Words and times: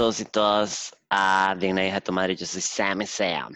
todos 0.00 0.20
y 0.20 0.24
todas 0.24 0.96
a 1.10 1.54
Digna 1.58 1.84
Hija 1.86 1.96
de 1.96 2.00
tu 2.00 2.10
Madre. 2.10 2.34
Yo 2.34 2.46
soy 2.46 2.62
Sam 2.62 3.02
y 3.02 3.06
Sam. 3.06 3.54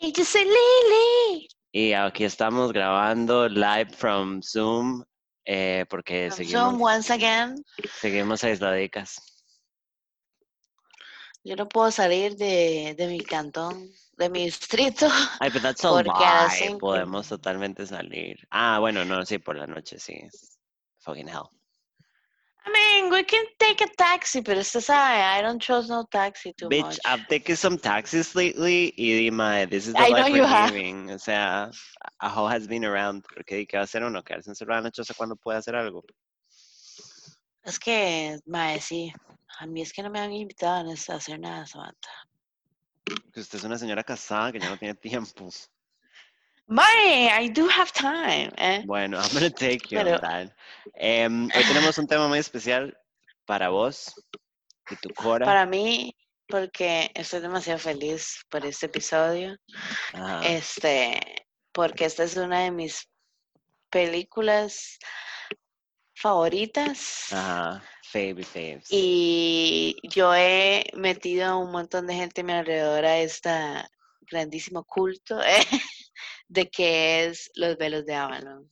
Y 0.00 0.10
yo 0.10 0.24
soy 0.24 0.44
Lily. 0.44 1.48
Y 1.70 1.92
aquí 1.92 2.24
estamos 2.24 2.72
grabando 2.72 3.46
live 3.46 3.90
from 3.94 4.40
Zoom 4.40 5.04
eh, 5.44 5.84
porque 5.90 6.28
From 6.30 6.36
seguimos, 6.38 6.70
Zoom 6.70 6.80
once 6.80 7.12
again. 7.12 7.62
seguimos 8.00 8.42
aisladicas. 8.42 9.20
Yo 11.44 11.56
no 11.56 11.68
puedo 11.68 11.90
salir 11.90 12.34
de, 12.36 12.94
de 12.96 13.06
mi 13.06 13.20
cantón, 13.20 13.86
de 14.16 14.30
mi 14.30 14.46
distrito. 14.46 15.08
Ay, 15.40 15.50
pero 15.50 15.60
that's 15.60 15.84
a 15.84 15.90
Porque 15.90 16.10
a 16.24 16.48
Podemos 16.78 17.28
totalmente 17.28 17.86
salir. 17.86 18.48
Ah, 18.50 18.78
bueno, 18.78 19.04
no, 19.04 19.26
sí, 19.26 19.36
por 19.36 19.56
la 19.58 19.66
noche, 19.66 19.98
sí. 19.98 20.26
Fucking 21.00 21.28
hell. 21.28 21.57
I 22.68 23.00
mean, 23.00 23.10
we 23.10 23.22
can 23.24 23.44
take 23.58 23.80
a 23.80 23.88
taxi, 23.96 24.42
pero 24.42 24.60
usted 24.60 24.80
sabe, 24.80 25.20
I 25.22 25.40
don't 25.40 25.60
trust 25.60 25.88
no 25.88 26.04
taxi 26.10 26.52
too 26.52 26.68
Bitch, 26.68 26.82
much. 26.82 26.98
I've 27.06 27.26
taken 27.26 27.56
some 27.56 27.78
taxis 27.78 28.34
lately 28.34 28.92
y 28.98 29.30
dime, 29.30 29.66
this 29.70 29.86
is 29.86 29.94
the 29.94 30.00
I 30.00 30.10
know 30.10 30.20
life 30.20 30.28
you 30.34 30.42
we're 30.42 30.46
have. 30.46 30.70
living. 30.70 31.10
O 31.10 31.18
sea, 31.18 31.70
a 32.20 32.28
hoe 32.28 32.46
has 32.46 32.66
been 32.66 32.84
around. 32.84 33.22
Porque 33.22 33.66
¿qué 33.66 33.76
va 33.76 33.80
a 33.80 33.84
hacer 33.84 34.02
uno? 34.04 34.22
Quedarse 34.22 34.50
encerrado 34.50 34.80
en 34.80 34.84
la 34.84 34.90
choza 34.90 35.14
cuando 35.14 35.36
puede 35.36 35.58
hacer 35.58 35.76
algo. 35.76 36.04
Es 37.64 37.78
que, 37.78 38.38
mae, 38.46 38.80
sí. 38.80 39.12
A 39.60 39.66
mí 39.66 39.80
es 39.80 39.92
que 39.92 40.02
no 40.02 40.10
me 40.10 40.20
han 40.20 40.32
invitado 40.32 40.90
a 40.90 41.14
hacer 41.14 41.40
nada, 41.40 41.66
Samantha. 41.66 42.10
Que 43.32 43.40
usted 43.40 43.58
es 43.58 43.64
una 43.64 43.78
señora 43.78 44.04
casada 44.04 44.52
que 44.52 44.60
ya 44.60 44.68
no 44.68 44.76
tiene 44.76 44.94
tiempo. 44.94 45.48
Mae, 46.68 47.30
I 47.30 47.48
do 47.48 47.66
have 47.66 47.92
time, 47.92 48.52
eh. 48.58 48.82
Bueno, 48.84 49.18
I'm 49.18 49.32
gonna 49.32 49.50
take 49.50 49.90
you 49.90 49.98
Pero- 49.98 50.20
on. 50.22 50.52
Em, 50.94 51.44
hoy 51.54 51.64
tenemos 51.64 51.96
un 51.98 52.06
tema 52.06 52.28
muy 52.28 52.38
especial 52.38 52.96
para 53.46 53.70
vos 53.70 54.12
y 54.90 54.96
tu 54.96 55.08
Cora. 55.14 55.46
Para 55.46 55.64
mí, 55.64 56.14
porque 56.46 57.10
estoy 57.14 57.40
demasiado 57.40 57.78
feliz 57.78 58.44
por 58.50 58.66
este 58.66 58.86
episodio. 58.86 59.56
Ajá. 60.12 60.46
Este, 60.46 61.46
porque 61.72 62.04
esta 62.04 62.24
es 62.24 62.36
una 62.36 62.60
de 62.60 62.70
mis 62.70 63.08
películas 63.90 64.98
favoritas. 66.14 67.32
Ajá. 67.32 67.82
Fave 68.10 68.42
faves. 68.42 68.86
Y 68.90 69.96
yo 70.02 70.34
he 70.34 70.84
metido 70.94 71.46
a 71.46 71.56
un 71.56 71.70
montón 71.70 72.06
de 72.06 72.14
gente 72.14 72.40
a 72.40 72.44
mi 72.44 72.52
alrededor 72.52 73.04
a 73.04 73.18
este 73.18 73.50
grandísimo 74.30 74.84
culto 74.84 75.42
eh, 75.42 75.60
de 76.48 76.68
que 76.70 77.24
es 77.26 77.50
Los 77.54 77.76
Velos 77.76 78.04
de 78.06 78.14
Avalon. 78.14 78.68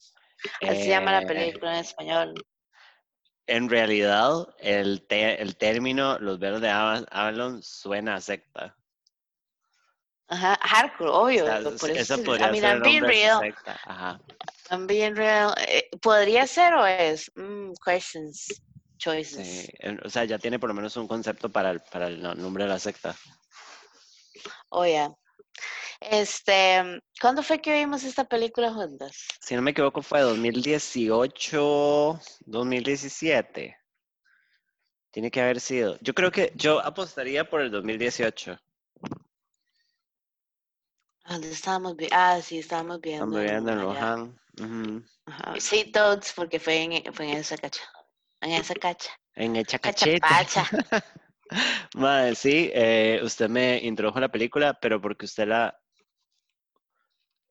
Así 0.63 0.83
se 0.83 0.89
llama 0.89 1.13
la 1.13 1.23
Eh, 1.23 1.27
película 1.27 1.75
en 1.75 1.81
español. 1.85 2.35
En 3.47 3.69
realidad, 3.69 4.49
el, 4.59 5.07
te- 5.07 5.41
el 5.41 5.57
término 5.57 6.19
Los 6.19 6.39
Velos 6.39 6.61
de 6.61 6.69
Ava- 6.69 7.07
Avalon 7.11 7.63
suena 7.63 8.17
a 8.17 8.21
secta. 8.21 8.77
Ajá, 10.29 10.59
hardcore, 10.61 11.11
obvio. 11.11 11.45
O 11.45 11.47
sea, 11.47 11.61
por 11.79 11.91
eso 11.91 12.15
eso, 12.15 12.25
podría 12.25 12.49
I 12.49 12.51
mean, 12.51 12.63
ser 12.63 12.71
I'm 12.71 12.77
el 12.79 12.83
being 12.83 13.05
real. 13.05 13.41
secta. 13.41 13.81
Ajá. 13.85 14.21
I'm 14.71 14.87
being 14.89 15.15
real. 15.15 15.55
Eh, 15.69 15.89
¿Podría 16.03 16.47
ser 16.49 16.75
o 16.75 16.85
es? 16.85 17.31
Mm, 17.37 17.73
questions, 17.85 18.49
choices. 18.99 19.47
Sí, 19.47 19.69
O 20.05 20.09
sea, 20.11 20.25
ya 20.25 20.39
tiene 20.39 20.59
por 20.59 20.69
lo 20.69 20.75
menos 20.75 20.97
un 20.97 21.07
concepto 21.07 21.49
para 21.49 21.71
el, 21.71 21.81
para 21.93 22.09
el 22.09 22.21
no- 22.21 22.35
nombre 22.35 22.65
de 22.65 22.71
la 22.71 22.79
secta. 22.81 23.15
Oh, 24.71 24.85
yeah. 24.85 25.13
Este, 26.01 27.01
¿cuándo 27.21 27.43
fue 27.43 27.61
que 27.61 27.73
vimos 27.73 28.05
esta 28.05 28.25
película 28.25 28.73
juntas? 28.73 29.27
Si 29.41 29.55
no 29.55 29.63
me 29.63 29.71
equivoco, 29.73 30.03
fue 30.03 30.21
2018, 30.21 32.21
2017. 32.47 33.77
Tiene 35.11 35.31
que 35.31 35.41
haber 35.41 35.61
sido. 35.61 35.99
Yo 36.01 36.15
creo 36.15 36.31
que 36.31 36.53
yo 36.55 36.81
apostaría 36.81 37.49
por 37.49 37.63
el 37.63 37.71
2018. 37.71 38.59
¿Dónde 41.27 41.51
estábamos? 41.51 41.97
vi- 41.97 42.09
Ah, 42.13 42.41
sí, 42.43 42.59
estábamos 42.59 43.01
viendo. 43.01 43.25
Estamos 43.25 43.41
viviendo 43.41 43.73
en. 43.73 43.81
Luján. 43.81 44.41
Ujú. 44.61 45.03
Ajá. 45.27 45.55
Sí, 45.59 45.91
todos, 45.91 46.33
porque 46.35 46.61
fue 46.61 46.83
en, 46.83 47.15
fue 47.15 47.31
en 47.31 47.39
esa 47.39 47.57
cacha. 47.57 47.83
En 48.41 48.53
esa 48.53 48.75
cacha. 48.75 49.11
En 49.35 49.55
Cachete. 49.65 50.21
Cachapacha. 50.21 50.69
Madre, 51.95 52.35
sí, 52.35 52.71
eh, 52.75 53.21
usted 53.23 53.49
me 53.49 53.79
introdujo 53.79 54.21
la 54.21 54.29
película, 54.29 54.75
pero 54.75 55.01
porque 55.01 55.25
usted 55.27 55.49
la. 55.49 55.79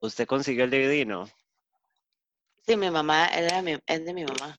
Usted 0.00 0.26
consiguió 0.26 0.64
el 0.64 0.70
DVD, 0.70 1.04
¿no? 1.06 1.26
Sí, 2.66 2.76
mi 2.76 2.90
mamá, 2.90 3.26
era 3.28 3.62
mi, 3.62 3.76
es 3.86 4.04
de 4.04 4.12
mi 4.14 4.24
mamá. 4.24 4.56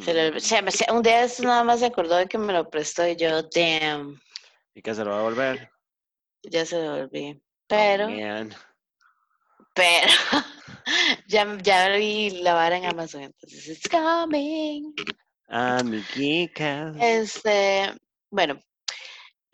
Se 0.00 0.14
lo- 0.14 0.38
se 0.40 0.86
un 0.92 1.02
día 1.02 1.24
esto 1.24 1.42
nada 1.42 1.64
más 1.64 1.80
se 1.80 1.86
acordó 1.86 2.16
de 2.16 2.26
que 2.26 2.38
me 2.38 2.52
lo 2.52 2.68
prestó 2.70 3.06
y 3.06 3.16
yo, 3.16 3.42
damn, 3.42 4.20
¿Y 4.74 4.82
que 4.82 4.94
se 4.94 5.04
lo 5.04 5.10
va 5.10 5.20
a 5.20 5.22
volver? 5.22 5.70
ya 6.44 6.64
se 6.64 6.80
lo 6.82 6.96
volví. 6.98 7.32
Oh, 7.32 7.42
Pero, 7.66 8.08
man. 8.08 8.54
pero, 9.74 10.06
ya, 11.28 11.58
ya 11.62 11.88
vi 11.96 12.30
la 12.42 12.54
vara 12.54 12.76
en 12.76 12.86
Amazon, 12.86 13.22
entonces, 13.22 13.68
it's 13.68 13.88
coming. 13.88 14.94
Amiguitas. 15.48 16.96
Este, 17.00 17.92
bueno, 18.30 18.60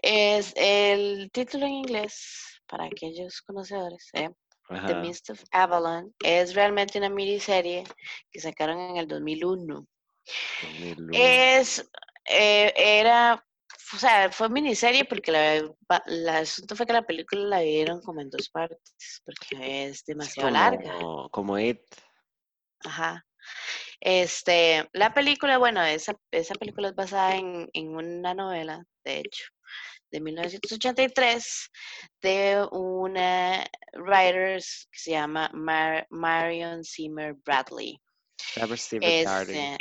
es 0.03 0.53
el 0.57 1.31
título 1.33 1.67
en 1.67 1.73
inglés, 1.73 2.61
para 2.67 2.85
aquellos 2.87 3.41
conocedores, 3.43 4.09
¿eh? 4.13 4.31
The. 4.69 4.95
Mist 4.95 5.31
of 5.31 5.43
Avalon, 5.53 6.15
es 6.25 6.55
realmente 6.55 6.99
una 6.99 7.09
miniserie 7.11 7.85
que 8.31 8.41
sacaron 8.41 8.79
en 8.81 8.97
el 8.97 9.07
2001. 9.09 9.87
2001. 10.63 11.09
Es, 11.13 11.89
eh, 12.31 12.73
era, 12.77 13.45
o 13.95 13.97
sea, 13.99 14.31
fue 14.33 14.49
miniserie 14.49 15.05
porque 15.05 15.31
la, 15.33 15.63
pa- 15.87 16.03
la- 16.07 16.39
el 16.39 16.43
asunto 16.45 16.75
fue 16.77 16.87
que 16.87 16.93
la 16.95 17.03
película 17.07 17.43
la 17.45 17.61
vieron 17.61 18.01
como 18.01 18.21
en 18.23 18.31
dos 18.31 18.49
partes, 18.49 19.23
porque 19.25 19.87
es 19.87 20.05
demasiado 20.05 20.49
larga. 20.51 20.95
como, 20.95 21.29
como 21.31 21.59
It. 21.59 21.81
Ajá. 22.85 23.25
Este, 24.01 24.89
la 24.93 25.13
película, 25.15 25.59
bueno, 25.59 25.83
esa, 25.83 26.15
esa 26.31 26.55
película 26.55 26.89
es 26.89 26.95
basada 26.95 27.37
en, 27.37 27.69
en 27.73 27.89
una 27.95 28.35
novela, 28.35 28.85
de 29.05 29.19
hecho, 29.21 29.45
de 30.15 30.21
1983, 30.21 31.71
de 32.23 32.65
una 32.71 33.67
writer 33.95 34.61
que 34.93 34.99
se 34.99 35.11
llama 35.11 35.51
Mar- 35.53 36.07
Marion 36.11 36.85
Zimmer 36.85 37.35
Bradley. 37.45 38.01
Este, 39.01 39.77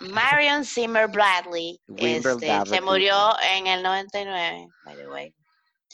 Marion 0.00 0.64
Zimmer 0.64 1.06
Bradley 1.08 1.78
este, 1.98 2.64
se 2.64 2.80
murió 2.80 3.34
en 3.42 3.66
el 3.66 3.82
99, 3.82 4.66
by 4.86 4.96
the 4.96 5.06
way. 5.08 5.34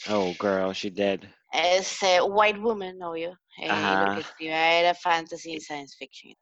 Oh, 0.09 0.33
girl, 0.41 0.73
she 0.73 0.89
did. 0.91 1.25
Es 1.53 2.01
eh, 2.05 2.21
White 2.23 2.61
Woman, 2.61 3.03
obvio. 3.03 3.33
eh, 3.61 3.65
y 3.65 3.67
lo 3.67 3.73
Ajá. 3.73 4.15
que 4.15 4.21
escribía 4.21 4.73
era 4.81 4.95
fantasy 4.95 5.55
y 5.55 5.61
science 5.61 5.97
fiction 5.99 6.31
y. 6.31 6.37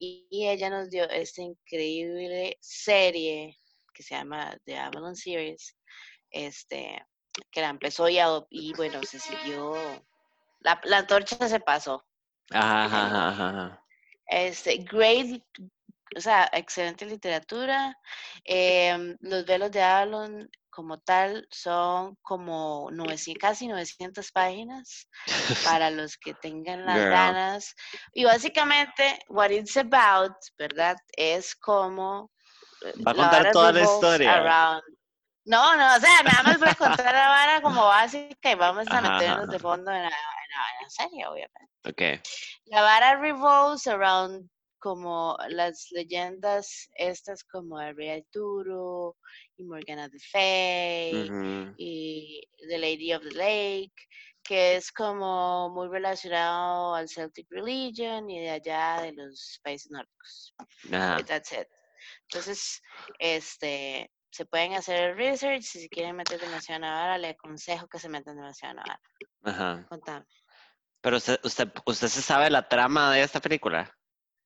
Y, 0.00 0.26
y 0.30 0.48
ella 0.48 0.70
nos 0.70 0.90
dio 0.90 1.08
esta 1.08 1.42
increíble 1.42 2.56
serie 2.60 3.56
que 3.92 4.02
se 4.02 4.14
llama 4.14 4.56
The 4.64 4.78
Avalon 4.78 5.14
Series, 5.16 5.76
este, 6.30 7.04
que 7.50 7.60
la 7.60 7.68
empezó 7.68 8.08
y, 8.08 8.72
bueno, 8.74 9.02
se 9.04 9.18
siguió, 9.18 9.74
la, 10.60 10.80
la 10.84 10.98
antorcha 10.98 11.48
se 11.48 11.60
pasó. 11.60 12.04
Ajá, 12.50 13.06
ajá, 13.06 13.48
ajá. 13.48 13.84
Este, 14.26 14.78
great, 14.78 15.42
o 16.16 16.20
sea, 16.20 16.48
excelente 16.52 17.06
literatura. 17.06 17.96
em, 18.44 19.16
los 19.20 19.44
velos 19.44 19.70
de 19.70 19.82
Avalon 19.82 20.50
como 20.70 20.98
tal 21.00 21.46
son 21.50 22.16
como 22.22 22.88
900, 22.90 23.40
casi 23.40 23.68
900 23.68 24.32
páginas 24.32 25.06
para 25.64 25.90
los 25.90 26.16
que 26.16 26.32
tengan 26.34 26.86
las 26.86 26.96
Girl. 26.96 27.10
ganas. 27.10 27.74
Y 28.14 28.24
básicamente, 28.24 29.18
what 29.28 29.50
it's 29.50 29.76
about, 29.76 30.34
¿verdad? 30.58 30.96
Es 31.16 31.54
como... 31.54 32.31
Va 33.06 33.10
a 33.12 33.14
contar 33.14 33.52
toda 33.52 33.72
la 33.72 33.82
historia. 33.82 34.32
around- 34.34 34.82
No, 35.44 35.76
no, 35.76 35.96
o 35.96 35.98
sea, 36.00 36.22
nada 36.22 36.42
más 36.44 36.58
voy 36.60 36.68
a 36.68 36.74
contar 36.76 37.12
la 37.12 37.28
vara 37.28 37.60
como 37.62 37.84
básica 37.84 38.52
y 38.52 38.54
vamos 38.54 38.86
a 38.88 38.98
Ajá, 38.98 39.06
ajá, 39.06 39.12
meternos 39.18 39.48
de 39.48 39.58
fondo 39.58 39.90
en 39.90 40.02
la, 40.02 40.06
en 40.06 40.10
la- 40.10 40.68
en 40.78 40.82
la 40.84 40.90
serie, 40.90 41.26
obviamente. 41.26 41.68
Ok. 41.84 42.22
La 42.66 42.82
vara 42.82 43.16
revolves 43.16 43.86
around 43.88 44.48
como 44.78 45.36
las 45.48 45.88
leyendas 45.90 46.88
estas 46.94 47.42
como 47.44 47.80
el 47.80 47.96
Rey 47.96 48.10
Arturo 48.20 49.16
y 49.56 49.64
Morgana 49.64 50.08
the 50.08 50.18
Fey 50.18 51.28
Ujú. 51.30 51.74
y 51.76 52.40
The 52.68 52.78
Lady 52.78 53.12
of 53.12 53.22
the 53.22 53.30
Lake, 53.34 53.92
que 54.44 54.76
es 54.76 54.90
como 54.92 55.70
muy 55.70 55.88
relacionado 55.88 56.94
al 56.94 57.08
Celtic 57.08 57.46
religion 57.50 58.28
y 58.30 58.40
de 58.40 58.50
allá 58.50 59.02
de 59.02 59.12
los 59.12 59.60
países 59.64 59.90
nórdicos. 59.90 60.54
That's 61.26 61.52
it. 61.52 61.68
Entonces, 62.32 62.82
este, 63.18 64.10
se 64.30 64.46
pueden 64.46 64.72
hacer 64.72 65.10
el 65.10 65.16
research. 65.16 65.62
Si 65.62 65.82
se 65.82 65.88
quieren 65.90 66.16
meter 66.16 66.40
demasiado 66.40 66.76
en 66.76 66.90
la 66.90 66.94
vara, 66.94 67.18
le 67.18 67.28
aconsejo 67.28 67.86
que 67.88 67.98
se 67.98 68.08
metan 68.08 68.36
demasiado 68.36 68.70
en 68.72 68.76
la 68.76 68.82
vara. 68.82 69.00
Ajá. 69.44 69.86
Contame. 69.88 70.24
Pero 71.02 71.18
usted, 71.18 71.38
usted, 71.44 71.68
usted 71.84 72.08
se 72.08 72.22
sabe 72.22 72.48
la 72.48 72.66
trama 72.66 73.12
de 73.12 73.22
esta 73.22 73.40
película. 73.40 73.94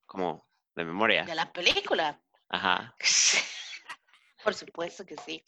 Como 0.05 0.49
de 0.75 0.85
memoria. 0.85 1.25
De 1.25 1.35
la 1.37 1.53
película. 1.53 2.21
Ajá. 2.49 2.95
Por 4.43 4.55
supuesto 4.55 5.05
que 5.07 5.17
sí. 5.25 5.45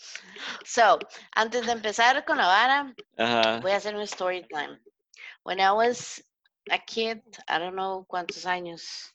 So, 0.64 0.99
antes 1.32 1.67
de 1.67 1.73
empezar 1.73 2.25
con 2.25 2.37
la 2.37 2.46
vara, 2.46 2.94
Ajá. 3.17 3.58
voy 3.61 3.73
a 3.73 3.76
hacer 3.76 3.96
un 3.96 4.02
story 4.02 4.46
time. 4.49 4.81
When 5.43 5.58
I 5.58 5.70
was 5.70 6.23
a 6.70 6.79
kid, 6.79 7.19
I 7.49 7.58
don't 7.58 7.75
know 7.75 8.05
cuántos 8.06 8.46
años, 8.46 9.14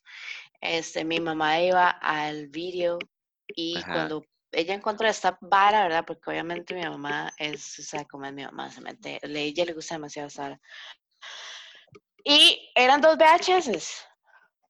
este, 0.61 1.03
mi 1.05 1.19
mamá 1.19 1.59
iba 1.59 1.89
al 1.89 2.47
video 2.47 2.97
y 3.55 3.77
Ajá. 3.77 3.93
cuando 3.93 4.25
ella 4.51 4.73
encontró 4.75 5.07
esta 5.07 5.37
vara, 5.41 5.83
¿verdad? 5.83 6.05
Porque 6.05 6.29
obviamente 6.29 6.73
mi 6.75 6.81
mamá 6.97 7.31
es, 7.37 7.79
o 7.79 7.83
sea, 7.83 8.05
como 8.05 8.25
es 8.25 8.33
mi 8.33 8.43
mamá, 8.43 8.69
se 8.71 8.81
mete, 8.81 9.19
a 9.23 9.27
ella 9.27 9.65
le 9.65 9.73
gusta 9.73 9.95
demasiado 9.95 10.27
esta 10.27 10.43
vara. 10.43 10.61
Y 12.23 12.71
eran 12.75 13.01
dos 13.01 13.17
VHS. 13.17 14.05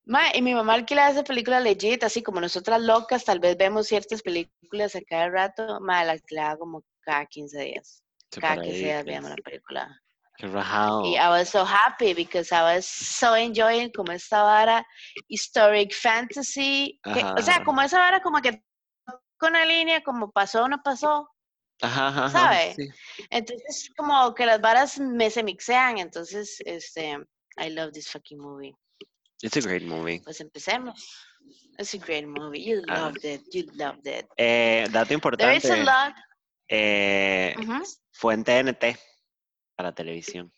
Ma, 0.05 0.35
y 0.35 0.41
mi 0.41 0.53
mamá 0.53 0.73
alquilaba 0.73 1.11
esa 1.11 1.23
película 1.23 1.59
legit, 1.61 2.03
así 2.03 2.21
como 2.21 2.41
nosotras 2.41 2.81
locas, 2.81 3.23
tal 3.23 3.39
vez 3.39 3.55
vemos 3.57 3.87
ciertas 3.87 4.21
películas 4.21 4.95
a 4.95 5.01
cada 5.01 5.29
rato, 5.29 5.79
ma, 5.79 6.03
la 6.03 6.13
alquilaba 6.13 6.57
como 6.57 6.83
cada 7.01 7.25
15 7.25 7.61
días. 7.61 8.03
Cada 8.41 8.61
15 8.61 8.77
días 8.77 9.05
veíamos 9.05 9.29
la 9.29 9.35
película. 9.37 10.01
Qué 10.35 10.47
rajado. 10.47 11.05
Y 11.05 11.15
I 11.15 11.27
was 11.29 11.49
so 11.49 11.63
happy 11.63 12.13
because 12.13 12.51
I 12.53 12.61
was 12.75 12.85
so 12.85 13.35
enjoying 13.35 13.91
como 13.91 14.11
esta 14.11 14.41
vara 14.43 14.85
historic 15.27 15.93
fantasy. 15.93 16.99
que- 17.03 17.23
o 17.23 17.41
sea, 17.41 17.63
como 17.63 17.81
esa 17.81 17.99
vara 17.99 18.19
como 18.21 18.41
que 18.41 18.61
una 19.47 19.65
línea 19.65 20.03
como 20.03 20.31
pasó 20.31 20.63
o 20.63 20.67
no 20.67 20.81
pasó. 20.83 21.29
Ajá, 21.81 22.07
ajá, 22.07 22.29
¿sabe? 22.29 22.73
sí. 22.75 22.87
Entonces 23.29 23.89
como 23.97 24.33
que 24.33 24.45
las 24.45 24.61
varas 24.61 24.99
me 24.99 25.29
se 25.29 25.43
mixean. 25.43 25.97
Entonces, 25.97 26.57
este, 26.65 27.17
I 27.57 27.69
love 27.69 27.91
this 27.91 28.09
fucking 28.09 28.39
movie. 28.39 28.73
It's 29.41 29.57
a 29.57 29.61
great 29.61 29.83
movie. 29.83 30.21
Pues 30.23 30.39
empecemos. 30.39 31.27
It's 31.77 31.93
a 31.93 31.97
great 31.97 32.25
movie. 32.25 32.63
You 32.63 32.81
Ah. 32.87 33.09
loved 33.09 33.25
it. 33.25 33.41
You 33.51 33.65
loved 33.73 34.07
it. 34.07 34.25
Eh, 34.37 34.87
dato 34.91 35.07
There 35.37 35.55
is 35.57 35.65
a 35.65 35.75
importante. 35.77 35.83
lot. 35.83 36.15
eh, 36.69 37.53
Ujú. 37.59 37.83
Fue 38.13 38.33
en 38.35 38.43
TNT 38.45 38.97
para 39.75 39.91
televisión 39.93 40.53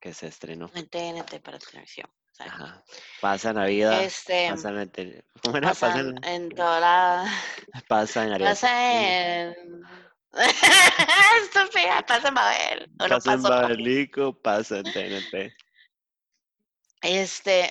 que 0.00 0.12
se 0.12 0.26
estrenó. 0.26 0.70
En 0.74 0.88
TNT 0.88 1.38
para 1.40 1.58
televisión. 1.58 2.10
Sea, 2.34 2.46
Ajá. 2.46 2.84
Pasa 3.20 3.52
Navidad. 3.52 4.02
Este, 4.02 4.48
Pasa 4.50 4.68
en 4.70 4.76
la 4.76 4.86
tele- 4.86 5.24
¿Cómo 5.42 5.56
era? 5.56 5.68
Pasa 5.68 5.86
pasan 5.88 6.18
en, 6.22 6.24
en 6.24 6.48
toda 6.50 6.80
la... 6.80 7.24
pasa 7.88 8.24
en 8.24 8.32
Arias. 8.32 8.50
Pasa 8.50 8.92
en... 9.40 9.54
Estúpida, 11.42 12.04
pasa 12.06 12.28
en 12.28 12.34
Babel. 12.34 12.90
O 13.00 13.08
no 13.08 13.14
Pasa 13.16 13.32
en 13.34 13.42
pasó. 13.42 13.54
Babelico, 13.54 14.40
pasa 14.42 14.78
en 14.78 14.84
TNT. 14.84 15.54
Este, 17.02 17.70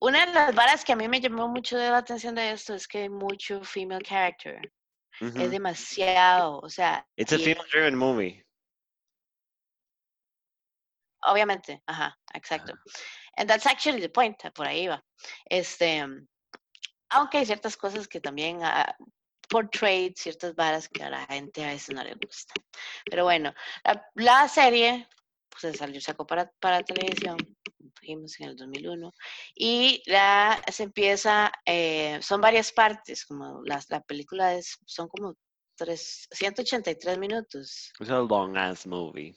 una 0.00 0.26
de 0.26 0.32
las 0.32 0.54
varas 0.54 0.84
que 0.84 0.92
a 0.92 0.96
mí 0.96 1.08
me 1.08 1.20
llamó 1.20 1.48
mucho 1.48 1.76
la 1.76 1.98
atención 1.98 2.34
de 2.36 2.52
esto 2.52 2.74
es 2.74 2.86
que 2.88 2.98
hay 3.02 3.08
mucho 3.08 3.62
female 3.64 4.02
character. 4.02 4.72
Es 5.20 5.50
demasiado, 5.50 6.58
o 6.58 6.68
sea, 6.68 7.06
It's 7.16 7.32
a 7.32 7.36
y- 7.36 7.44
female 7.44 7.68
driven 7.70 7.96
movie. 7.96 8.43
Obviamente, 11.26 11.82
ajá, 11.86 12.18
exacto. 12.34 12.74
And 13.36 13.48
that's 13.48 13.66
actually 13.66 14.00
the 14.00 14.08
point, 14.08 14.36
por 14.54 14.66
ahí 14.66 14.86
va. 14.86 15.02
Este, 15.46 16.04
aunque 17.10 17.38
hay 17.38 17.46
ciertas 17.46 17.76
cosas 17.76 18.08
que 18.08 18.20
también 18.20 18.60
ah, 18.62 18.96
portray 19.48 20.12
ciertas 20.16 20.54
varas 20.54 20.88
que 20.88 21.02
a 21.02 21.10
la 21.10 21.26
gente 21.26 21.64
a 21.64 21.68
veces 21.68 21.94
no 21.94 22.02
le 22.02 22.14
gusta. 22.14 22.54
Pero 23.04 23.24
bueno, 23.24 23.52
la, 23.84 24.04
la 24.14 24.48
serie 24.48 25.08
pues, 25.48 25.72
se 25.72 25.78
salió, 25.78 26.00
sacó 26.00 26.26
para, 26.26 26.50
para 26.60 26.82
televisión, 26.82 27.36
dijimos 28.00 28.38
en 28.40 28.48
el 28.48 28.56
2001, 28.56 29.12
y 29.54 30.02
la, 30.06 30.60
se 30.70 30.84
empieza, 30.84 31.52
eh, 31.64 32.18
son 32.22 32.40
varias 32.40 32.72
partes, 32.72 33.24
como 33.24 33.62
las, 33.64 33.88
la 33.90 34.00
película 34.00 34.54
es, 34.54 34.78
son 34.84 35.08
como 35.08 35.36
tres, 35.76 36.26
183 36.32 37.18
minutos. 37.18 37.92
It's 38.00 38.10
a 38.10 38.20
long 38.20 38.56
ass 38.56 38.86
movie. 38.86 39.36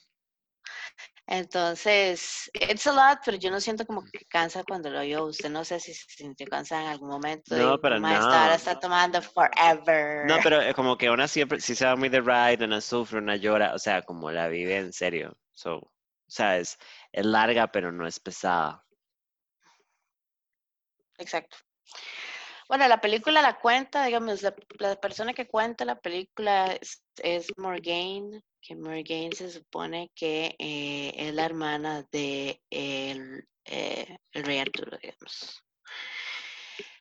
Entonces, 1.30 2.50
it's 2.54 2.88
a 2.88 2.94
lot, 2.94 3.20
pero 3.26 3.36
yo 3.38 3.52
no 3.52 3.60
siento 3.60 3.86
como 3.86 4.02
que 4.02 4.26
cansa 4.30 4.64
cuando 4.64 4.90
lo 4.90 5.02
oyo. 5.02 5.26
Usted 5.26 5.50
no 5.50 5.66
sé 5.66 5.80
si 5.82 5.94
se 5.94 6.06
sintió 6.10 6.48
cansada 6.48 6.84
en 6.84 6.88
algún 6.88 7.10
momento. 7.10 7.54
No, 7.56 7.78
pero 7.82 8.00
"Ma, 8.00 8.14
Esta 8.14 8.28
hora 8.28 8.48
no. 8.48 8.54
está 8.56 8.80
tomando 8.80 9.22
forever. 9.22 10.26
No, 10.26 10.38
pero 10.42 10.62
eh, 10.62 10.74
como 10.74 10.98
que 10.98 11.10
una 11.10 11.28
siempre, 11.28 11.60
si 11.60 11.76
se 11.76 11.86
va 11.86 11.98
muy 11.98 12.08
de 12.08 12.22
ride, 12.22 12.64
una 12.64 12.80
sufre, 12.80 13.20
una 13.20 13.36
llora, 13.36 13.74
o 13.74 13.80
sea, 13.80 14.02
como 14.04 14.32
la 14.32 14.48
vive 14.48 14.78
en 14.78 14.94
serio. 14.94 15.38
So, 15.52 15.76
o 15.78 15.92
sea, 16.28 16.58
es, 16.58 16.78
es 17.12 17.26
larga, 17.26 17.68
pero 17.74 17.92
no 17.92 18.08
es 18.08 18.20
pesada. 18.22 18.86
Exacto. 21.18 21.58
Bueno, 22.70 22.88
la 22.88 23.02
película 23.02 23.42
la 23.42 23.60
cuenta, 23.60 24.06
digamos, 24.06 24.42
la, 24.42 24.54
la 24.80 24.96
persona 24.96 25.34
que 25.34 25.48
cuenta 25.48 25.84
la 25.86 26.00
película 26.00 26.68
es, 26.74 27.04
es 27.24 27.48
Morgaine, 27.58 28.42
que 28.62 28.76
Morgaine 28.76 29.36
se 29.36 29.50
supone 29.50 30.12
que 30.16 30.56
eh, 30.60 31.14
es 31.16 31.34
la 31.34 31.46
hermana 31.46 32.06
de 32.12 32.62
eh, 32.70 33.48
el 33.66 34.44
rey 34.44 34.60
Arturo, 34.60 34.98
digamos. 35.02 35.64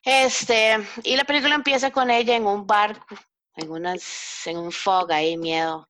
Este, 0.03 0.77
y 1.03 1.15
la 1.17 1.25
película 1.25 1.55
empieza 1.55 1.91
con 1.91 2.09
ella 2.09 2.35
en 2.35 2.45
un 2.45 2.65
barco, 2.65 3.15
en, 3.55 3.69
unas, 3.69 4.47
en 4.47 4.57
un 4.57 4.71
fog 4.71 5.11
ahí, 5.11 5.37
miedo, 5.37 5.89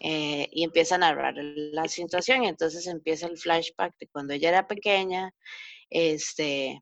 eh, 0.00 0.48
y 0.50 0.64
empieza 0.64 0.94
a 0.94 0.98
narrar 0.98 1.34
la 1.36 1.86
situación, 1.88 2.44
entonces 2.44 2.86
empieza 2.86 3.26
el 3.26 3.38
flashback 3.38 3.94
de 3.98 4.08
cuando 4.08 4.32
ella 4.32 4.48
era 4.50 4.66
pequeña, 4.66 5.30
este, 5.90 6.78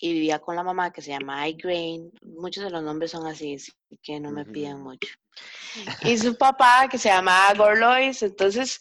y 0.00 0.12
vivía 0.12 0.38
con 0.38 0.56
la 0.56 0.62
mamá 0.62 0.92
que 0.92 1.02
se 1.02 1.10
llama 1.10 1.46
Grain. 1.50 2.10
Muchos 2.22 2.64
de 2.64 2.70
los 2.70 2.82
nombres 2.82 3.10
son 3.10 3.26
así, 3.26 3.54
así 3.54 3.72
que 4.02 4.20
no 4.20 4.30
me 4.30 4.44
pidan 4.44 4.76
Ujú. 4.76 4.84
mucho. 4.90 5.08
Y 6.04 6.16
su 6.18 6.36
papá 6.36 6.88
que 6.90 6.98
se 6.98 7.08
llama 7.08 7.52
Gorlois. 7.54 8.22
Entonces, 8.22 8.80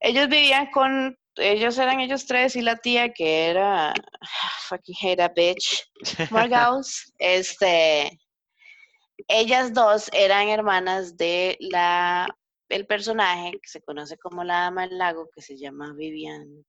ellos 0.00 0.28
vivían 0.28 0.70
con, 0.70 1.18
ellos 1.36 1.78
eran 1.78 2.00
ellos 2.00 2.26
tres 2.26 2.56
y 2.56 2.62
la 2.62 2.76
tía 2.76 3.12
que 3.12 3.46
era 3.46 3.92
fucking 4.68 4.96
hate 5.02 5.20
a 5.20 5.28
bitch, 5.28 5.84
Morgaus. 6.30 7.12
este, 7.18 8.18
ellas 9.28 9.72
dos 9.72 10.08
eran 10.12 10.48
hermanas 10.48 11.16
de 11.16 11.56
la, 11.60 12.28
el 12.68 12.86
personaje 12.86 13.52
que 13.52 13.68
se 13.68 13.82
conoce 13.82 14.16
como 14.18 14.44
la 14.44 14.60
dama 14.60 14.86
del 14.86 14.98
lago 14.98 15.28
que 15.34 15.42
se 15.42 15.56
llama 15.56 15.92
Vivian. 15.94 16.64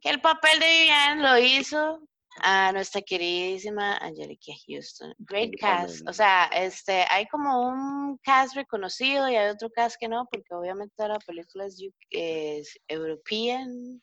Que 0.00 0.10
el 0.10 0.20
papel 0.20 0.58
de 0.58 0.66
Vivian 0.66 1.22
lo 1.22 1.38
hizo 1.38 2.00
a 2.40 2.72
nuestra 2.72 3.00
queridísima 3.02 3.96
Angelica 3.98 4.52
Houston. 4.66 5.14
Great 5.18 5.52
cast. 5.58 6.06
O 6.08 6.12
sea, 6.12 6.46
este, 6.52 7.04
hay 7.08 7.26
como 7.26 7.68
un 7.68 8.18
cast 8.18 8.54
reconocido 8.56 9.28
y 9.28 9.36
hay 9.36 9.50
otro 9.50 9.70
cast 9.70 9.96
que 9.98 10.08
no, 10.08 10.26
porque 10.30 10.52
obviamente 10.54 11.06
la 11.06 11.18
película 11.20 11.66
es, 11.66 11.80
U- 11.80 11.94
es 12.10 12.78
European, 12.88 14.02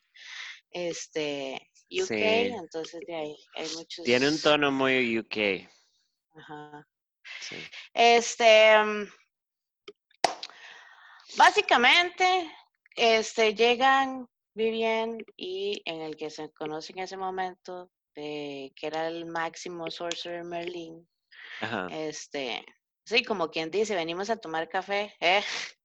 este, 0.70 1.60
UK, 1.90 2.06
Sí. 2.06 2.14
entonces 2.14 3.00
de 3.06 3.14
ahí 3.14 3.36
hay 3.54 3.68
muchos. 3.76 4.04
Tiene 4.04 4.28
un 4.28 4.40
tono 4.40 4.72
muy 4.72 5.18
UK. 5.18 5.68
Ajá. 6.34 6.88
Sí. 7.40 7.56
Este, 7.92 8.82
mm, 8.82 9.06
básicamente, 11.36 12.50
este, 12.96 13.54
llegan 13.54 14.26
Vivian 14.54 15.18
y 15.36 15.82
en 15.84 16.00
el 16.00 16.16
que 16.16 16.30
se 16.30 16.50
conoce 16.52 16.92
en 16.92 17.00
ese 17.00 17.16
momento, 17.18 17.90
eh, 18.14 18.72
que 18.76 18.86
era 18.86 19.08
el 19.08 19.26
máximo 19.26 19.90
sorcerer 19.90 20.44
Merlin, 20.44 21.08
Ajá. 21.60 21.86
este, 21.90 22.64
sí, 23.04 23.24
como 23.24 23.50
quien 23.50 23.70
dice, 23.70 23.94
venimos 23.94 24.30
a 24.30 24.36
tomar 24.36 24.68
café, 24.68 25.14
¿eh? 25.20 25.42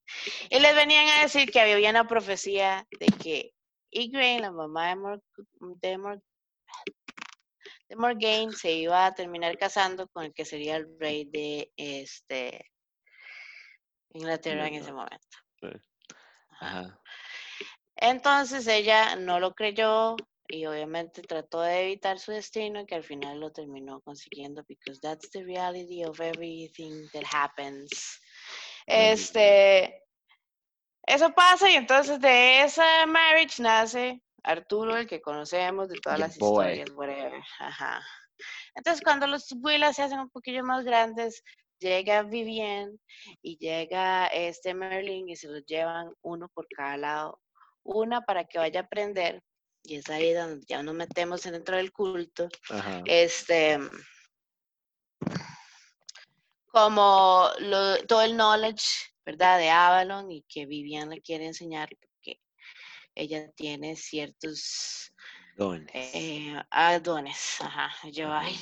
Y 0.49 0.59
les 0.59 0.73
venían 0.73 1.05
a 1.09 1.21
decir 1.23 1.51
que 1.51 1.59
había 1.59 1.89
una 1.89 2.07
profecía 2.07 2.87
de 2.97 3.07
que 3.07 3.53
Igraine, 3.91 4.41
la 4.41 4.51
mamá 4.51 4.87
de, 4.87 4.95
Mor 4.95 5.23
de, 5.59 5.97
Mor 5.97 6.21
de 7.89 7.95
Morgaine, 7.97 8.53
se 8.53 8.71
iba 8.71 9.05
a 9.05 9.13
terminar 9.13 9.57
casando 9.57 10.07
con 10.07 10.23
el 10.23 10.33
que 10.33 10.45
sería 10.45 10.77
el 10.77 10.87
rey 10.97 11.25
de 11.25 11.71
este 11.75 12.71
Inglaterra 14.13 14.67
en 14.67 14.75
ese 14.75 14.93
momento. 14.93 15.37
Ajá. 16.59 17.01
Entonces 17.97 18.67
ella 18.67 19.15
no 19.15 19.39
lo 19.39 19.53
creyó 19.53 20.15
y 20.47 20.65
obviamente 20.65 21.21
trató 21.21 21.61
de 21.61 21.83
evitar 21.83 22.19
su 22.19 22.31
destino 22.31 22.85
que 22.85 22.95
al 22.95 23.03
final 23.03 23.39
lo 23.39 23.51
terminó 23.51 24.01
consiguiendo 24.01 24.63
because 24.67 24.99
that's 25.01 25.29
the 25.31 25.43
reality 25.43 26.03
of 26.03 26.19
everything 26.21 27.07
that 27.11 27.23
happens. 27.29 27.89
Este, 28.85 30.03
eso 31.05 31.33
pasa 31.33 31.69
y 31.69 31.75
entonces 31.75 32.19
de 32.21 32.61
esa 32.61 33.05
marriage 33.05 33.61
nace 33.61 34.21
Arturo, 34.43 34.95
el 34.95 35.07
que 35.07 35.21
conocemos 35.21 35.89
de 35.89 35.99
todas 35.99 36.19
las 36.19 36.37
boy. 36.37 36.65
historias, 36.65 36.89
whatever. 36.91 37.41
Ajá. 37.59 38.01
Entonces 38.75 39.03
cuando 39.03 39.27
los 39.27 39.51
Willas 39.61 39.95
se 39.95 40.03
hacen 40.03 40.19
un 40.19 40.29
poquillo 40.29 40.63
más 40.63 40.85
grandes, 40.85 41.43
llega 41.79 42.23
Vivian 42.23 42.97
y 43.41 43.57
llega 43.57 44.27
este 44.27 44.73
Merlin 44.73 45.27
y 45.27 45.35
se 45.35 45.47
los 45.47 45.65
llevan 45.65 46.13
uno 46.21 46.47
por 46.53 46.67
cada 46.69 46.95
lado. 46.95 47.41
Una 47.83 48.21
para 48.21 48.45
que 48.45 48.59
vaya 48.59 48.81
a 48.81 48.83
aprender, 48.83 49.43
y 49.87 49.95
es 49.95 50.09
ahí 50.09 50.33
donde 50.33 50.65
ya 50.67 50.83
nos 50.83 50.93
metemos 50.93 51.43
dentro 51.43 51.77
del 51.77 51.93
culto, 51.93 52.49
Ajá. 52.69 53.01
este 53.05 53.79
como 56.67 57.49
todo 58.07 58.21
el 58.21 58.35
knowledge, 58.35 58.85
¿verdad? 59.25 59.57
De 59.57 59.69
Avalon 59.69 60.29
y 60.29 60.43
que 60.43 60.65
Vivian 60.65 61.09
le 61.09 61.21
quiere 61.21 61.45
enseñar 61.45 61.89
porque 61.99 62.41
ella 63.15 63.49
tiene 63.53 63.95
ciertos 63.95 65.13
dones. 65.55 65.89
Eh, 65.93 66.53
ah, 66.69 66.99
dones. 66.99 67.55
Ajá. 67.61 67.89
Yo, 68.11 68.31
ay, 68.31 68.55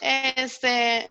Este, 0.00 1.08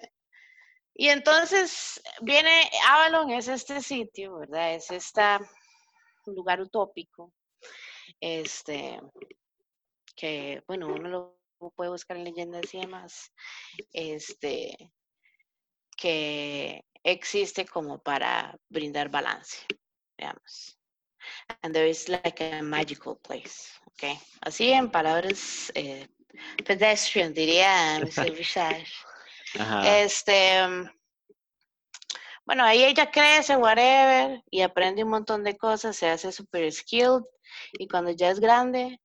y 0.93 1.07
entonces 1.07 2.01
viene 2.21 2.69
Avalon, 2.89 3.31
es 3.31 3.47
este 3.47 3.81
sitio, 3.81 4.37
¿verdad? 4.39 4.75
Es 4.75 4.91
este 4.91 5.21
lugar 6.25 6.59
utópico, 6.61 7.33
este, 8.19 8.99
que, 10.15 10.63
bueno, 10.67 10.87
uno 10.87 11.09
lo 11.59 11.71
puede 11.75 11.89
buscar 11.89 12.17
en 12.17 12.25
leyendas 12.25 12.73
y 12.73 12.81
demás, 12.81 13.31
este, 13.93 14.91
que 15.95 16.83
existe 17.03 17.65
como 17.65 17.99
para 17.99 18.57
brindar 18.69 19.09
balance, 19.09 19.65
digamos. 20.17 20.77
And 21.61 21.73
there 21.73 21.89
is 21.89 22.07
like 22.07 22.41
a 22.41 22.61
magical 22.61 23.17
place, 23.17 23.71
okay? 23.87 24.17
Así 24.41 24.71
en 24.71 24.89
palabras 24.89 25.71
eh, 25.75 26.07
pedestrian, 26.65 27.33
diría 27.33 27.99
Mr. 27.99 28.33
Richard. 28.35 28.85
Este, 29.85 30.59
bueno, 32.45 32.63
ahí 32.63 32.83
ella 32.83 33.09
crece, 33.09 33.55
whatever, 33.55 34.43
y 34.51 34.61
aprende 34.61 35.03
un 35.03 35.09
montón 35.09 35.43
de 35.43 35.57
cosas, 35.57 35.95
se 35.95 36.09
hace 36.09 36.31
super 36.31 36.71
skilled, 36.71 37.23
y 37.73 37.87
cuando 37.87 38.11
ya 38.11 38.29
es 38.29 38.39
grande, 38.39 38.99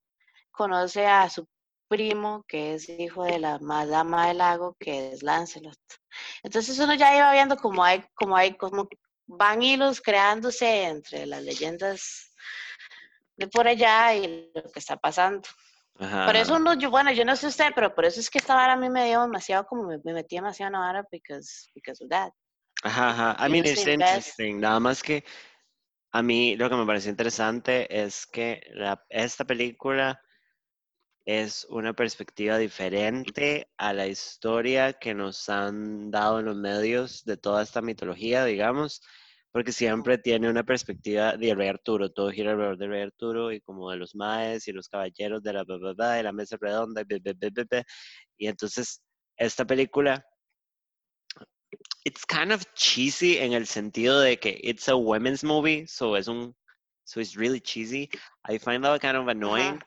conoce 0.51 1.05
a 1.05 1.29
su 1.29 1.47
primo, 1.87 2.43
que 2.47 2.73
es 2.73 2.89
hijo 2.89 3.23
de 3.23 3.39
la 3.39 3.59
madama 3.59 4.27
del 4.27 4.39
lago, 4.39 4.75
que 4.79 5.11
es 5.13 5.23
Lancelot. 5.23 5.77
Entonces 6.43 6.77
uno 6.79 6.95
ya 6.95 7.15
iba 7.15 7.31
viendo 7.31 7.55
como 7.57 7.83
hay, 7.83 8.03
como 8.15 8.35
hay, 8.35 8.55
como 8.55 8.87
van 9.27 9.61
hilos 9.61 10.01
creándose 10.01 10.83
entre 10.83 11.25
las 11.25 11.43
leyendas 11.43 12.33
de 13.37 13.47
por 13.47 13.67
allá 13.67 14.15
y 14.15 14.51
lo 14.53 14.63
que 14.71 14.79
está 14.79 14.97
pasando. 14.97 15.47
Por 15.95 16.35
eso 16.35 16.55
uno, 16.55 16.73
yo, 16.73 16.89
bueno, 16.89 17.11
yo 17.11 17.23
no 17.23 17.35
sé 17.35 17.47
usted, 17.47 17.71
pero 17.75 17.93
por 17.93 18.05
eso 18.05 18.19
es 18.19 18.29
que 18.29 18.39
esta 18.39 18.55
vara 18.55 18.73
a 18.73 18.77
mí 18.77 18.89
me 18.89 19.05
dio 19.05 19.21
demasiado, 19.21 19.65
como 19.65 19.83
me, 19.83 20.13
metí 20.13 20.35
demasiado 20.35 20.67
en 20.69 20.73
la 20.73 20.79
vara 20.79 21.05
because, 21.11 21.69
because 21.75 22.03
of 22.03 22.09
that. 22.09 22.31
Ajá, 22.83 23.09
ajá. 23.09 23.45
I 23.45 23.49
mean, 23.49 23.65
it's 23.65 23.85
interesting. 23.85 24.59
Nada 24.59 24.79
más 24.79 25.03
que 25.03 25.23
a 26.13 26.21
mí 26.21 26.55
lo 26.55 26.69
que 26.69 26.75
me 26.75 26.85
parece 26.85 27.09
interesante 27.09 27.87
es 28.03 28.27
que 28.27 28.61
esta 29.09 29.45
película 29.45 30.21
es 31.25 31.65
una 31.69 31.93
perspectiva 31.93 32.57
diferente 32.59 33.71
a 33.77 33.93
la 33.93 34.05
historia 34.07 34.93
que 34.93 35.15
nos 35.15 35.49
han 35.49 36.11
dado 36.11 36.39
en 36.39 36.45
los 36.45 36.55
medios 36.55 37.23
de 37.25 37.37
toda 37.37 37.63
esta 37.63 37.81
mitología, 37.81 38.45
digamos, 38.45 39.01
porque 39.51 39.71
siempre 39.71 40.19
tiene 40.19 40.49
una 40.49 40.63
perspectiva 40.63 41.35
de 41.35 41.55
Rey 41.55 41.69
Arturo, 41.69 42.11
todo 42.11 42.29
gira 42.31 42.51
alrededor 42.51 42.77
de 42.77 42.87
Rey 42.87 43.01
Arturo 43.01 43.51
y 43.51 43.61
como 43.61 43.89
de 43.89 43.97
los 43.97 44.13
maes 44.13 44.67
y 44.67 44.71
los 44.71 44.89
caballeros 44.89 45.41
de 45.41 45.53
la, 45.53 45.63
de 45.63 46.23
la 46.23 46.31
mesa 46.31 46.57
redonda 46.61 47.03
y 48.37 48.47
entonces 48.47 49.01
esta 49.37 49.65
película 49.65 50.23
it's 52.05 52.25
kind 52.25 52.51
of 52.51 52.65
cheesy 52.75 53.39
en 53.39 53.53
el 53.53 53.65
sentido 53.65 54.19
de 54.19 54.37
que 54.37 54.59
it's 54.63 54.87
a 54.87 54.95
women's 54.95 55.43
movie, 55.43 55.85
so 55.87 56.15
es 56.15 56.27
un 56.27 56.53
so 57.05 57.19
it's 57.19 57.35
really 57.35 57.59
cheesy. 57.59 58.09
I 58.45 58.57
find 58.57 58.83
that 58.83 59.01
kind 59.01 59.17
of 59.17 59.27
annoying 59.27 59.81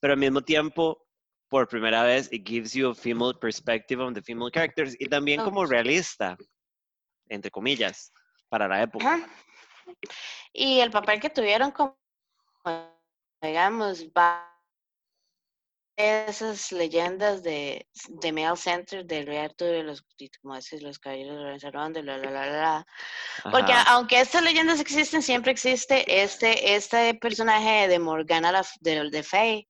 pero 0.00 0.12
al 0.12 0.18
mismo 0.18 0.42
tiempo, 0.42 1.06
por 1.48 1.66
primera 1.68 2.02
vez, 2.04 2.28
it 2.32 2.44
gives 2.44 2.72
you 2.74 2.90
a 2.90 2.94
female 2.94 3.34
perspective 3.34 4.00
on 4.00 4.14
the 4.14 4.22
female 4.22 4.50
characters 4.50 4.96
y 4.98 5.06
también 5.06 5.42
como 5.42 5.66
realista, 5.66 6.36
entre 7.28 7.50
comillas, 7.50 8.12
para 8.48 8.68
la 8.68 8.82
época. 8.82 9.28
Y 10.52 10.80
el 10.80 10.90
papel 10.90 11.20
que 11.20 11.30
tuvieron 11.30 11.72
como, 11.72 11.96
digamos, 13.42 14.06
esas 16.00 16.72
leyendas 16.72 17.42
de, 17.42 17.86
de 18.08 18.32
Mail 18.32 18.56
Center, 18.56 19.04
del 19.04 19.26
Rey 19.26 19.38
Arturo 19.38 19.78
y 19.78 19.82
los, 19.82 20.04
como 20.42 20.56
dices, 20.56 20.82
los 20.82 20.98
caballeros 20.98 21.36
de 21.36 21.42
Lorenzo 21.42 21.70
de 21.70 22.02
la, 22.02 22.18
la, 22.18 22.30
la, 22.30 22.46
la. 22.46 22.86
Porque 23.50 23.72
aunque 23.86 24.20
estas 24.20 24.42
leyendas 24.42 24.80
existen, 24.80 25.22
siempre 25.22 25.52
existe 25.52 26.22
este, 26.22 26.74
este 26.74 27.14
personaje 27.14 27.88
de 27.88 27.98
Morgana 27.98 28.62
de, 28.80 29.10
de 29.10 29.22
Faye, 29.22 29.68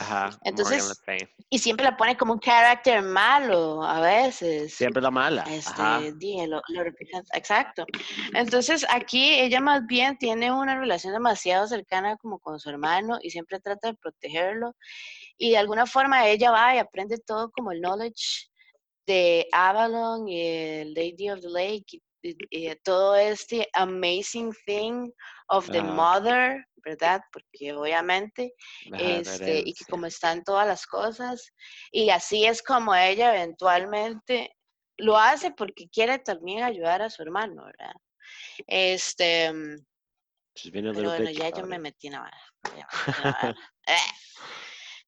Ajá, 0.00 0.30
Entonces, 0.44 1.02
y 1.50 1.58
siempre 1.58 1.84
la 1.84 1.96
pone 1.96 2.16
como 2.16 2.34
un 2.34 2.38
carácter 2.38 3.02
malo 3.02 3.82
a 3.82 4.00
veces. 4.00 4.74
Siempre 4.74 5.02
la 5.02 5.10
mala. 5.10 5.42
Este, 5.42 5.82
exacto. 7.34 7.86
Entonces, 8.34 8.86
aquí 8.90 9.34
ella 9.40 9.60
más 9.60 9.86
bien 9.86 10.16
tiene 10.18 10.52
una 10.52 10.78
relación 10.78 11.12
demasiado 11.12 11.66
cercana 11.66 12.16
como 12.16 12.38
con 12.38 12.60
su 12.60 12.70
hermano 12.70 13.18
y 13.22 13.30
siempre 13.30 13.60
trata 13.60 13.88
de 13.88 13.94
protegerlo. 13.94 14.74
Y 15.38 15.50
de 15.50 15.58
alguna 15.58 15.86
forma 15.86 16.28
ella 16.28 16.50
va 16.50 16.74
y 16.74 16.78
aprende 16.78 17.18
todo 17.18 17.50
como 17.50 17.72
el 17.72 17.80
knowledge 17.80 18.48
de 19.06 19.46
Avalon 19.52 20.28
y 20.28 20.40
el 20.42 20.94
Lady 20.94 21.30
of 21.30 21.40
the 21.40 21.48
Lake 21.48 22.02
y, 22.22 22.74
todo 22.82 23.16
este 23.16 23.68
amazing 23.72 24.52
thing 24.66 25.10
of 25.48 25.70
the 25.70 25.82
mother, 25.82 26.64
¿verdad? 26.84 27.20
Porque 27.32 27.72
obviamente, 27.72 28.52
este, 28.98 29.62
y 29.64 29.72
que 29.72 29.84
como 29.84 30.06
están 30.06 30.42
todas 30.42 30.66
las 30.66 30.86
cosas, 30.86 31.52
y 31.92 32.10
así 32.10 32.44
es 32.44 32.62
como 32.62 32.94
ella 32.94 33.34
eventualmente 33.34 34.54
lo 34.96 35.16
hace 35.16 35.52
porque 35.52 35.88
quiere 35.88 36.18
también 36.18 36.64
ayudar 36.64 37.02
a 37.02 37.10
su 37.10 37.22
hermano, 37.22 37.64
¿verdad? 37.64 37.94
Este, 38.66 39.52
pero 40.72 40.92
bueno, 40.92 41.30
ya 41.30 41.50
yo 41.50 41.66
me 41.66 41.78
metí 41.78 42.08
en 42.08 42.14
la 42.14 42.30
eh. 43.86 43.96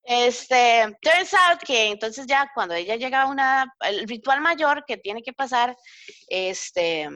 Este, 0.02 0.96
turns 1.02 1.34
out 1.34 1.60
que 1.64 1.88
entonces 1.88 2.26
ya 2.26 2.50
cuando 2.54 2.74
ella 2.74 2.96
llega 2.96 3.22
a 3.22 3.26
una, 3.26 3.72
el 3.80 4.08
ritual 4.08 4.40
mayor 4.40 4.84
que 4.86 4.96
tiene 4.96 5.22
que 5.22 5.32
pasar, 5.32 5.76
este, 6.28 7.08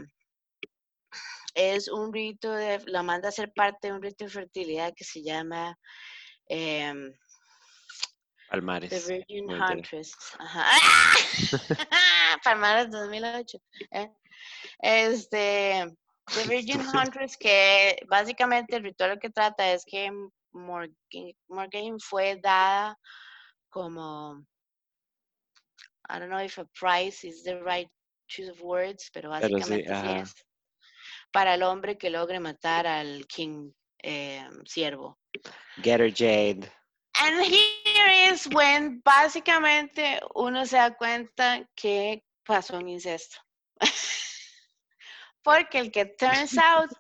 es 1.55 1.89
un 1.89 2.13
rito 2.13 2.53
de, 2.53 2.81
la 2.87 3.03
manda 3.03 3.29
a 3.29 3.33
ser 3.33 3.53
parte 3.53 3.89
de 3.89 3.95
un 3.95 4.03
rito 4.03 4.25
de 4.25 4.31
fertilidad 4.31 4.93
que 4.95 5.05
se 5.05 5.23
llama 5.23 5.77
eh, 6.49 6.93
Palmares. 8.51 8.91
The 8.91 9.15
Virgin 9.15 9.51
Huntress. 9.51 10.15
Palmares 12.45 12.91
2008. 12.91 13.59
¿eh? 13.91 14.11
Este, 14.79 15.97
The 16.27 16.49
Virgin 16.49 16.81
Huntress, 16.95 17.37
que 17.37 17.97
básicamente 18.09 18.77
el 18.77 18.85
ritual 18.85 19.19
que 19.19 19.31
trata 19.31 19.73
es 19.73 19.85
que 19.85 20.11
Morgan, 20.55 21.99
fue 22.01 22.37
dada 22.37 22.97
como, 23.69 24.45
I 26.09 26.19
don't 26.19 26.31
know 26.31 26.43
if 26.43 26.59
a 26.59 26.67
price 26.79 27.25
is 27.25 27.43
the 27.43 27.61
right 27.63 27.89
choice 28.29 28.49
of 28.49 28.61
words, 28.63 29.11
pero 29.13 29.31
básicamente 29.31 29.85
sí, 29.85 30.21
es 30.21 30.35
para 31.35 31.55
el 31.55 31.65
hombre 31.65 31.99
que 31.99 32.11
logre 32.11 32.39
matar 32.39 32.87
al 32.87 33.27
King 33.27 33.73
eh, 34.03 34.49
Siervo. 34.65 35.19
Get 35.83 36.01
her 36.01 36.09
Jade. 36.09 36.71
And 37.21 37.45
here 37.45 38.33
is 38.33 38.47
when 38.49 39.03
básicamente 39.03 40.21
uno 40.35 40.65
se 40.65 40.77
da 40.77 40.95
cuenta 40.97 41.69
que 41.75 42.23
pasó 42.47 42.79
un 42.79 42.89
incesto. 42.89 43.37
Porque 45.43 45.79
el 45.79 45.91
que 45.91 46.07
turns 46.07 46.57
out 46.59 46.91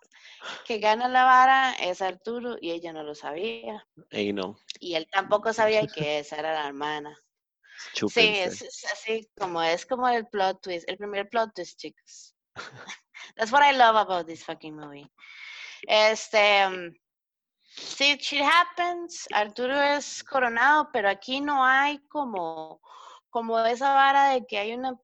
que 0.64 0.78
gana 0.78 1.08
la 1.08 1.24
vara 1.24 1.72
es 1.74 2.02
Arturo 2.02 2.56
y 2.60 2.70
ella 2.70 2.92
no 2.92 3.02
lo 3.02 3.14
sabía. 3.14 3.86
Y 4.10 4.32
no. 4.32 4.58
Y 4.80 4.94
él 4.94 5.06
tampoco 5.10 5.52
sabía 5.52 5.86
que 5.86 6.18
esa 6.18 6.36
era 6.36 6.52
la 6.54 6.66
hermana. 6.66 7.18
Sí, 8.08 8.38
es, 8.38 8.84
así 8.92 9.28
como 9.36 9.60
es 9.60 9.84
como 9.84 10.08
el 10.08 10.26
plot 10.28 10.62
twist, 10.62 10.88
el 10.88 10.96
primer 10.96 11.28
plot 11.28 11.54
twist, 11.54 11.78
chicos. 11.78 12.34
That's 13.36 13.52
what 13.52 13.62
I 13.62 13.76
love 13.76 13.96
about 13.96 14.26
this 14.26 14.44
fucking 14.44 14.76
movie. 14.76 15.10
Este, 15.86 16.66
um, 16.66 16.94
sí, 17.76 18.16
shit 18.18 18.42
happens, 18.42 19.26
Arturo 19.32 19.80
es 19.80 20.22
coronado, 20.24 20.88
pero 20.92 21.08
aquí 21.08 21.40
no 21.40 21.64
hay 21.64 21.98
como, 22.08 22.80
como 23.28 23.58
esa 23.66 23.94
vara 23.94 24.30
de 24.30 24.46
que 24.46 24.58
hay 24.58 24.72
una 24.72 24.96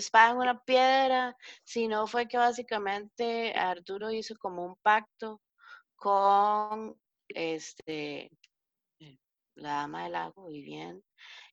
espada 0.00 0.30
en 0.30 0.36
una 0.38 0.64
piedra, 0.64 1.36
sino 1.64 2.06
fue 2.06 2.28
que 2.28 2.36
básicamente 2.38 3.52
Arturo 3.54 4.10
hizo 4.10 4.34
como 4.36 4.64
un 4.64 4.76
pacto 4.76 5.40
con 5.96 6.98
este 7.28 8.30
la 9.56 9.74
dama 9.74 10.02
del 10.02 10.12
lago, 10.12 10.50
y 10.50 10.62
bien, 10.62 11.04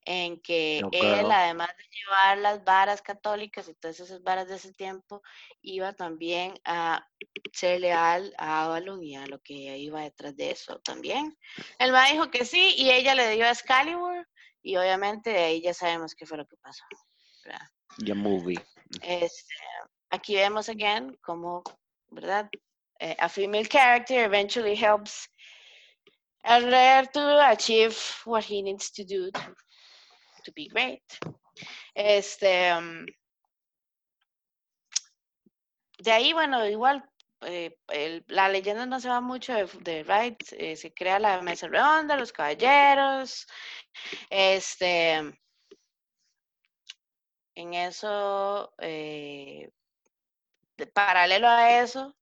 en 0.05 0.41
que 0.41 0.79
él, 0.91 1.31
además 1.31 1.69
de 1.77 1.83
llevar 1.83 2.38
las 2.39 2.63
varas 2.63 3.01
católicas 3.01 3.69
y 3.69 3.75
todas 3.75 4.00
esas 4.00 4.24
varas 4.24 4.48
de 4.48 4.55
ese 4.55 4.74
tiempo, 4.74 5.21
iba 5.62 5.93
también 5.93 6.55
a 6.65 7.07
ser 7.53 7.81
leal 7.81 8.33
a 8.38 8.65
Avalon 8.65 9.03
y 9.03 9.15
a 9.15 9.27
lo 9.27 9.39
que 9.41 9.77
iba 9.77 10.01
detrás 10.01 10.36
de 10.36 10.51
eso 10.51 10.79
también. 10.79 11.38
Él 11.77 11.91
me 11.91 12.12
dijo 12.12 12.31
que 12.31 12.45
sí 12.45 12.74
y 12.75 12.89
ella 12.89 13.13
le 13.13 13.29
dio 13.31 13.45
a 13.45 13.51
Excalibur 13.51 14.27
y 14.63 14.77
obviamente 14.77 15.29
de 15.29 15.43
ahí 15.43 15.62
ya 15.62 15.74
sabemos 15.74 16.15
qué 16.15 16.25
fue 16.25 16.38
lo 16.38 16.48
que 16.48 16.57
pasó. 16.57 16.83
Ya 17.98 18.15
movie. 18.15 18.60
Este, 19.01 19.55
aquí 20.10 20.36
vemos 20.36 20.69
again 20.69 21.17
como, 21.21 21.63
¿verdad? 22.10 22.50
Eh, 23.00 23.15
a 23.19 23.29
female 23.29 23.67
character 23.67 24.24
eventually 24.25 24.75
helps 24.75 25.27
a 26.43 26.60
to 27.13 27.51
achieve 27.51 27.98
what 28.25 28.43
he 28.43 28.62
needs 28.62 28.91
to 28.91 29.03
do 29.03 29.31
to, 30.43 30.51
be 30.55 30.67
great. 30.67 31.03
Este, 31.95 32.74
um, 32.74 33.05
de 36.00 36.12
ahí, 36.12 36.33
bueno, 36.33 36.65
igual 36.67 37.03
eh, 37.41 37.75
la 38.27 38.50
leyenda 38.50 38.86
no 38.86 39.00
se 39.00 39.10
va 39.10 39.21
mucho 39.21 39.53
de, 39.53 39.65
de 39.81 40.38
eh, 40.51 40.75
se 40.75 40.93
crea 40.93 41.19
la 41.19 41.41
mesa 41.41 41.67
redonda, 41.67 42.15
los 42.15 42.31
caballeros, 42.31 43.48
este, 44.29 45.33
en 47.55 47.74
eso, 47.74 48.74
eh, 48.79 49.70
paralelo 50.93 51.48
a 51.48 51.81
eso, 51.81 52.15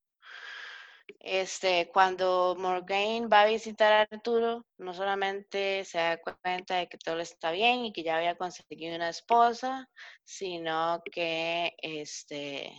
este, 1.19 1.89
cuando 1.91 2.55
Morgaine 2.57 3.27
va 3.27 3.41
a 3.41 3.48
visitar 3.48 3.91
a 3.93 4.01
Arturo, 4.01 4.65
no 4.77 4.93
solamente 4.93 5.83
se 5.86 5.98
da 5.98 6.17
cuenta 6.17 6.75
de 6.77 6.88
que 6.88 6.98
todo 6.98 7.19
está 7.19 7.51
bien 7.51 7.86
y 7.86 7.93
que 7.93 8.03
ya 8.03 8.17
había 8.17 8.36
conseguido 8.38 8.95
una 8.95 9.09
esposa, 9.09 9.89
sino 10.24 11.01
que 11.12 11.75
este, 11.81 12.71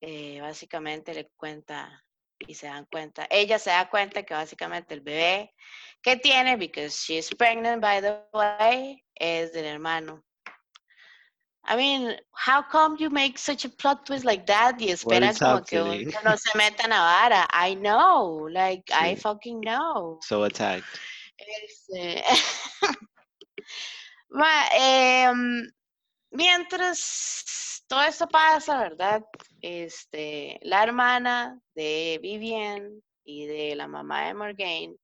eh, 0.00 0.40
básicamente 0.40 1.14
le 1.14 1.28
cuenta 1.36 2.04
y 2.46 2.54
se 2.54 2.68
dan 2.68 2.86
cuenta, 2.86 3.26
ella 3.30 3.58
se 3.58 3.70
da 3.70 3.90
cuenta 3.90 4.22
que 4.22 4.34
básicamente 4.34 4.94
el 4.94 5.00
bebé 5.00 5.52
que 6.02 6.16
tiene, 6.16 6.56
because 6.56 6.94
she's 6.94 7.34
pregnant 7.34 7.82
by 7.82 8.00
the 8.00 8.16
way, 8.32 9.04
es 9.16 9.52
del 9.52 9.64
hermano. 9.64 10.27
I 11.70 11.76
mean, 11.76 12.16
how 12.32 12.62
come 12.62 12.96
you 12.98 13.10
make 13.10 13.38
such 13.38 13.66
a 13.66 13.68
plot 13.68 14.06
twist 14.06 14.24
like 14.24 14.46
that 14.46 14.80
y 14.80 14.88
espera 14.88 15.38
como 15.38 15.62
que 15.62 15.78
no 16.24 16.36
se 16.36 16.56
meta 16.56 16.84
a 16.86 16.88
vara? 16.88 17.46
I 17.50 17.74
know, 17.74 18.48
like, 18.50 18.90
I 18.90 19.16
fucking 19.16 19.60
know. 19.60 20.18
So 20.22 20.44
attacked. 20.44 20.86
Este... 21.38 22.24
eh, 24.80 25.30
mientras 26.30 27.84
todo 27.86 28.02
esto 28.02 28.26
pasa, 28.28 28.78
¿verdad? 28.78 29.22
Este, 29.60 30.58
la 30.62 30.82
hermana 30.82 31.60
de 31.74 32.18
Vivian 32.22 33.02
y 33.24 33.46
de 33.46 33.76
la 33.76 33.88
mamá 33.88 34.26
de 34.26 34.34
Morgaine, 34.34 34.96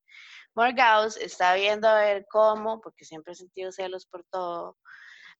Morgaus 0.55 1.17
está 1.17 1.53
viendo 1.53 1.87
a 1.87 1.99
ver 1.99 2.25
cómo, 2.29 2.81
porque 2.81 3.05
siempre 3.05 3.33
ha 3.33 3.35
sentido 3.35 3.71
celos 3.71 4.05
por 4.05 4.23
todo, 4.31 4.77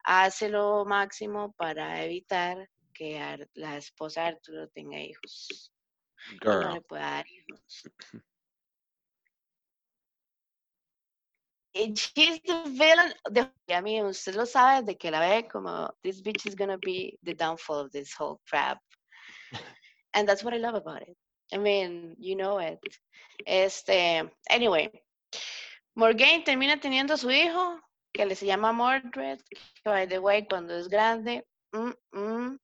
hace 0.06 0.50
lo 0.50 0.86
máximo 0.86 1.54
para 1.54 2.04
evitar 2.04 2.70
que 2.94 3.48
la 3.56 3.78
esposa 3.78 4.22
de 4.22 4.28
Arturo 4.28 4.68
tenga 4.70 5.00
hijos. 5.00 5.72
No 6.44 6.74
le 6.74 6.82
pueda 6.82 7.02
dar 7.02 7.26
hijos. 7.28 7.84
she's 11.76 12.40
the 12.46 12.64
villain. 12.70 13.14
I 13.70 13.82
mean, 13.82 14.06
usted 14.06 14.36
lo 14.36 14.46
sabe 14.46 14.86
de 14.86 14.96
que 14.96 15.12
la 15.12 15.20
ve 15.20 15.48
como 15.48 15.90
this 16.04 16.22
bitch 16.22 16.46
is 16.46 16.56
gonna 16.56 16.78
be 16.78 17.18
the 17.24 17.34
downfall 17.34 17.80
of 17.80 17.92
this 17.92 18.14
whole 18.14 18.40
crap. 18.50 18.80
And 20.14 20.28
that's 20.28 20.44
what 20.44 20.54
I 20.54 20.58
love 20.58 20.76
about 20.76 21.02
it. 21.02 21.18
I 21.54 21.58
mean, 21.58 22.16
you 22.18 22.36
know 22.36 22.60
it. 22.60 22.80
Este, 23.46 24.24
anyway, 24.50 24.90
Morgaine 25.96 26.44
termina 26.44 26.80
teniendo 26.80 27.18
su 27.18 27.30
hijo, 27.30 27.80
que 28.16 28.26
le 28.26 28.36
se 28.36 28.46
llama 28.46 28.72
Mordred, 28.72 29.42
que 29.50 29.90
by 29.90 30.08
the 30.08 30.20
way, 30.20 30.48
cuando 30.48 30.74
es 30.74 30.88
grande, 30.88 31.46
mm, 31.74 31.92
mm, 32.14 32.58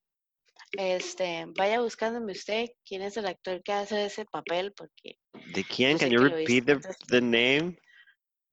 este, 0.78 1.44
vaya 1.58 1.80
buscándome 1.80 2.32
usted 2.32 2.70
quién 2.86 3.02
es 3.02 3.18
el 3.18 3.26
actor 3.26 3.62
que 3.62 3.72
hace 3.72 4.06
ese 4.06 4.24
papel, 4.24 4.72
porque... 4.72 5.18
¿De 5.52 5.62
quién? 5.62 5.98
Can 5.98 6.10
you 6.10 6.20
repeat 6.22 6.64
the, 6.64 6.80
the 7.08 7.20
name? 7.20 7.76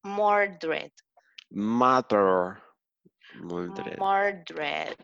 Mordred. 0.03 0.91
Mother. 1.51 2.61
Mordred. 3.35 3.97
Mordred. 3.97 4.97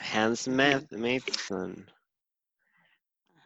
Hans 0.00 0.46
Matheson. 0.46 1.90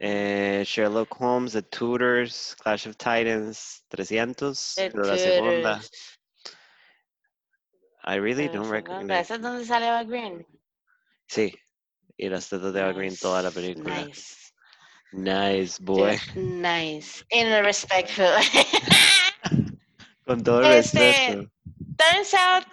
Eh, 0.01 0.65
Sherlock 0.65 1.15
Holmes, 1.15 1.53
The 1.53 1.63
Tudors, 1.63 2.57
Clash 2.59 2.87
of 2.87 2.99
Titans, 2.99 3.83
300, 3.91 4.57
The 4.77 4.91
la 4.95 5.17
segunda. 5.17 5.81
I 8.05 8.17
really 8.17 8.49
don't 8.49 8.69
recognize. 8.69 9.27
¿Esa 9.27 9.35
es 9.37 9.41
donde 9.41 9.65
sale 9.65 9.87
Eva 9.87 10.05
Green? 10.05 10.47
Sí, 11.27 11.55
y 12.19 12.29
las 12.29 12.49
tetas 12.49 12.73
de 12.73 12.81
Eva 12.81 12.93
Green 12.93 13.17
toda 13.17 13.43
la 13.43 13.51
película. 13.51 14.05
Nice. 14.05 14.53
Nice, 15.13 15.79
boy. 15.81 16.19
Nice. 16.35 17.25
In 17.31 17.47
a 17.47 17.63
respectful. 17.63 18.27
Con 20.27 20.43
todo 20.43 20.61
el 20.61 20.73
este, 20.73 20.99
respeto. 20.99 21.51
Turns 21.97 22.35
out, 22.35 22.65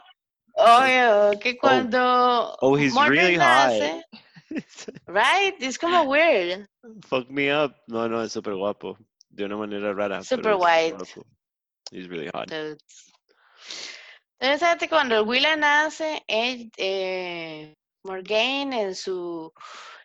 obvio, 0.56 1.39
que 1.39 1.52
oh. 1.52 1.54
oh 1.54 1.60
cuando. 1.60 2.00
Oh, 2.02 2.58
oh 2.62 2.76
he's 2.76 2.96
really 3.08 3.38
nace, 3.38 4.04
hot. 4.12 4.62
right? 5.08 5.56
Es 5.62 5.78
como 5.78 6.04
weird. 6.04 6.67
Fuck 7.06 7.30
me 7.30 7.52
up. 7.52 7.76
No, 7.88 8.08
no, 8.08 8.22
es 8.22 8.34
súper 8.34 8.56
guapo. 8.56 8.98
De 9.30 9.46
una 9.46 9.56
manera 9.56 9.94
rara. 9.94 10.24
Super 10.24 10.56
white. 10.56 10.98
He's 11.91 12.10
really 12.10 12.30
hot. 12.34 12.50
Entonces, 14.41 14.89
cuando 14.89 15.23
Willa 15.23 15.56
nace, 15.56 16.23
él, 16.25 16.71
eh, 16.77 17.75
Morgaine 18.04 18.82
en 18.82 18.95
su 18.95 19.54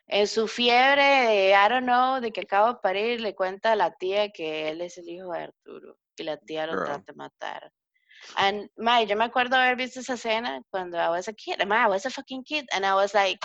en 0.09 0.29
su 0.29 0.46
fiebre 0.46 1.03
de, 1.03 1.51
I 1.51 1.68
don't 1.70 1.85
know, 1.85 2.20
de 2.20 2.31
que 2.31 2.42
acaba 2.42 2.75
de 2.75 2.79
parir, 2.81 3.20
le 3.20 3.35
cuenta 3.35 3.72
a 3.72 3.77
la 3.77 3.92
tía 3.92 4.31
que 4.31 4.68
él 4.68 4.83
es 4.83 4.99
el 4.99 5.09
hijo 5.09 5.33
de 5.33 5.44
Arturo 5.44 5.96
y 6.16 6.22
la 6.22 6.37
tía 6.37 6.66
lo 6.66 6.85
trata 6.85 7.12
de 7.12 7.16
matar. 7.16 7.72
And 8.37 8.68
my, 8.77 9.07
yo 9.07 9.16
me 9.16 9.25
acuerdo 9.25 9.57
haber 9.57 9.77
visto 9.77 10.01
esa 10.01 10.14
escena 10.14 10.61
cuando 10.70 10.99
I 10.99 11.09
was 11.09 11.29
a 11.29 11.33
kid. 11.33 11.64
My, 11.66 11.85
I 11.85 11.88
was 11.88 12.05
a 12.05 12.11
fucking 12.11 12.44
kid, 12.44 12.66
and 12.72 12.85
I 12.85 12.94
was 12.94 13.14
like, 13.14 13.38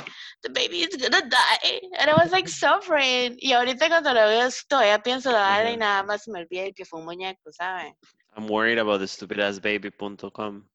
the 0.44 0.50
baby 0.50 0.82
is 0.82 0.98
gonna 0.98 1.22
die, 1.22 1.82
and 2.00 2.10
I 2.10 2.16
was 2.16 2.32
like 2.32 2.50
suffering. 2.50 3.38
Y 3.40 3.54
ahorita 3.54 3.88
cuando 3.88 4.14
lo 4.14 4.28
veo 4.28 4.50
todavía 4.68 5.02
pienso 5.02 5.32
la 5.32 5.72
y 5.72 5.78
nada 5.78 6.04
más 6.04 6.28
me 6.28 6.40
olvidé 6.40 6.74
que 6.74 6.84
fue 6.84 7.00
un 7.00 7.06
muñeco, 7.06 7.52
¿sabes? 7.52 7.94
I'm 8.36 8.48
worried 8.48 8.80
about 8.80 9.00
the 9.00 9.08
stupidassbaby.com. 9.08 10.71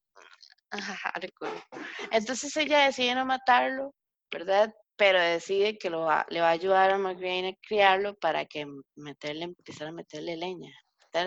Entonces 2.10 2.56
ella 2.56 2.86
decide 2.86 3.14
no 3.14 3.24
matarlo, 3.24 3.94
¿verdad? 4.30 4.74
Pero 4.96 5.20
decide 5.20 5.76
que 5.76 5.90
lo 5.90 6.08
le 6.28 6.40
va 6.40 6.48
a 6.48 6.52
ayudar 6.52 6.90
a 6.90 6.98
McGrain 6.98 7.46
a 7.46 7.56
criarlo 7.66 8.14
para 8.14 8.46
que 8.46 8.66
meterle, 8.96 9.44
empezar 9.44 9.88
a 9.88 9.92
meterle 9.92 10.36
leña 10.36 10.72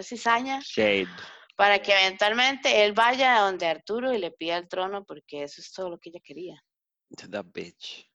cizaña. 0.04 0.60
Shade. 0.62 1.08
Para 1.56 1.80
que 1.80 1.92
eventualmente 1.92 2.86
él 2.86 2.94
vaya 2.94 3.38
a 3.38 3.42
donde 3.42 3.68
Arturo 3.68 4.14
y 4.14 4.18
le 4.18 4.32
pida 4.32 4.58
el 4.58 4.70
trono, 4.70 5.04
porque 5.04 5.44
eso 5.44 5.60
es 5.62 5.72
todo 5.72 5.90
lo 5.90 5.98
que 5.98 6.10
ella 6.10 6.20
quería. 6.24 6.64
That 7.18 7.46
bitch. 7.54 8.06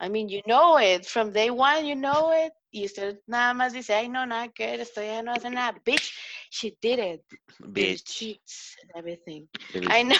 I 0.00 0.08
mean, 0.08 0.28
you 0.28 0.42
know 0.46 0.78
it. 0.78 1.06
From 1.06 1.32
day 1.32 1.50
one, 1.50 1.86
you 1.86 1.96
know 1.96 2.30
it. 2.32 2.52
Y 2.70 2.84
usted 2.84 3.20
nada 3.26 3.54
más 3.54 3.72
dice, 3.72 3.94
ay, 3.94 4.08
no, 4.08 4.26
nada 4.26 4.48
que 4.48 4.66
ver, 4.66 4.80
estoy 4.80 5.06
ya 5.06 5.22
no 5.22 5.32
hace 5.32 5.50
nada. 5.50 5.80
Bitch, 5.84 6.12
she 6.50 6.76
did 6.80 6.98
it. 6.98 7.22
Bitch. 7.60 8.04
Cheats 8.04 8.76
and 8.82 8.90
everything. 8.96 9.48
I 9.88 10.02
know. 10.02 10.16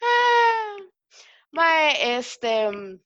ah, 1.56 1.92
este, 2.00 2.70
mm, 2.70 3.00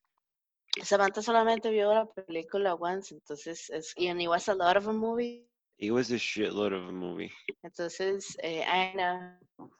Samantha 0.83 1.23
solamente 1.23 1.71
vio 1.71 1.93
la 1.93 2.07
película 2.07 2.75
once, 2.75 3.15
entonces, 3.15 3.71
es, 3.71 3.95
and 3.99 4.21
it 4.21 4.29
was 4.29 4.49
a 4.49 4.55
lot 4.55 4.77
of 4.77 4.87
a 4.89 4.93
movie. 4.93 5.47
It 5.79 5.93
was 5.93 6.11
a 6.11 6.19
shitload 6.19 6.73
of 6.73 6.89
a 6.89 6.93
movie. 6.93 7.33
Entonces, 7.63 8.37
eh, 8.43 8.65
I 8.67 8.93
know. 8.95 9.71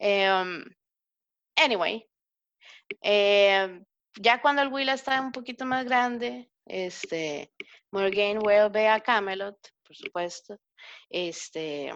Um, 0.00 0.64
anyway, 1.56 2.06
eh, 3.02 3.80
ya 4.20 4.40
cuando 4.40 4.62
el 4.62 4.68
Will 4.68 4.88
está 4.90 5.20
un 5.20 5.32
poquito 5.32 5.64
más 5.64 5.84
grande, 5.84 6.50
este, 6.66 7.52
Morgan 7.90 8.38
vuelve 8.38 8.88
a 8.88 9.00
Camelot, 9.00 9.58
por 9.84 9.96
supuesto. 9.96 10.58
Este, 11.10 11.92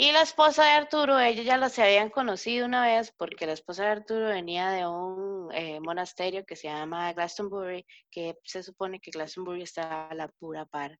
y 0.00 0.12
la 0.12 0.22
esposa 0.22 0.64
de 0.64 0.70
Arturo, 0.70 1.20
ellos 1.20 1.44
ya 1.44 1.68
se 1.68 1.82
habían 1.82 2.08
conocido 2.08 2.64
una 2.64 2.86
vez 2.86 3.12
porque 3.18 3.44
la 3.44 3.52
esposa 3.52 3.84
de 3.84 3.90
Arturo 3.90 4.28
venía 4.28 4.70
de 4.70 4.86
un 4.86 5.50
eh, 5.52 5.78
monasterio 5.80 6.46
que 6.46 6.56
se 6.56 6.68
llama 6.68 7.12
Glastonbury, 7.12 7.84
que 8.10 8.34
se 8.42 8.62
supone 8.62 8.98
que 8.98 9.10
Glastonbury 9.10 9.60
está 9.60 10.08
a 10.08 10.14
la 10.14 10.28
pura 10.28 10.64
par 10.64 10.98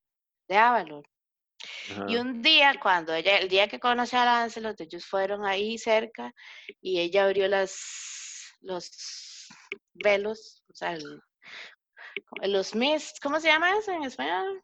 de 0.48 0.56
Avalon. 0.58 1.02
Y 2.08 2.16
un 2.16 2.42
día, 2.42 2.74
cuando 2.78 3.14
ella, 3.14 3.38
el 3.38 3.48
día 3.48 3.68
que 3.68 3.80
conoce 3.80 4.18
a 4.18 4.26
Lancelot, 4.26 4.78
ellos 4.82 5.06
fueron 5.06 5.46
ahí 5.46 5.78
cerca 5.78 6.34
y 6.82 7.00
ella 7.00 7.24
abrió 7.24 7.48
las, 7.48 8.54
los 8.60 9.48
velos, 9.94 10.62
o 10.68 10.74
sea, 10.74 10.98
los 12.42 12.74
mist, 12.74 13.16
¿cómo 13.22 13.40
se 13.40 13.48
llama 13.48 13.78
eso 13.78 13.92
en 13.92 14.02
español? 14.02 14.62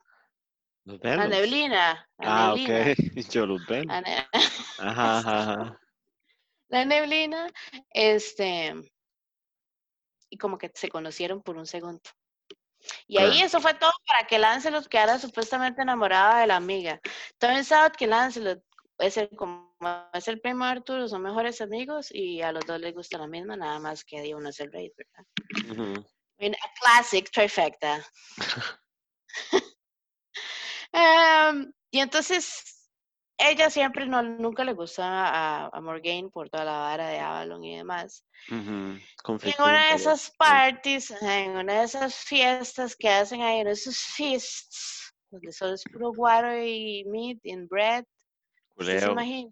La 0.87 1.27
neblina. 1.27 2.09
ah, 2.19 2.55
ok. 2.55 2.97
Yo 3.31 3.45
los 3.45 3.67
ven. 3.67 3.91
Ajá, 4.79 5.19
ajá, 5.19 5.81
la 6.69 6.85
neblina, 6.85 7.49
este, 7.91 8.75
y 10.31 10.39
como 10.39 10.59
que 10.59 10.71
se 10.75 10.89
conocieron 10.89 11.43
por 11.43 11.57
un 11.57 11.67
segundo. 11.67 12.03
Y 13.07 13.19
ahí 13.19 13.41
eso 13.41 13.61
fue 13.61 13.75
todo 13.75 13.93
para 14.07 14.27
que 14.27 14.39
Lancelot 14.39 14.87
quedara 14.87 15.19
supuestamente 15.19 15.83
enamorada 15.83 16.41
de 16.41 16.47
la 16.47 16.57
amiga. 16.57 17.01
Turns 17.39 17.73
out 17.73 17.97
que 17.97 18.07
Lancelot 18.07 18.63
es 18.99 19.17
el, 19.17 19.29
como 19.31 19.75
es 20.13 20.29
el 20.29 20.41
primo 20.41 20.65
Arturo, 20.65 21.09
son 21.09 21.23
mejores 21.23 21.61
amigos 21.61 22.09
y 22.13 22.43
a 22.43 22.53
los 22.53 22.65
dos 22.65 22.81
les 22.81 22.95
gusta 22.95 23.19
la 23.19 23.27
misma, 23.27 23.57
nada 23.57 23.79
más 23.79 24.05
que 24.05 24.35
uno 24.35 24.51
es 24.51 24.61
el 24.61 24.73
rey, 24.73 24.93
¿verdad? 24.97 26.05
a 26.39 26.75
classic 26.81 27.31
trifecta. 27.31 28.05
um, 30.97 31.73
y 31.91 32.01
entonces, 32.01 32.91
ella 33.39 33.71
siempre 33.71 34.07
no, 34.07 34.23
nunca 34.23 34.65
le 34.65 34.73
gustaba 34.73 35.29
a, 35.29 35.71
a 35.73 35.81
Morgaine 35.81 36.31
por 36.31 36.49
toda 36.49 36.65
la 36.65 36.79
vara 36.79 37.09
de 37.09 37.19
Avalon 37.19 37.65
y 37.65 37.77
demás. 37.77 38.25
en 38.49 39.01
una 39.59 39.89
de 39.89 39.95
esas 39.95 40.33
parties, 40.39 41.11
en 41.23 41.57
una 41.57 41.81
de 41.81 41.85
esas 41.85 42.15
fiestas 42.15 42.97
que 42.97 43.09
hacen 43.09 43.43
ahí, 43.43 43.61
en 43.61 43.69
esos 43.69 43.99
feasts, 43.99 45.13
donde 45.31 45.53
solo 45.53 45.75
es 45.75 45.85
puro 45.93 46.11
water 46.13 46.67
y 46.67 47.05
meat 47.07 47.39
and 47.51 47.69
bread, 47.69 48.05
¿se 48.79 49.07
imagina? 49.07 49.51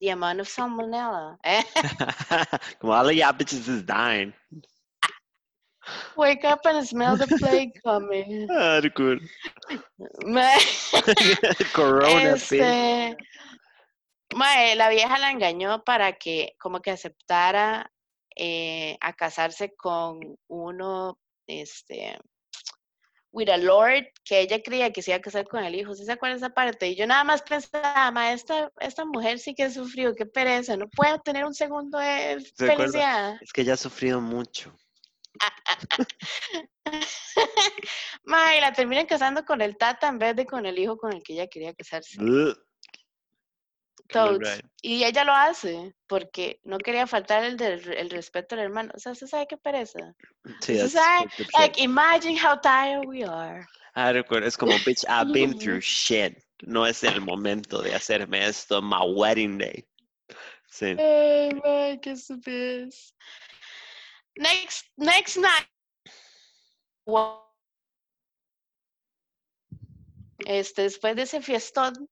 The 0.00 0.10
amount 0.10 0.40
of 0.40 0.48
salmonella. 0.48 1.38
¿eh? 1.42 1.64
Como 2.80 2.92
all 2.92 3.06
the 3.06 3.22
bitches 3.38 3.66
is 3.68 3.82
dying. 3.84 4.34
Wake 6.16 6.44
up 6.44 6.60
and 6.64 6.86
smell 6.86 7.16
the 7.16 7.26
plague 7.38 7.72
coming. 7.82 8.48
Ah, 8.50 8.80
cool. 8.94 9.18
Corona, 11.74 12.34
este, 12.34 13.16
mae, 14.34 14.74
la 14.76 14.88
vieja 14.88 15.18
la 15.18 15.30
engañó 15.30 15.84
para 15.84 16.12
que 16.12 16.54
como 16.58 16.80
que 16.80 16.90
aceptara 16.90 17.90
eh, 18.34 18.96
a 19.00 19.12
casarse 19.12 19.74
con 19.76 20.20
uno, 20.48 21.18
este, 21.46 22.18
with 23.32 23.50
a 23.50 23.58
lord, 23.58 24.06
que 24.24 24.40
ella 24.40 24.62
creía 24.62 24.92
que 24.92 25.02
se 25.02 25.10
iba 25.10 25.18
a 25.18 25.20
casar 25.20 25.46
con 25.46 25.62
el 25.62 25.74
hijo. 25.74 25.94
¿Sí 25.94 26.04
se 26.04 26.12
acuerda 26.12 26.36
esa 26.36 26.50
parte? 26.50 26.88
Y 26.88 26.96
yo 26.96 27.06
nada 27.06 27.22
más 27.22 27.42
pensaba, 27.42 28.10
ma, 28.10 28.32
esta, 28.32 28.72
esta 28.80 29.04
mujer 29.04 29.38
sí 29.38 29.54
que 29.54 29.64
ha 29.64 29.70
sufrido, 29.70 30.14
qué 30.14 30.24
pereza, 30.24 30.76
no 30.76 30.88
puede 30.88 31.18
tener 31.20 31.44
un 31.44 31.54
segundo 31.54 31.98
de 31.98 32.42
felicidad. 32.56 33.36
Es 33.42 33.52
que 33.52 33.60
ella 33.60 33.74
ha 33.74 33.76
sufrido 33.76 34.20
mucho. 34.20 34.74
Ma, 38.24 38.56
y 38.56 38.60
la 38.60 38.72
terminan 38.72 39.06
casando 39.06 39.44
con 39.44 39.60
el 39.60 39.76
tata 39.76 40.08
en 40.08 40.18
vez 40.18 40.36
de 40.36 40.46
con 40.46 40.66
el 40.66 40.78
hijo 40.78 40.96
con 40.96 41.12
el 41.12 41.22
que 41.22 41.34
ella 41.34 41.46
quería 41.46 41.74
casarse. 41.74 42.16
Y 44.82 45.04
ella 45.04 45.24
lo 45.24 45.32
hace 45.32 45.94
porque 46.06 46.60
no 46.64 46.78
quería 46.78 47.06
faltar 47.06 47.44
el, 47.44 47.60
el 47.60 48.10
respeto 48.10 48.54
al 48.54 48.62
hermano. 48.62 48.92
O 48.94 48.98
sea, 48.98 49.12
¿usted 49.12 49.26
sabe 49.26 49.46
qué 49.48 49.56
pereza? 49.56 49.98
Sí, 50.60 50.78
sabe? 50.88 51.28
Like, 51.58 51.82
imagine 51.82 52.36
how 52.36 52.58
tired 52.60 53.06
we 53.06 53.24
are. 53.24 53.66
Ah, 53.94 54.12
recuerdo, 54.12 54.46
es 54.46 54.56
como, 54.56 54.72
bitch, 54.84 55.04
I've 55.08 55.32
been 55.32 55.54
through 55.58 55.80
shit. 55.80 56.38
No 56.62 56.86
es 56.86 57.02
el 57.02 57.20
momento 57.20 57.82
de 57.82 57.94
hacerme 57.94 58.46
esto, 58.46 58.80
my 58.80 59.04
wedding 59.14 59.58
day. 59.58 59.86
Sí. 60.68 60.96
Ay, 60.98 61.50
man, 61.64 62.00
qué 62.00 62.12
estupidez. 62.12 63.14
Next, 64.36 64.84
next 64.96 65.36
night. 65.38 65.66
Este, 70.46 70.82
después 70.82 71.16
de 71.16 71.22
ese 71.22 71.40
fiestón, 71.40 72.08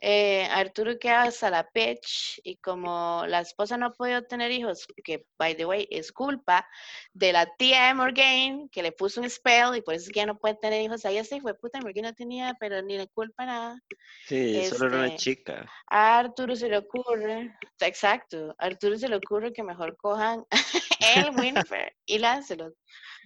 eh, 0.00 0.46
Arturo 0.50 0.98
queda 0.98 1.22
hasta 1.22 1.50
la 1.50 1.68
pech 1.68 2.40
y 2.42 2.56
como 2.56 3.24
la 3.26 3.40
esposa 3.40 3.78
no 3.78 3.86
ha 3.86 3.92
podido 3.92 4.22
tener 4.24 4.50
hijos, 4.50 4.86
que 5.02 5.26
by 5.38 5.56
the 5.56 5.64
way 5.64 5.88
es 5.90 6.12
culpa 6.12 6.68
de 7.12 7.32
la 7.32 7.46
tía 7.56 7.86
de 7.86 7.94
Morgan 7.94 8.68
que 8.68 8.82
le 8.82 8.92
puso 8.92 9.20
un 9.20 9.30
spell 9.30 9.74
y 9.74 9.80
por 9.80 9.94
eso 9.94 10.04
es 10.06 10.12
que 10.12 10.20
ya 10.20 10.26
no 10.26 10.38
puede 10.38 10.54
tener 10.56 10.82
hijos. 10.82 11.04
Ahí 11.04 11.22
sí 11.24 11.40
fue 11.40 11.54
puta, 11.54 11.80
Morgan 11.80 12.04
no 12.04 12.14
tenía, 12.14 12.54
pero 12.60 12.82
ni 12.82 12.98
le 12.98 13.08
culpa 13.08 13.46
nada. 13.46 13.78
Sí, 14.26 14.64
solo 14.66 14.88
era 14.88 14.96
una 14.98 15.06
este, 15.06 15.18
chica. 15.18 15.70
A 15.88 16.18
Arturo 16.18 16.54
se 16.56 16.68
le 16.68 16.78
ocurre, 16.78 17.56
exacto, 17.80 18.54
a 18.58 18.66
Arturo 18.66 18.98
se 18.98 19.08
le 19.08 19.16
ocurre 19.16 19.52
que 19.52 19.62
mejor 19.62 19.96
cojan 19.96 20.44
el 21.16 21.30
Winifred 21.38 21.88
y 22.04 22.18
Lancelot 22.18 22.74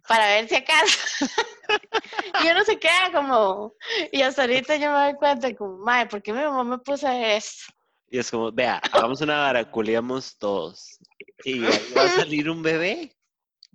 para 0.08 0.26
ver 0.26 0.48
si 0.48 0.56
acaso. 0.56 1.26
y 2.44 2.48
uno 2.48 2.64
se 2.64 2.78
queda 2.78 3.12
como, 3.12 3.74
y 4.12 4.22
hasta 4.22 4.42
ahorita 4.42 4.76
yo 4.76 4.90
me 4.90 4.98
doy 5.04 5.14
cuenta, 5.14 5.54
como, 5.54 5.78
madre, 5.78 6.08
¿por 6.08 6.22
qué 6.22 6.32
mi 6.32 6.40
mamá 6.40 6.64
me 6.64 6.78
puso 6.78 7.08
esto? 7.08 7.72
Y 8.10 8.18
es 8.18 8.30
como, 8.30 8.50
vea, 8.50 8.80
hagamos 8.92 9.20
una 9.20 9.38
baraculeamos 9.38 10.36
todos. 10.38 10.98
Y 11.44 11.60
va 11.60 12.04
a 12.04 12.08
salir 12.08 12.50
un 12.50 12.62
bebé. 12.62 13.16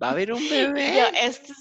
Va 0.00 0.08
a 0.08 0.10
haber 0.10 0.32
un 0.32 0.40
bebé. 0.50 1.08
esto, 1.22 1.54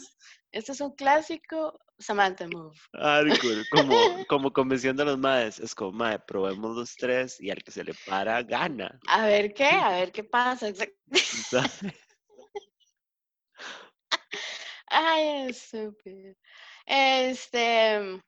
es, 0.52 0.70
es 0.70 0.82
un 0.82 0.94
clásico 0.94 1.80
Samantha 2.00 2.48
Move. 2.48 2.78
Como, 3.72 4.26
como 4.28 4.52
convenciendo 4.52 5.04
a 5.04 5.06
los 5.06 5.18
madres. 5.18 5.60
Es 5.60 5.74
como, 5.74 5.94
madre, 5.94 6.20
probemos 6.28 6.76
los 6.76 6.96
tres 6.96 7.40
y 7.40 7.50
al 7.50 7.64
que 7.64 7.72
se 7.72 7.84
le 7.84 7.94
para, 8.06 8.44
gana. 8.44 9.00
A 9.08 9.26
ver 9.26 9.54
qué, 9.54 9.66
a 9.70 9.92
ver 9.92 10.12
qué 10.12 10.24
pasa. 10.24 10.68
Ay, 14.88 15.50
es 15.50 15.58
súper. 15.58 16.38
Este. 16.86 18.22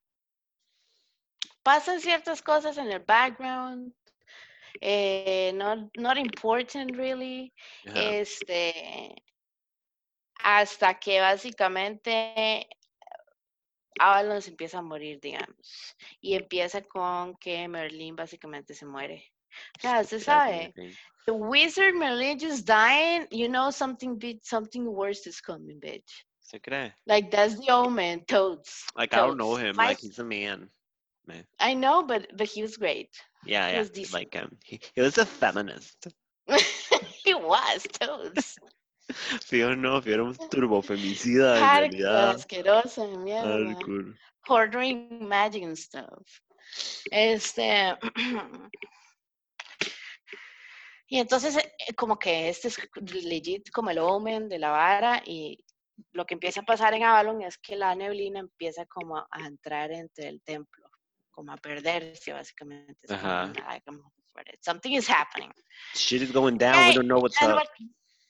Pasan 1.63 1.99
ciertas 1.99 2.41
cosas 2.41 2.77
en 2.77 2.91
el 2.91 2.99
background. 2.99 3.93
Eh, 4.79 5.51
not, 5.55 5.89
not 5.97 6.17
important 6.17 6.95
really. 6.95 7.53
Este. 7.85 9.15
Hasta 10.43 10.99
que 10.99 11.19
básicamente 11.19 12.67
Avalon 13.99 14.41
se 14.41 14.51
empieza 14.51 14.79
a 14.79 14.81
morir, 14.81 15.19
digamos. 15.19 15.95
Y 16.21 16.35
empieza 16.35 16.81
con 16.81 17.35
que 17.37 17.67
Merlin 17.67 18.15
básicamente 18.15 18.73
se 18.73 18.85
muere. 18.85 19.33
Ya, 19.81 20.03
se 20.03 20.19
sabe. 20.19 20.73
The 21.25 21.31
wizard 21.31 21.95
Merlin 21.95 22.39
just 22.39 22.65
dying, 22.65 23.27
you 23.31 23.49
know 23.49 23.71
something 23.71 24.17
big, 24.17 24.39
something 24.43 24.85
worse 24.85 25.27
is 25.27 25.41
coming, 25.41 25.79
bitch. 25.79 26.26
Se 26.47 26.59
cree. 26.59 26.93
Like 27.05 27.29
that's 27.29 27.59
the 27.59 27.69
old 27.73 27.91
man, 27.91 28.21
Toads. 28.21 28.85
Like 28.95 29.11
Toads. 29.11 29.21
I 29.21 29.27
don't 29.27 29.37
know 29.37 29.55
him. 29.55 29.75
My, 29.75 29.87
like 29.87 29.99
he's 29.99 30.19
a 30.19 30.23
man. 30.23 30.69
man. 31.27 31.43
I 31.59 31.73
know, 31.73 32.03
but 32.03 32.27
but 32.37 32.47
he 32.47 32.61
was 32.61 32.77
great. 32.77 33.09
Yeah, 33.45 33.83
he 33.83 34.01
yeah. 34.01 34.07
like 34.13 34.33
him. 34.33 34.57
He, 34.63 34.79
he 34.95 35.01
was 35.01 35.17
a 35.17 35.25
feminist. 35.25 36.07
he 37.25 37.33
was 37.33 37.85
Toads. 37.99 38.57
Fío 39.43 39.75
no, 39.77 40.01
Fío 40.01 40.13
era 40.13 40.23
un 40.23 40.35
turbo 40.49 40.81
femicida 40.81 41.57
en 41.57 41.81
realidad. 41.81 42.35
asqueroso, 42.35 43.07
mierda. 43.17 43.73
Hardcore. 43.75 44.15
Ordering 44.49 45.27
magic 45.27 45.63
and 45.63 45.77
stuff. 45.77 46.41
Este. 47.11 47.97
y 51.09 51.19
entonces, 51.19 51.57
eh, 51.57 51.93
como 51.95 52.17
que 52.17 52.47
este 52.47 52.69
es 52.69 52.77
legit 53.23 53.69
como 53.71 53.89
el 53.89 53.97
omen 53.97 54.47
de 54.47 54.59
la 54.59 54.71
vara 54.71 55.21
y 55.25 55.57
lo 56.11 56.25
que 56.25 56.35
empieza 56.35 56.61
a 56.61 56.65
pasar 56.65 56.93
en 56.93 57.03
Avalon 57.03 57.41
es 57.41 57.57
que 57.57 57.75
la 57.75 57.95
neblina 57.95 58.39
empieza 58.39 58.85
como 58.85 59.17
a, 59.17 59.27
entrar 59.45 59.91
entre 59.91 60.29
el 60.29 60.41
templo, 60.41 60.89
como 61.31 61.51
a 61.51 61.57
perderse 61.57 62.33
básicamente. 62.33 63.07
something 64.61 64.91
is 64.91 65.09
happening. 65.09 65.51
Shit 65.95 66.21
is 66.21 66.31
going 66.31 66.57
down, 66.57 66.87
we 66.87 66.93
don't 66.93 67.07
know 67.07 67.19
what's 67.19 67.41
and 67.41 67.51
up. 67.51 67.57
What, 67.57 67.69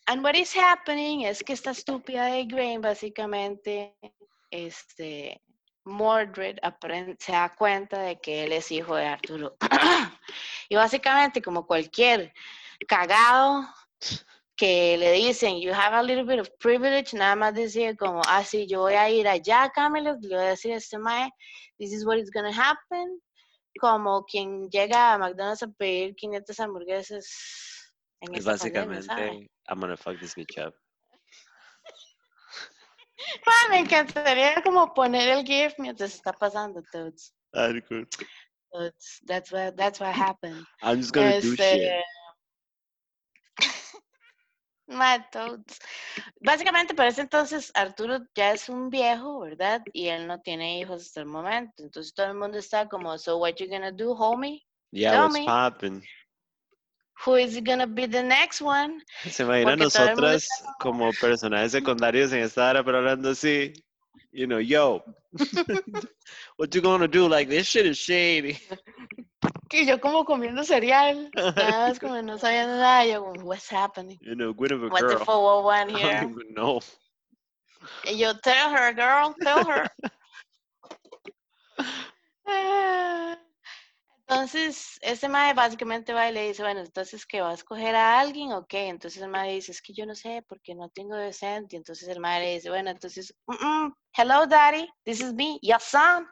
and 0.07 0.23
what 0.23 0.35
is 0.35 0.55
happening 0.55 1.25
es 1.25 1.43
que 1.43 1.53
esta 1.53 1.71
estúpida 1.71 2.25
de 2.27 2.45
Grain 2.45 2.81
básicamente, 2.81 3.95
este, 4.51 5.41
Mordred 5.87 6.59
se 7.19 7.31
da 7.31 7.55
cuenta 7.55 8.01
de 8.01 8.19
que 8.19 8.43
él 8.43 8.51
es 8.51 8.71
hijo 8.71 8.95
de 8.95 9.05
Arturo. 9.05 9.57
y 10.69 10.75
básicamente 10.75 11.41
como 11.41 11.65
cualquier 11.65 12.33
cagado 12.87 13.63
que 14.57 14.97
le 14.97 15.11
dicen, 15.11 15.59
you 15.61 15.71
have 15.71 15.93
a 15.93 16.01
little 16.01 16.25
bit 16.25 16.39
of 16.39 16.49
privilege, 16.59 17.13
nada 17.13 17.35
más 17.35 17.53
decir 17.53 17.95
como, 17.95 18.21
ah, 18.27 18.43
sí, 18.43 18.65
yo 18.67 18.81
voy 18.81 18.95
a 18.95 19.09
ir 19.09 19.27
allá, 19.27 19.69
Camilo, 19.69 20.17
le 20.19 20.35
voy 20.35 20.45
a 20.45 20.49
decir 20.49 20.73
a 20.73 20.77
este 20.77 20.97
mae, 20.97 21.29
this 21.77 21.93
is 21.93 22.03
what 22.03 22.17
is 22.17 22.31
going 22.31 22.51
to 22.51 22.51
happen, 22.51 23.21
como 23.79 24.25
quien 24.25 24.67
llega 24.69 25.13
a 25.13 25.17
McDonald's 25.19 25.61
a 25.61 25.67
pedir 25.67 26.15
500 26.15 26.59
hamburguesas 26.59 27.93
en 28.21 28.33
es 28.33 28.45
básicamente, 28.45 29.07
pandemia, 29.07 29.47
I'm 29.69 29.79
gonna 29.79 29.95
fuck 29.95 30.19
this 30.19 30.33
bitch 30.35 30.57
up. 30.57 30.73
me 33.69 33.79
encantaría 33.79 34.61
como 34.63 34.91
poner 34.93 35.29
el 35.29 35.45
GIF 35.45 35.75
mientras 35.77 36.15
está 36.15 36.33
pasando, 36.33 36.81
todos. 36.91 37.31
That's, 38.73 39.21
that's, 39.25 39.51
what, 39.51 39.77
that's 39.77 39.99
what 39.99 40.13
happened. 40.13 40.65
I'm 40.81 40.97
just 40.97 41.13
gonna 41.13 41.39
do 41.41 41.55
este, 44.87 45.29
shit. 45.29 45.79
Básicamente, 46.41 46.93
para 46.93 47.09
ese 47.09 47.21
entonces, 47.21 47.71
Arturo 47.75 48.19
ya 48.35 48.51
es 48.51 48.69
un 48.69 48.89
viejo, 48.89 49.41
¿verdad? 49.41 49.81
Y 49.93 50.07
él 50.07 50.27
no 50.27 50.39
tiene 50.41 50.79
hijos 50.79 51.03
hasta 51.03 51.21
el 51.21 51.27
momento. 51.27 51.83
Entonces 51.83 52.13
todo 52.13 52.27
el 52.27 52.35
mundo 52.35 52.57
está 52.57 52.87
como, 52.87 53.17
so 53.17 53.37
what 53.37 53.55
you 53.55 53.67
gonna 53.67 53.91
do, 53.91 54.13
homie? 54.13 54.65
Yeah, 54.91 55.23
what's 55.23 55.39
popping? 55.45 56.01
who 57.25 57.35
is 57.35 57.59
gonna 57.61 57.87
be 57.87 58.05
the 58.05 58.23
next 58.23 58.61
one. 58.61 59.01
Se 59.29 59.43
imagina 59.43 59.75
nosotras 59.75 60.47
como 60.79 61.11
personajes 61.13 61.71
secundarios 61.71 62.31
en 62.31 62.39
esta 62.39 62.69
hora, 62.69 62.83
pero 62.83 62.99
hablando 62.99 63.31
así, 63.31 63.73
you 64.31 64.45
know, 64.45 64.59
yo, 64.59 65.03
what 66.57 66.73
you 66.73 66.81
gonna 66.81 67.07
do? 67.07 67.27
Like, 67.27 67.49
this 67.49 67.67
shit 67.67 67.85
is 67.85 67.97
shady. 67.97 68.59
Y 69.71 69.85
yo 69.85 69.99
como 69.99 70.23
comiendo 70.25 70.63
cereal, 70.63 71.29
nada 71.55 71.87
más 71.89 71.99
como 71.99 72.21
no 72.21 72.37
sabía 72.37 72.65
nada, 72.67 73.05
yo 73.05 73.23
como, 73.23 73.43
what's 73.43 73.71
happening? 73.71 74.17
You 74.21 74.35
know, 74.35 74.53
good 74.53 74.71
of 74.71 74.83
a 74.83 74.87
What 74.87 75.01
girl. 75.01 75.19
the 75.19 75.25
401 75.25 75.89
here? 75.95 76.17
I 76.17 76.21
don't 76.21 76.31
even 76.31 76.53
know. 76.53 76.79
Y 78.05 78.17
yo, 78.17 78.37
tell 78.39 78.69
her, 78.71 78.93
girl, 78.93 79.35
tell 79.41 79.63
her. 79.65 79.87
Entonces, 84.29 84.99
ese 85.01 85.29
mae 85.29 85.53
básicamente 85.53 86.11
va 86.11 86.27
y 86.29 86.33
le 86.33 86.49
dice, 86.49 86.61
bueno, 86.61 86.81
entonces 86.81 87.25
que 87.25 87.39
va 87.39 87.51
a 87.51 87.53
escoger 87.53 87.95
a 87.95 88.19
alguien, 88.19 88.51
ok. 88.51 88.73
Entonces 88.73 89.21
el 89.21 89.29
mae 89.29 89.53
dice, 89.53 89.71
es 89.71 89.81
que 89.81 89.93
yo 89.93 90.05
no 90.05 90.15
sé 90.15 90.43
porque 90.49 90.75
no 90.75 90.89
tengo 90.89 91.15
decente. 91.15 91.75
Y 91.75 91.77
entonces 91.77 92.09
el 92.09 92.19
mae 92.19 92.41
le 92.41 92.53
dice, 92.55 92.69
bueno, 92.69 92.89
entonces, 92.89 93.33
"Mm, 93.45 93.53
mm, 93.85 93.93
hello 94.17 94.45
daddy, 94.45 94.85
this 95.05 95.21
is 95.21 95.33
me, 95.33 95.57
your 95.61 95.79
son. 95.79 96.27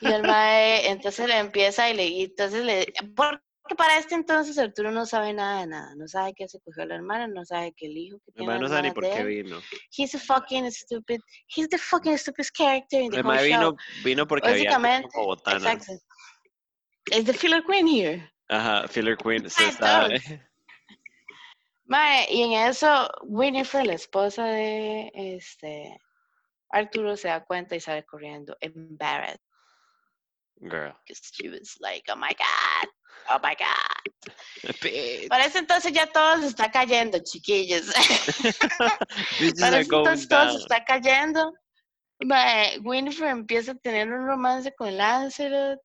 Y 0.00 0.06
el 0.06 0.22
mae, 0.22 0.88
entonces 0.90 1.28
le 1.28 1.38
empieza 1.38 1.88
y 1.90 1.94
le, 1.94 2.06
y 2.06 2.24
entonces 2.24 2.64
le, 2.64 2.92
porque 3.14 3.76
para 3.76 3.98
este 3.98 4.14
entonces 4.14 4.58
Arturo 4.58 4.90
no 4.92 5.06
sabe 5.06 5.32
nada 5.32 5.60
de 5.60 5.66
nada, 5.66 5.94
no 5.96 6.06
sabe 6.06 6.34
que 6.34 6.48
se 6.48 6.60
cogió 6.60 6.86
la 6.86 6.96
hermana, 6.96 7.26
no 7.26 7.44
sabe 7.44 7.72
que 7.72 7.86
el 7.86 7.96
hijo 7.96 8.18
que 8.24 8.32
tiene 8.32 8.52
hermano 8.52 8.68
no 8.68 8.74
sabe 8.74 8.88
ni 8.88 8.94
por 8.94 9.04
qué 9.04 9.24
vino. 9.24 9.60
he's 9.90 10.14
a 10.14 10.18
fucking 10.18 10.70
stupid, 10.70 11.20
he's 11.48 11.68
the 11.68 11.78
fucking 11.78 12.16
stupidest 12.16 12.54
character 12.56 13.00
in 13.00 13.10
the 13.10 13.22
Mi 13.22 13.28
whole 13.28 13.38
hermano 13.38 13.70
show. 13.70 13.76
vino, 13.76 14.04
vino 14.04 14.26
porque 14.26 14.48
había 14.48 14.74
como 15.12 15.34
exacto. 15.34 15.92
Is 17.12 17.24
the 17.24 17.32
filler 17.32 17.62
queen 17.64 17.86
here? 17.86 18.32
Ajá, 18.48 18.86
Filler 18.88 19.16
Queen 19.16 19.48
se 19.48 19.68
está... 19.68 20.08
Mae, 21.88 22.26
y 22.32 22.42
en 22.42 22.68
eso, 22.68 23.08
Winifred, 23.22 23.86
la 23.86 23.94
esposa 23.94 24.44
de 24.44 25.10
este 25.14 25.96
Arturo, 26.70 27.16
se 27.16 27.28
da 27.28 27.44
cuenta 27.44 27.76
y 27.76 27.80
sale 27.80 28.04
corriendo, 28.04 28.56
embarrassed, 28.60 29.40
Girl. 30.62 30.92
because 31.06 31.20
she 31.32 31.48
was 31.48 31.76
like, 31.80 32.04
oh 32.08 32.16
my 32.16 32.32
God, 32.32 32.88
oh 33.30 33.38
my 33.42 33.54
God. 33.54 34.32
Bitch. 34.80 35.28
Para 35.28 35.44
ese 35.44 35.58
entonces 35.58 35.92
ya 35.92 36.06
todo 36.06 36.40
se 36.40 36.48
está 36.48 36.70
cayendo, 36.70 37.18
chiquillos. 37.22 37.86
Para 39.60 39.80
ese 39.80 39.94
entonces 39.94 40.28
todo 40.28 40.50
se 40.50 40.52
down. 40.52 40.60
está 40.62 40.84
cayendo. 40.84 41.52
Winifred 42.82 43.28
empieza 43.28 43.72
a 43.72 43.74
tener 43.76 44.10
un 44.10 44.26
romance 44.26 44.72
con 44.74 44.96
Lancelot. 44.96 45.80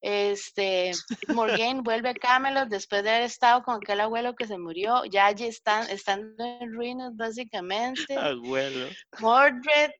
Este, 0.00 0.90
Morgan 1.28 1.84
vuelve 1.84 2.08
a 2.08 2.14
Camelot 2.14 2.68
después 2.68 3.04
de 3.04 3.10
haber 3.10 3.22
estado 3.22 3.62
con 3.62 3.76
aquel 3.76 4.00
abuelo 4.00 4.34
que 4.34 4.48
se 4.48 4.58
murió. 4.58 5.04
Ya 5.04 5.26
allí 5.26 5.46
están, 5.46 5.88
estando 5.90 6.44
en 6.60 6.72
ruinas, 6.72 7.14
básicamente. 7.14 8.16
Abuelo. 8.16 8.88
Mordred, 9.20 9.92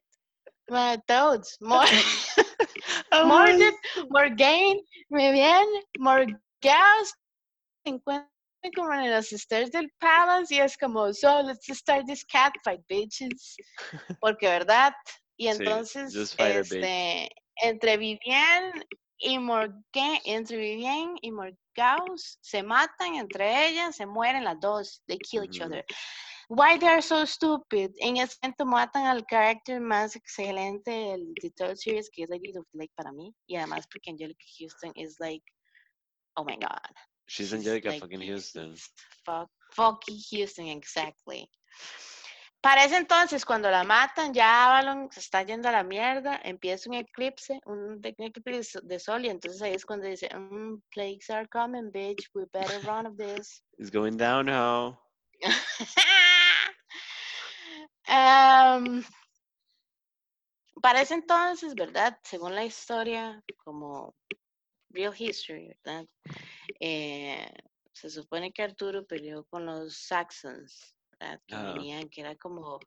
mae, 0.68 0.98
toads. 1.06 1.56
Mor- 3.25 3.48
Abuelo. 3.48 3.59
Mordred, 3.59 3.75
Morgaine, 4.11 4.83
Vivienne, 5.11 5.83
Morgause 5.98 7.14
se 7.85 7.90
encuentran 7.90 8.29
como 8.77 8.92
en 8.94 9.11
los 9.11 9.27
stairs 9.33 9.70
del 9.72 9.90
palace 9.98 10.55
y 10.55 10.61
es 10.61 10.77
como, 10.79 11.12
so 11.12 11.42
let's 11.42 11.66
start 11.77 12.07
this 12.07 12.25
cat 12.25 12.53
fight, 12.64 12.81
bitches. 12.88 13.57
Porque, 14.20 14.46
¿verdad? 14.46 14.94
Y 15.37 15.48
entonces, 15.48 16.14
este, 16.70 17.29
entre 17.57 17.96
Vivienne 17.96 18.87
y 19.18 19.38
Morgaine, 19.38 20.20
entre 20.25 20.57
Vivienne 20.57 21.14
y 21.22 21.31
Morgause 21.33 22.38
se 22.40 22.62
matan 22.62 23.16
entre 23.16 23.68
ellas, 23.68 23.96
se 23.96 24.07
mueren 24.07 24.44
las 24.44 24.61
dos, 24.61 25.03
they 25.07 25.18
kill 25.18 25.42
each 25.44 25.61
other. 25.61 25.85
Why 26.54 26.76
they 26.76 26.86
are 26.86 27.00
so 27.00 27.24
stupid? 27.24 27.92
En 27.96 28.18
ese 28.18 28.36
momento 28.42 28.66
matan 28.66 29.06
al 29.06 29.24
carácter 29.24 29.80
más 29.80 30.14
excelente 30.16 30.90
del 30.90 31.32
de 31.40 31.50
todo 31.50 31.70
el 31.70 31.78
series, 31.78 32.10
que 32.10 32.24
es 32.24 32.28
Lady 32.28 32.52
of 32.54 32.66
Lake 32.74 32.92
para 32.94 33.10
mí. 33.10 33.34
Y 33.46 33.56
además 33.56 33.86
porque 33.90 34.10
Angelica 34.10 34.44
Houston 34.58 34.92
is 34.94 35.16
like, 35.18 35.42
oh 36.36 36.44
my 36.44 36.56
god. 36.56 36.94
She's 37.26 37.54
Angelica 37.54 37.88
like, 37.88 38.00
fucking 38.00 38.20
Houston. 38.20 38.74
Fuck, 39.24 39.48
fucking 39.70 40.18
Houston, 40.30 40.66
exactly. 40.66 41.48
Para 42.60 42.84
ese 42.84 42.98
entonces, 42.98 43.46
cuando 43.46 43.70
la 43.70 43.82
matan, 43.82 44.34
ya 44.34 44.66
Avalon 44.66 45.08
se 45.10 45.20
está 45.20 45.42
yendo 45.44 45.70
a 45.70 45.72
la 45.72 45.82
mierda, 45.82 46.38
empieza 46.44 46.90
un 46.90 46.96
eclipse, 46.96 47.60
un 47.64 47.98
eclipse 48.04 48.78
de 48.82 48.98
sol, 48.98 49.24
y 49.24 49.30
entonces 49.30 49.62
ahí 49.62 49.72
es 49.72 49.86
cuando 49.86 50.06
dice, 50.06 50.28
"Mm, 50.28 50.82
plagues 50.90 51.30
are 51.30 51.48
coming, 51.48 51.90
bitch, 51.90 52.28
we 52.34 52.44
better 52.52 52.78
run 52.86 53.06
of 53.06 53.16
this. 53.16 53.64
It's 53.78 53.90
going 53.90 54.18
down 54.18 54.46
now. 54.46 55.01
Am, 58.07 59.05
para 60.83 61.00
ese 61.00 61.14
entonces, 61.14 61.74
¿verdad? 61.74 62.18
Según 62.22 62.55
la 62.55 62.64
historia, 62.64 63.42
como 63.64 64.14
real 64.90 65.14
history, 65.16 65.68
¿verdad? 65.68 66.07
Eh, 66.81 67.48
se 67.92 68.11
supone 68.11 68.52
que 68.52 68.62
Arturo 68.62 69.07
peleó 69.07 69.44
con 69.44 69.66
los 69.66 69.96
Saxons, 69.96 70.94
¿verdad? 71.18 71.40
Que 71.46 71.57
venían, 71.57 72.09
que 72.09 72.20
era 72.20 72.37
como 72.37 72.81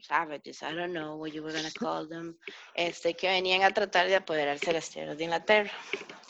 savages, 0.00 0.62
I 0.62 0.74
don't 0.74 0.92
know 0.92 1.16
what 1.16 1.32
you 1.32 1.42
were 1.42 1.52
gonna 1.52 1.70
call 1.78 2.08
them, 2.08 2.38
este, 2.74 3.14
que 3.14 3.28
venían 3.28 3.62
a 3.62 3.70
tratar 3.72 4.06
de 4.08 4.16
apoderarse 4.16 4.66
de 4.66 4.72
las 4.74 4.88
tierras 4.90 5.18
de 5.18 5.24
Inglaterra. 5.24 5.70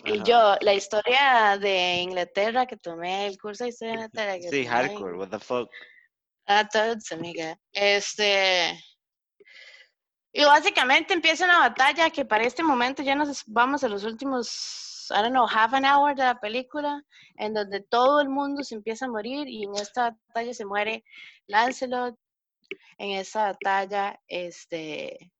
Y 0.05 0.15
Ajá. 0.15 0.25
yo, 0.25 0.57
la 0.61 0.75
historia 0.75 1.59
de 1.61 1.97
Inglaterra 2.03 2.67
que 2.67 2.77
tomé, 2.77 3.27
el 3.27 3.39
curso 3.39 3.65
de 3.65 3.71
historia 3.71 3.93
de 3.95 3.97
Inglaterra 4.05 4.35
que 4.37 4.43
Sí, 4.43 4.65
tomé 4.65 4.67
hardcore, 4.69 5.17
what 5.19 5.29
the 5.31 5.39
fuck. 5.39 5.71
a 6.47 6.67
todos, 6.69 7.13
amiga. 7.13 7.57
Este. 7.73 8.83
Y 10.33 10.45
básicamente 10.45 11.15
empieza 11.15 11.45
una 11.45 11.59
batalla 11.59 12.11
que 12.11 12.25
para 12.25 12.45
este 12.45 12.63
momento 12.63 13.03
ya 13.03 13.15
nos 13.15 13.43
vamos 13.47 13.83
a 13.85 13.89
los 13.89 14.05
últimos, 14.05 15.09
I 15.11 15.23
don't 15.23 15.31
know, 15.31 15.47
half 15.47 15.73
an 15.75 15.85
hour 15.85 16.15
de 16.15 16.23
la 16.25 16.39
película, 16.39 17.03
en 17.37 17.55
donde 17.55 17.81
todo 17.81 18.21
el 18.21 18.29
mundo 18.29 18.63
se 18.63 18.75
empieza 18.75 19.07
a 19.07 19.09
morir 19.09 19.49
y 19.49 19.65
en 19.65 19.75
esta 19.75 20.17
batalla 20.29 20.55
se 20.55 20.65
muere 20.65 21.05
Lancelot. 21.47 22.17
En 22.99 23.11
esta 23.11 23.53
batalla, 23.53 24.19
este. 24.29 25.31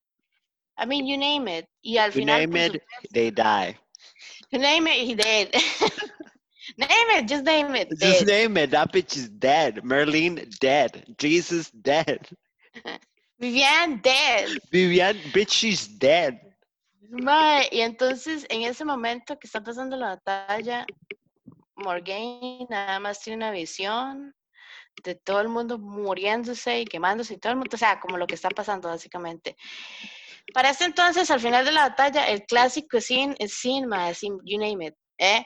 I 0.81 0.87
mean, 0.87 1.07
you 1.07 1.17
name 1.19 1.49
it. 1.49 1.67
Y 1.83 1.99
al 1.99 2.11
You 2.11 2.21
final. 2.21 2.41
name 2.41 2.51
por 2.53 2.77
it, 2.77 2.83
supuesto- 2.83 3.09
they 3.13 3.31
die. 3.31 3.77
you 4.53 4.59
name 4.59 4.87
it, 4.87 5.07
he 5.09 5.15
dead. 5.15 5.51
name 6.79 7.19
it, 7.19 7.27
just 7.29 7.45
name 7.45 7.75
it. 7.75 7.89
Just 7.91 8.27
dead. 8.27 8.27
name 8.27 8.57
it. 8.57 8.71
That 8.71 8.93
bitch 8.93 9.17
is 9.17 9.29
dead. 9.29 9.85
Merlin 9.85 10.49
dead. 10.61 11.05
Jesus 11.19 11.71
dead. 11.71 12.29
Vivian 13.41 14.01
dead. 14.03 14.49
Vivian, 14.71 15.17
bitch, 15.33 15.51
she's 15.51 15.87
dead. 15.89 16.41
Y 17.71 17.81
entonces 17.81 18.45
en 18.51 18.63
ese 18.63 18.85
momento 18.85 19.39
que 19.39 19.47
está 19.47 19.63
pasando 19.63 19.97
la 19.97 20.17
batalla, 20.17 20.85
Morgaine 21.77 22.67
nada 22.69 23.01
más 23.01 23.21
tiene 23.21 23.37
una 23.37 23.51
visión 23.51 24.35
de 25.03 25.15
todo 25.15 25.41
el 25.41 25.49
mundo 25.49 25.79
muriéndose 25.79 26.81
y 26.81 26.85
quemándose 26.85 27.35
y 27.35 27.39
todo 27.39 27.53
el 27.53 27.59
mundo, 27.59 27.75
o 27.75 27.79
sea, 27.79 28.01
como 28.01 28.17
lo 28.17 28.27
que 28.27 28.35
está 28.35 28.51
pasando 28.51 28.89
básicamente. 28.89 29.57
Para 30.55 30.71
este 30.71 30.85
entonces, 30.85 31.31
al 31.31 31.41
final 31.41 31.65
de 31.65 31.73
la 31.73 31.89
batalla, 31.89 32.27
el 32.27 32.45
clásico 32.45 33.01
scene 33.01 33.35
es 33.39 33.53
scene, 33.53 33.87
you 34.45 34.59
name 34.59 34.87
it, 34.87 34.95
¿eh? 35.19 35.45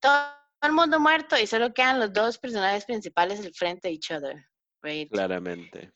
Todo 0.00 0.34
el 0.62 0.72
mundo 0.72 1.00
muerto 1.00 1.38
y 1.38 1.46
solo 1.46 1.72
quedan 1.74 1.98
los 1.98 2.12
dos 2.12 2.38
personajes 2.38 2.84
principales 2.84 3.40
al 3.40 3.52
frente 3.52 3.88
de 3.88 3.94
each 3.94 4.10
other, 4.10 4.46
right? 4.82 5.10
Claramente. 5.10 5.92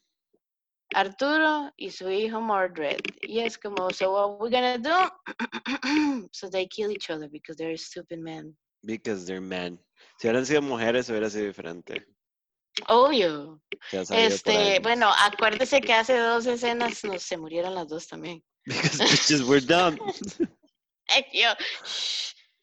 Arturo 0.95 1.73
y 1.77 1.91
su 1.91 2.09
hijo 2.11 2.41
Mordred. 2.41 3.01
Y 3.23 3.41
es 3.41 3.59
como, 3.59 3.91
so 3.91 4.13
what 4.13 4.41
we 4.41 4.51
gonna 4.51 4.79
do? 4.79 5.11
so 6.33 6.49
they 6.49 6.67
kill 6.67 6.91
each 6.91 7.11
other 7.11 7.29
because 7.29 7.57
they're 7.57 7.77
stupid 7.77 8.21
men. 8.21 8.57
Because 8.83 9.27
they're 9.27 9.41
men. 9.41 9.81
Si 10.19 10.29
hubieran 10.29 10.47
sido 10.47 10.63
mujeres, 10.63 11.09
hubiera 11.11 11.29
sido 11.29 11.47
diferente. 11.47 12.07
Obvio. 12.89 13.61
Este, 14.11 14.81
bueno, 14.81 15.11
acuérdese 15.25 15.81
que 15.81 15.93
hace 15.93 16.19
dos 16.19 16.47
escenas 16.47 17.03
no, 17.05 17.19
se 17.19 17.37
murieron 17.37 17.75
las 17.75 17.89
dos 17.89 18.07
también. 18.07 18.43
Because 18.67 18.99
bitches 18.99 19.43
were 19.43 19.61
dumb. 19.61 19.99
Yo. 21.33 21.51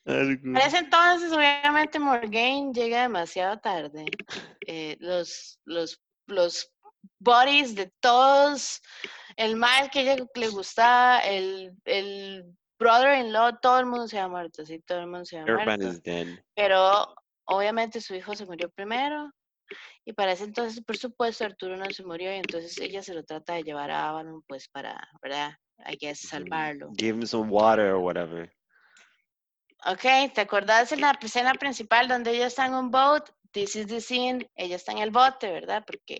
Para 0.05 0.65
ese 0.65 0.77
entonces, 0.79 1.31
obviamente, 1.31 1.97
Morgaine 1.97 2.73
llega 2.73 3.03
demasiado 3.03 3.57
tarde. 3.59 4.05
Eh, 4.67 4.97
los, 4.99 5.59
los, 5.63 6.01
los 6.27 6.69
bodies 7.19 7.73
de 7.73 7.91
todos, 8.01 8.81
el 9.37 9.55
mal 9.55 9.89
que 9.89 10.01
ella 10.01 10.17
le 10.35 10.47
gustaba, 10.49 11.19
el, 11.19 11.71
el 11.85 12.45
brother-in-law, 12.77 13.59
todo 13.61 13.79
el 13.79 13.85
mundo 13.85 14.07
se 14.09 14.19
ha 14.19 14.27
muerto, 14.27 14.65
sí, 14.65 14.79
todo 14.79 14.99
el 14.99 15.07
mundo 15.07 15.25
se 15.25 15.37
ha 15.37 15.45
muerto. 15.45 15.87
is 15.87 16.03
dead. 16.03 16.27
Pero 16.53 17.15
obviamente 17.45 18.01
su 18.01 18.13
hijo 18.13 18.35
se 18.35 18.45
murió 18.45 18.69
primero. 18.71 19.31
Y 20.05 20.13
para 20.13 20.33
ese 20.33 20.43
entonces, 20.43 20.83
por 20.83 20.97
supuesto, 20.97 21.45
Arturo 21.45 21.77
no 21.77 21.89
se 21.91 22.03
murió 22.03 22.33
y 22.33 22.37
entonces 22.37 22.77
ella 22.79 23.01
se 23.01 23.13
lo 23.13 23.23
trata 23.23 23.53
de 23.53 23.63
llevar 23.63 23.89
a 23.91 24.09
Avalon, 24.09 24.43
pues 24.47 24.67
para, 24.67 25.09
¿verdad? 25.21 25.57
I 25.85 25.97
guess, 25.97 26.19
salvarlo. 26.19 26.91
Give 26.97 27.17
him 27.17 27.25
some 27.25 27.49
water 27.49 27.93
or 27.93 27.99
whatever. 27.99 28.51
Ok, 29.85 30.33
¿te 30.33 30.41
acordás 30.41 30.89
de 30.89 30.97
la 30.97 31.17
escena 31.21 31.53
principal 31.55 32.07
donde 32.07 32.31
ella 32.31 32.47
está 32.47 32.65
en 32.65 32.73
un 32.73 32.89
boat? 32.89 33.29
This 33.51 33.75
is 33.75 33.87
the 33.87 34.01
scene, 34.01 34.49
ella 34.55 34.77
está 34.77 34.93
en 34.93 34.97
el 34.99 35.11
bote, 35.11 35.51
¿verdad? 35.51 35.83
Porque 35.85 36.17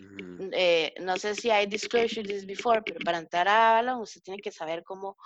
eh, 0.52 0.94
no 1.00 1.16
sé 1.16 1.34
si 1.34 1.50
hay 1.50 1.66
disclosure 1.66 2.22
this 2.22 2.46
before, 2.46 2.80
pero 2.82 3.00
para 3.04 3.18
entrar 3.18 3.48
a 3.48 3.70
Avalon 3.70 4.02
usted 4.02 4.20
tiene 4.22 4.40
que 4.40 4.52
saber 4.52 4.84
cómo 4.84 5.16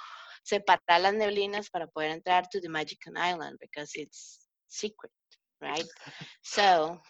separar 0.42 1.00
las 1.00 1.12
neblinas 1.12 1.68
para 1.68 1.86
poder 1.86 2.12
entrar 2.12 2.48
to 2.48 2.60
the 2.60 2.68
Magic 2.68 2.98
Island, 3.08 3.58
because 3.60 3.90
it's 3.94 4.48
secret, 4.66 5.12
right? 5.60 5.86
So, 6.42 7.00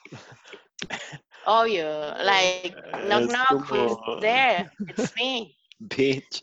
obvio, 1.47 2.15
like, 2.25 2.75
knock 3.07 3.31
knock, 3.31 3.67
who's 3.67 4.21
there? 4.21 4.71
It's 4.89 5.15
me. 5.17 5.55
Bitch. 5.83 6.43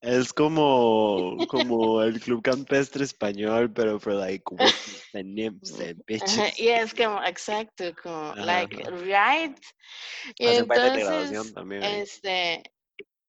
Es 0.00 0.32
como, 0.32 1.36
como 1.48 2.02
el 2.02 2.20
club 2.20 2.40
campestre 2.42 3.04
español, 3.04 3.72
pero 3.74 3.98
for 3.98 4.14
like 4.14 4.44
and 5.12 5.34
nymphs 5.34 5.72
and 5.80 6.00
bitches. 6.06 6.56
Y 6.56 6.68
es 6.68 6.94
como, 6.94 7.20
exacto, 7.24 7.92
como, 8.00 8.32
like, 8.36 8.76
right? 9.02 9.58
Y 10.38 10.46
entonces, 10.46 11.52
también, 11.52 11.82
este, 11.82 12.62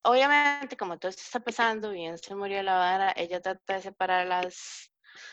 obviamente, 0.03 0.77
como 0.77 0.99
todo 0.99 1.09
esto 1.09 1.23
está 1.25 1.39
pasando, 1.39 1.89
bien 1.89 2.17
se 2.19 2.35
murió 2.35 2.61
la 2.61 2.77
vara, 2.77 3.13
ella 3.17 3.41
trata 3.41 3.73
de 3.73 3.81
separar 3.81 4.27
las, 4.27 4.88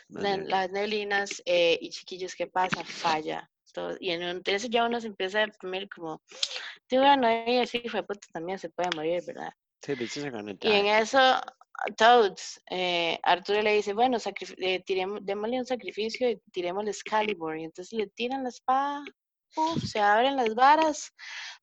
las 0.09 0.71
neblinas 0.71 1.43
eh, 1.45 1.79
y 1.81 1.91
chiquillos, 1.91 2.35
¿qué 2.35 2.47
pasa? 2.47 2.85
Falla. 2.85 3.51
Todo. 3.73 3.95
Y 4.01 4.11
en 4.11 4.23
entonces 4.23 4.71
ya 4.71 4.87
uno 4.87 5.01
se 5.01 5.09
empieza 5.09 5.39
a 5.39 5.47
deprimir 5.47 5.89
como, 5.91 6.23
tío, 6.87 7.01
bueno, 7.01 7.29
ella 7.29 7.67
sí 7.67 7.83
fue 7.91 8.03
puta 8.03 8.27
también 8.33 8.59
se 8.59 8.71
puede 8.71 8.89
morir, 8.97 9.23
¿verdad? 9.27 9.53
Y 10.63 10.73
en 10.73 10.87
eso, 10.87 11.41
Toads, 11.97 12.61
eh, 12.71 13.19
Arturo 13.23 13.63
le 13.63 13.75
dice, 13.75 13.93
bueno, 13.93 14.19
eh, 14.59 14.83
tiremos, 14.85 15.21
démosle 15.23 15.61
un 15.61 15.67
sacrificio 15.67 16.31
y 16.31 16.41
tiremos 16.53 16.83
el 16.83 16.89
Excalibur. 16.89 17.59
Y 17.59 17.65
entonces 17.65 17.93
le 17.93 18.07
tiran 18.09 18.43
la 18.43 18.49
espada, 18.49 19.05
se 19.85 20.01
abren 20.01 20.37
las 20.37 20.55
varas. 20.55 21.13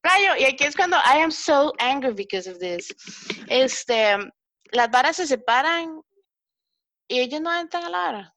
Rayo, 0.02 0.36
y 0.40 0.46
aquí 0.46 0.64
es 0.64 0.76
cuando 0.76 0.98
I 0.98 1.22
am 1.22 1.32
so 1.32 1.74
angry 1.80 2.14
because 2.14 2.50
of 2.50 2.60
this. 2.60 2.94
Este, 3.48 4.16
las 4.72 4.90
varas 4.90 5.18
se 5.18 5.28
separan 5.28 6.02
y 7.14 7.20
ellos 7.20 7.42
no 7.42 7.56
entran 7.56 7.84
a 7.84 7.90
la 7.90 7.98
vara. 8.00 8.36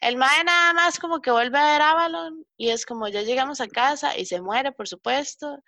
El 0.00 0.16
mae 0.16 0.44
nada 0.44 0.72
más 0.72 0.98
como 0.98 1.20
que 1.20 1.30
vuelve 1.30 1.58
a 1.58 1.72
ver 1.72 1.82
Avalon 1.82 2.44
y 2.56 2.70
es 2.70 2.84
como 2.86 3.06
ya 3.08 3.22
llegamos 3.22 3.60
a 3.60 3.68
casa 3.68 4.16
y 4.16 4.24
se 4.24 4.40
muere, 4.40 4.72
por 4.72 4.88
supuesto. 4.88 5.58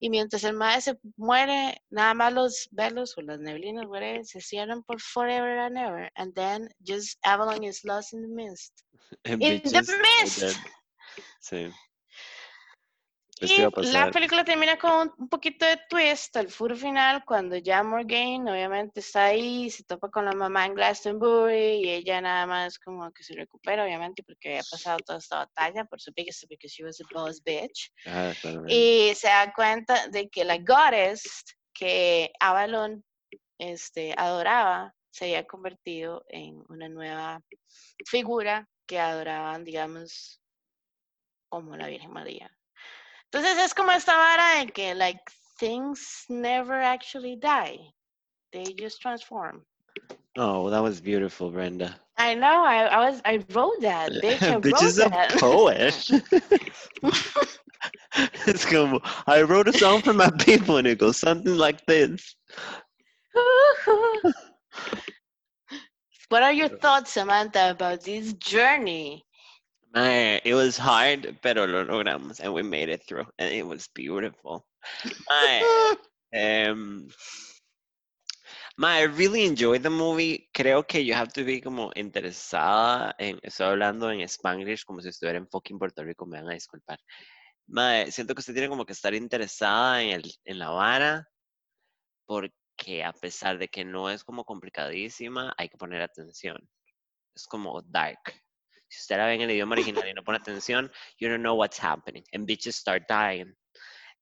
Y 0.00 0.10
mientras 0.10 0.44
el 0.44 0.54
mae 0.54 0.80
se 0.80 0.96
muere, 1.16 1.82
nada 1.90 2.14
más 2.14 2.32
los 2.32 2.68
velos 2.70 3.18
o 3.18 3.22
las 3.22 3.40
neblinas, 3.40 3.86
se 4.28 4.40
cierran 4.40 4.82
por 4.84 5.00
forever 5.00 5.58
and 5.58 5.76
ever. 5.76 6.10
And 6.14 6.32
then 6.34 6.68
just 6.80 7.18
Avalon 7.24 7.64
is 7.64 7.84
lost 7.84 8.12
in 8.12 8.22
the 8.22 8.28
mist. 8.28 8.72
in 9.24 9.40
the 9.40 9.98
mist. 10.20 10.56
Sí. 11.40 11.70
Y 13.42 13.92
la 13.92 14.10
película 14.10 14.44
termina 14.44 14.78
con 14.78 15.12
un 15.18 15.28
poquito 15.28 15.66
de 15.66 15.78
twist 15.88 16.36
al 16.36 16.48
furo 16.48 16.76
final, 16.76 17.24
cuando 17.24 17.56
ya 17.56 17.82
Morgan 17.82 18.48
obviamente 18.48 19.00
está 19.00 19.26
ahí, 19.26 19.70
se 19.70 19.84
topa 19.84 20.08
con 20.10 20.24
la 20.24 20.32
mamá 20.32 20.66
en 20.66 20.74
Glastonbury 20.74 21.84
y 21.84 21.90
ella 21.90 22.20
nada 22.20 22.46
más 22.46 22.78
como 22.78 23.10
que 23.12 23.22
se 23.22 23.34
recupera, 23.34 23.84
obviamente, 23.84 24.22
porque 24.22 24.50
había 24.50 24.62
pasado 24.70 24.98
toda 24.98 25.18
esta 25.18 25.38
batalla 25.38 25.84
por 25.84 26.00
su 26.00 26.12
biggest 26.14 26.44
porque 26.48 26.68
she 26.68 26.84
was 26.84 27.00
a 27.00 27.04
boss 27.12 27.42
bitch. 27.42 27.92
Ah, 28.06 28.32
y 28.68 29.12
se 29.14 29.28
da 29.28 29.52
cuenta 29.52 30.08
de 30.08 30.28
que 30.28 30.44
la 30.44 30.58
goddess 30.58 31.44
que 31.72 32.32
Avalon 32.38 33.04
este, 33.58 34.14
adoraba 34.16 34.94
se 35.10 35.26
había 35.26 35.46
convertido 35.46 36.24
en 36.28 36.62
una 36.68 36.88
nueva 36.88 37.42
figura 38.06 38.68
que 38.86 38.98
adoraban, 38.98 39.64
digamos, 39.64 40.40
como 41.48 41.76
la 41.76 41.88
Virgen 41.88 42.12
María. 42.12 42.50
Entonces 43.32 43.64
es 43.64 43.72
como 43.74 43.92
esta 43.92 44.14
vara 44.16 44.60
de 44.64 44.70
que 44.72 44.94
like 44.94 45.20
things 45.58 46.26
never 46.28 46.74
actually 46.82 47.36
die. 47.36 47.78
They 48.52 48.74
just 48.78 49.00
transform. 49.00 49.64
Oh, 50.36 50.68
that 50.70 50.82
was 50.82 51.00
beautiful, 51.00 51.50
Brenda. 51.50 51.96
I 52.18 52.34
know. 52.34 52.62
I, 52.64 52.84
I 52.84 53.10
was. 53.10 53.22
I 53.24 53.42
wrote 53.54 53.80
that. 53.80 54.12
Bitch, 54.22 54.38
bitch 54.60 54.72
wrote 54.72 54.82
is 54.82 54.96
that. 54.96 55.34
a 55.34 55.36
poet. 55.40 56.10
it's 58.46 58.66
como 58.66 59.00
I 59.26 59.42
wrote 59.42 59.68
a 59.68 59.72
song 59.72 60.02
for 60.02 60.12
my 60.12 60.30
people, 60.38 60.76
and 60.76 60.86
it 60.86 60.98
goes 60.98 61.16
something 61.16 61.56
like 61.56 61.84
this. 61.86 62.36
what 66.28 66.42
are 66.42 66.52
your 66.52 66.68
thoughts, 66.68 67.12
Samantha, 67.12 67.70
about 67.70 68.04
this 68.04 68.34
journey? 68.34 69.24
Mae, 69.94 70.40
it 70.44 70.54
was 70.54 70.78
hard, 70.78 71.38
pero 71.42 71.66
lo 71.66 71.84
logramos, 71.84 72.40
and 72.40 72.54
we 72.54 72.62
made 72.62 72.88
it 72.88 73.04
through, 73.06 73.26
and 73.38 73.52
it 73.52 73.66
was 73.66 73.88
beautiful. 73.94 74.64
Mae, 75.28 75.62
um, 76.72 77.08
I 78.82 79.02
really 79.02 79.44
enjoyed 79.44 79.82
the 79.82 79.90
movie. 79.90 80.48
Creo 80.54 80.86
que 80.86 81.00
you 81.04 81.12
have 81.14 81.32
to 81.34 81.44
be 81.44 81.60
como 81.60 81.92
interesada 81.94 83.14
en, 83.18 83.38
estoy 83.42 83.66
hablando 83.66 84.10
en 84.10 84.20
Spanglish 84.22 84.84
como 84.84 85.02
si 85.02 85.08
estuviera 85.10 85.38
en 85.38 85.46
fucking 85.48 85.78
Puerto 85.78 86.02
Rico, 86.02 86.24
me 86.26 86.40
van 86.40 86.50
a 86.50 86.54
disculpar. 86.54 86.98
Mae, 87.68 88.10
siento 88.10 88.34
que 88.34 88.40
usted 88.40 88.54
tiene 88.54 88.68
como 88.68 88.86
que 88.86 88.94
estar 88.94 89.14
interesada 89.14 90.02
en, 90.02 90.10
el, 90.10 90.32
en 90.44 90.58
la 90.58 90.70
vara, 90.70 91.28
porque 92.26 93.04
a 93.04 93.12
pesar 93.12 93.58
de 93.58 93.68
que 93.68 93.84
no 93.84 94.10
es 94.10 94.24
como 94.24 94.44
complicadísima, 94.44 95.54
hay 95.58 95.68
que 95.68 95.76
poner 95.76 96.02
atención. 96.02 96.56
Es 97.34 97.46
como 97.46 97.82
dark. 97.82 98.41
Si 98.92 99.00
usted 99.00 99.16
la 99.16 99.26
ve 99.26 99.34
en 99.34 99.40
el 99.40 99.50
idioma 99.50 99.74
original 99.74 100.06
y 100.06 100.12
no 100.12 100.22
pone 100.22 100.36
atención, 100.36 100.92
you 101.18 101.26
don't 101.26 101.40
know 101.40 101.54
what's 101.54 101.78
happening. 101.78 102.22
And 102.34 102.46
bitches 102.46 102.74
start 102.74 103.08
dying. 103.08 103.54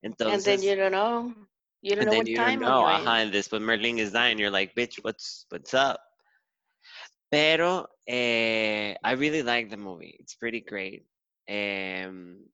Entonces, 0.01 0.33
and 0.33 0.43
then 0.43 0.63
you 0.63 0.75
don't 0.77 0.93
know. 0.93 1.33
You 1.81 1.95
don't 1.97 2.05
know 2.05 2.17
what 2.17 2.33
time 2.33 2.59
know. 2.61 2.85
Ajá, 2.85 3.21
and 3.21 3.33
después 3.33 3.61
Merlin 3.61 3.99
is 3.99 4.13
dying. 4.13 4.39
You're 4.39 4.49
like, 4.49 4.73
bitch, 4.73 5.03
what's 5.03 5.45
what's 5.49 5.73
up? 5.73 5.99
Pero 7.29 7.85
eh, 8.07 8.95
I 9.03 9.11
really 9.13 9.43
like 9.43 9.69
the 9.69 9.77
movie. 9.77 10.15
It's 10.19 10.35
pretty 10.35 10.61
great. 10.61 11.05
Um, 11.49 12.45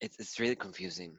it's 0.00 0.20
it's 0.20 0.38
really 0.38 0.56
confusing. 0.56 1.18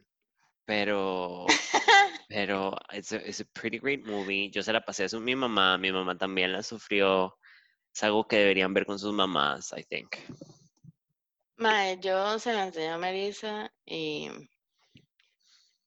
Pero 0.66 1.46
pero 2.30 2.78
it's 2.94 3.12
a, 3.12 3.28
it's 3.28 3.40
a 3.40 3.46
pretty 3.54 3.78
great 3.78 4.06
movie. 4.06 4.50
Yo 4.54 4.62
se 4.62 4.72
la 4.72 4.80
pasé 4.80 5.04
a 5.04 5.20
mi 5.20 5.34
mamá. 5.34 5.78
Mi 5.78 5.90
mamá 5.90 6.16
también 6.16 6.52
la 6.52 6.62
sufrió 6.62 7.34
es 7.94 8.02
algo 8.02 8.26
que 8.26 8.38
deberían 8.38 8.74
ver 8.74 8.86
con 8.86 8.98
sus 8.98 9.12
mamás, 9.12 9.72
I 9.76 9.84
think. 9.84 10.16
Mae, 11.56 11.96
yo 12.00 12.38
se 12.40 12.52
la 12.52 12.64
enseñé 12.64 12.88
a 12.88 12.98
Melissa 12.98 13.72
y 13.86 14.28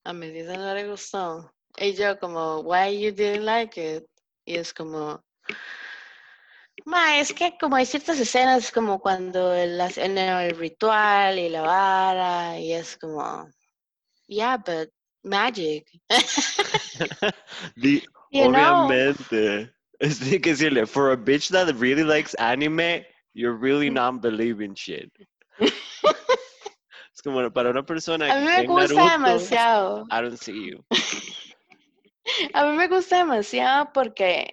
a 0.06 0.14
Melissa 0.14 0.56
no 0.56 0.74
le 0.74 0.88
gustó. 0.88 1.54
Y 1.78 1.94
yo 1.94 2.18
como, 2.18 2.62
why 2.62 2.98
you 2.98 3.12
didn't 3.12 3.44
like 3.44 3.78
it? 3.78 4.06
Y 4.46 4.56
es 4.56 4.74
como, 4.74 5.22
mae, 6.86 7.20
es 7.20 7.34
que 7.34 7.58
como 7.60 7.76
hay 7.76 7.86
ciertas 7.86 8.18
escenas 8.22 8.72
como 8.72 9.00
cuando 9.02 9.54
el, 9.54 9.78
el, 9.98 10.58
ritual 10.58 11.38
y 11.38 11.50
la 11.50 11.62
vara 11.62 12.58
y 12.58 12.72
es 12.72 12.96
como, 12.96 13.50
yeah, 14.28 14.56
but 14.56 14.90
magic. 15.24 15.92
obviamente. 18.32 19.77
Es 20.00 20.20
que 20.20 20.40
decirle, 20.40 20.86
for 20.86 21.12
a 21.12 21.18
bitch 21.18 21.50
that 21.50 21.74
really 21.80 22.04
likes 22.04 22.36
anime, 22.36 23.06
you're 23.34 23.58
really 23.58 23.90
not 23.90 24.22
believing 24.22 24.76
shit. 24.76 25.12
es 25.60 27.22
como 27.24 27.50
para 27.52 27.72
una 27.72 27.84
persona 27.84 28.32
a 28.32 28.40
mí 28.40 28.46
me 28.46 28.66
gusta 28.68 29.12
demasiado. 29.12 30.06
I 30.12 30.22
don't 30.22 30.38
see 30.38 30.70
you. 30.70 30.86
a 32.54 32.66
mí 32.66 32.78
me 32.78 32.88
gusta 32.88 33.18
demasiado 33.18 33.92
porque 33.94 34.52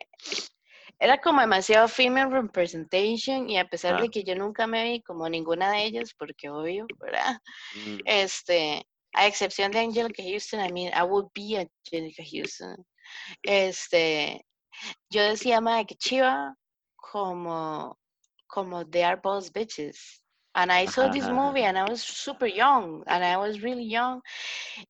era 0.98 1.18
como 1.18 1.40
demasiado 1.40 1.88
female 1.88 2.30
representation 2.30 3.50
y 3.50 3.58
a 3.58 3.68
pesar 3.68 4.00
de 4.00 4.08
que 4.08 4.24
yo 4.24 4.34
nunca 4.34 4.66
me 4.66 4.84
vi 4.84 5.02
como 5.02 5.28
ninguna 5.28 5.72
de 5.72 5.84
ellas, 5.84 6.14
porque 6.18 6.48
obvio, 6.48 6.86
¿verdad? 6.98 7.38
Mm. 7.74 7.98
Este, 8.06 8.86
a 9.12 9.26
excepción 9.26 9.70
de 9.72 9.80
Angelica 9.80 10.22
Houston, 10.22 10.60
I 10.60 10.72
mean, 10.72 10.92
I 10.94 11.02
would 11.02 11.28
be 11.34 11.58
Angelica 11.58 12.22
Houston. 12.24 12.76
Este, 13.42 14.44
yo 15.10 15.22
decía, 15.22 15.60
madre, 15.60 15.86
que 15.86 15.96
chiva, 15.96 16.54
como, 16.96 17.98
como 18.46 18.84
they 18.84 19.02
are 19.02 19.20
both 19.22 19.52
bitches. 19.52 20.20
And 20.56 20.70
I 20.70 20.86
saw 20.86 21.08
this 21.08 21.28
movie 21.28 21.64
and 21.64 21.76
I 21.76 21.82
was 21.82 22.00
super 22.00 22.46
young 22.46 23.02
and 23.08 23.24
I 23.24 23.36
was 23.36 23.60
really 23.60 23.88
young. 23.88 24.22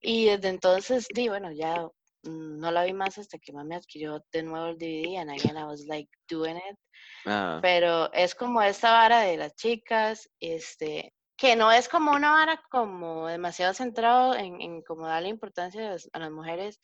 Y 0.02 0.26
desde 0.26 0.48
entonces, 0.48 1.06
di, 1.14 1.28
bueno, 1.28 1.50
ya 1.52 1.88
no 2.24 2.70
la 2.70 2.84
vi 2.84 2.92
más 2.92 3.16
hasta 3.18 3.38
que 3.38 3.52
mami 3.52 3.74
adquirió 3.74 4.22
de 4.32 4.42
nuevo 4.42 4.66
el 4.66 4.78
DVD 4.78 5.18
and 5.18 5.30
again 5.30 5.56
I 5.56 5.64
was 5.64 5.86
like 5.86 6.08
doing 6.28 6.56
it. 6.56 6.78
Ah. 7.26 7.60
Pero 7.62 8.12
es 8.12 8.34
como 8.34 8.60
esta 8.60 8.92
vara 8.92 9.20
de 9.20 9.38
las 9.38 9.54
chicas, 9.54 10.28
este, 10.38 11.14
que 11.36 11.56
no 11.56 11.72
es 11.72 11.88
como 11.88 12.12
una 12.12 12.32
vara 12.32 12.62
como 12.70 13.26
demasiado 13.26 13.72
centrado 13.74 14.34
en, 14.34 14.60
en 14.60 14.82
como 14.82 15.06
darle 15.06 15.30
importancia 15.30 15.96
a 16.12 16.18
las 16.18 16.30
mujeres, 16.30 16.78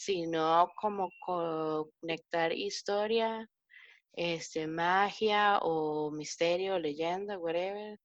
sino 0.00 0.72
como 0.76 1.10
conectar 1.20 2.54
historia 2.54 3.46
este, 4.14 4.66
magia 4.66 5.58
o 5.60 6.10
misterio, 6.10 6.78
leyenda, 6.78 7.36
whatever, 7.36 7.98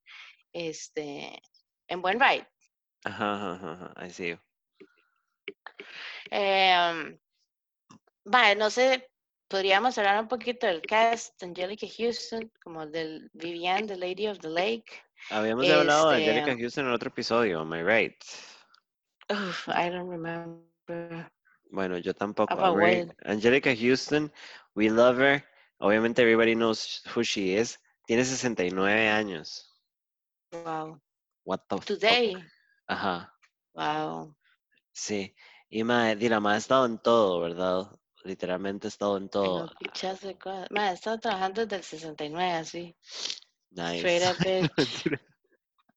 este, 0.52 1.42
en 1.88 2.02
buen 2.02 2.20
ride. 2.20 2.46
Ajá, 3.06 3.54
ajá, 3.54 3.72
ajá, 3.72 4.06
I 4.06 4.10
see. 4.10 4.38
Eh, 6.32 7.18
vale, 8.26 8.56
no 8.58 8.70
sé, 8.70 9.10
podríamos 9.48 9.98
hablar 9.98 10.22
un 10.22 10.28
poquito 10.28 10.68
del 10.68 10.82
cast, 10.82 11.42
Angelica 11.44 11.88
Houston, 11.98 12.52
como 12.62 12.86
del 12.86 13.30
Vivian, 13.32 13.88
The 13.88 13.96
Lady 13.96 14.28
of 14.28 14.40
the 14.40 14.50
Lake. 14.50 15.02
Habíamos 15.30 15.70
hablado 15.70 16.10
de 16.10 16.18
Angelica 16.18 16.52
este 16.52 16.62
Houston 16.62 16.88
en 16.88 16.92
otro 16.92 17.08
episodio, 17.08 17.62
am 17.62 17.74
I 17.74 17.84
right? 17.84 18.22
Uf, 19.30 19.70
I 19.70 19.90
don't 19.90 20.10
remember. 20.10 21.32
Bueno, 21.72 21.98
yo 21.98 22.14
tampoco. 22.14 22.54
Angelica 23.26 23.76
Houston, 23.76 24.32
we 24.76 24.90
love 24.90 25.18
her. 25.20 25.44
Obviamente 25.80 26.22
everybody 26.22 26.56
knows 26.56 27.02
who 27.14 27.24
she 27.24 27.56
is. 27.56 27.78
Tiene 28.08 28.24
69 28.24 29.10
años. 29.10 29.74
Wow. 30.52 31.02
What 31.44 31.62
the 31.70 31.80
Today. 31.80 32.36
Ajá. 32.88 33.34
Wow. 33.74 34.36
Sí. 34.94 35.36
Y 35.70 35.84
madre, 35.84 36.30
la 36.30 36.40
madre 36.40 36.56
ha 36.56 36.60
estado 36.60 36.86
en 36.86 36.98
todo, 37.00 37.42
¿verdad? 37.42 37.88
Literalmente 38.24 38.88
ha 38.88 38.90
estado 38.90 39.18
en 39.18 39.30
todo. 39.30 39.72
Madre, 40.72 40.90
ha 40.90 40.94
estado 40.94 41.20
trabajando 41.20 41.62
desde 41.66 41.76
el 41.78 41.84
69, 41.84 42.52
así. 42.54 42.96
Nice. 43.72 43.98
Straight 44.00 44.24
up 44.24 45.22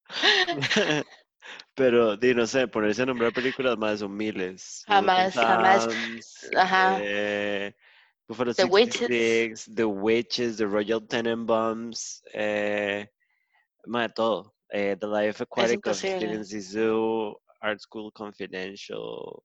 Pero, 1.74 2.16
di, 2.16 2.34
no 2.34 2.46
sé, 2.46 2.66
ponerse 2.66 3.02
a 3.02 3.06
nombrar 3.06 3.32
películas 3.32 3.78
más 3.78 4.00
son 4.00 4.16
miles. 4.16 4.84
Jamás, 4.86 5.34
jamás. 5.34 5.88
Ajá. 6.56 6.98
Eh, 7.00 7.74
The 8.56 8.64
Witches. 8.64 9.68
The 9.74 9.84
Witches, 9.84 10.56
The 10.58 10.66
Royal 10.66 11.06
Tenenbaums, 11.06 12.22
eh, 12.34 13.08
más 13.86 14.08
de 14.08 14.12
todo. 14.14 14.54
Eh, 14.70 14.96
the 15.00 15.06
Life 15.06 15.42
Aquatic 15.42 15.86
of 15.86 15.96
Steven 15.96 16.44
Zissou, 16.44 17.40
Art 17.60 17.80
School 17.80 18.12
Confidential. 18.12 19.42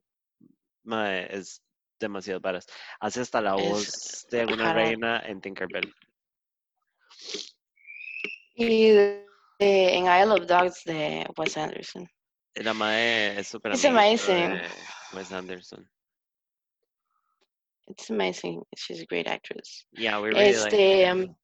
Mae, 0.84 1.28
es 1.30 1.62
demasiado 1.98 2.42
varas. 2.42 2.66
Hace 3.00 3.22
hasta 3.22 3.42
la 3.42 3.54
voz 3.54 4.28
de 4.30 4.46
una 4.46 4.74
reina 4.74 5.22
en 5.26 5.40
Tinkerbell. 5.40 5.94
Y 8.56 8.92
en 9.64 10.06
Isle 10.06 10.34
of 10.34 10.48
Dogs 10.48 10.84
de 10.86 11.26
Wes 11.38 11.58
Anderson. 11.58 12.08
La 12.56 12.74
mae 12.74 13.40
es 13.40 13.48
súper 13.48 13.74
It's 13.74 13.86
amazing. 13.86 14.60
Wes 15.14 15.32
Anderson. 15.32 15.90
It's 17.88 18.10
amazing. 18.10 18.64
She's 18.78 19.02
a 19.02 19.06
great 19.06 19.28
actress. 19.28 19.86
Yeah, 19.92 20.20
we 20.20 20.30
really 20.30 20.50
este, 20.50 21.12
um, 21.12 21.36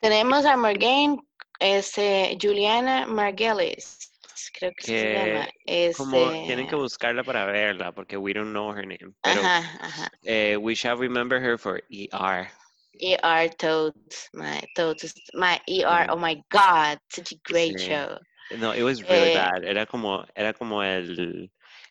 tenemos 0.00 0.44
a 0.44 0.56
Morgaine, 0.56 1.18
este, 1.58 2.36
Juliana 2.40 3.06
Margulis 3.06 4.06
creo 4.58 4.72
que, 4.74 4.86
se 4.86 5.12
llama. 5.12 5.48
Como 5.96 6.16
este 6.16 6.46
tienen 6.46 6.68
que 6.68 6.76
buscarla 6.76 7.22
para 7.22 7.46
verla, 7.46 7.92
porque 7.92 8.16
we 8.16 8.32
don't 8.32 8.50
know 8.50 8.72
her 8.72 8.86
name. 8.86 9.14
Pero, 9.22 9.40
ajá, 9.40 9.78
ajá. 9.80 10.10
Eh, 10.24 10.56
we 10.56 10.74
shall 10.74 10.96
remember 10.96 11.40
her 11.40 11.58
for 11.58 11.82
ER. 11.90 12.48
ER 13.02 13.48
Toads, 13.58 14.28
my 14.34 14.62
Toads, 14.76 15.14
my 15.34 15.60
ER. 15.68 16.06
Oh 16.08 16.16
my 16.16 16.42
God, 16.50 16.98
such 17.10 17.32
a 17.32 17.36
great 17.44 17.78
show. 17.80 18.18
No, 18.58 18.70
it 18.72 18.82
was 18.82 19.02
really 19.02 19.32
eh, 19.32 19.34
bad. 19.34 19.64
Era 19.64 19.86
como, 19.86 20.24
era 20.36 20.52
como 20.52 20.80
el 20.80 21.48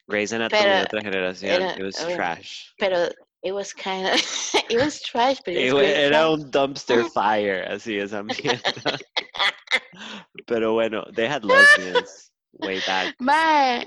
Grey's 0.08 0.32
Anatomy 0.32 0.64
de 0.64 0.84
otra 0.84 1.02
generación. 1.02 1.62
it 1.78 1.84
was 1.84 1.96
trash. 1.96 2.72
Pero 2.80 3.10
it 3.44 3.52
was 3.54 3.74
kind 3.74 4.08
of, 4.08 4.22
it 4.70 4.78
was 4.78 5.02
trash, 5.02 5.38
but 5.46 5.54
it 5.54 5.74
was 5.74 5.84
Era 5.84 6.32
un 6.32 6.50
dumpster 6.52 7.08
fire, 7.14 7.66
así 7.70 8.00
esa 8.00 8.24
mierda. 8.24 9.00
Pero 10.48 10.74
bueno, 10.74 11.06
they 11.14 11.28
had 11.28 11.44
lesbians 11.44 12.32
way 12.54 12.80
back. 12.86 13.16
Ma, 13.20 13.84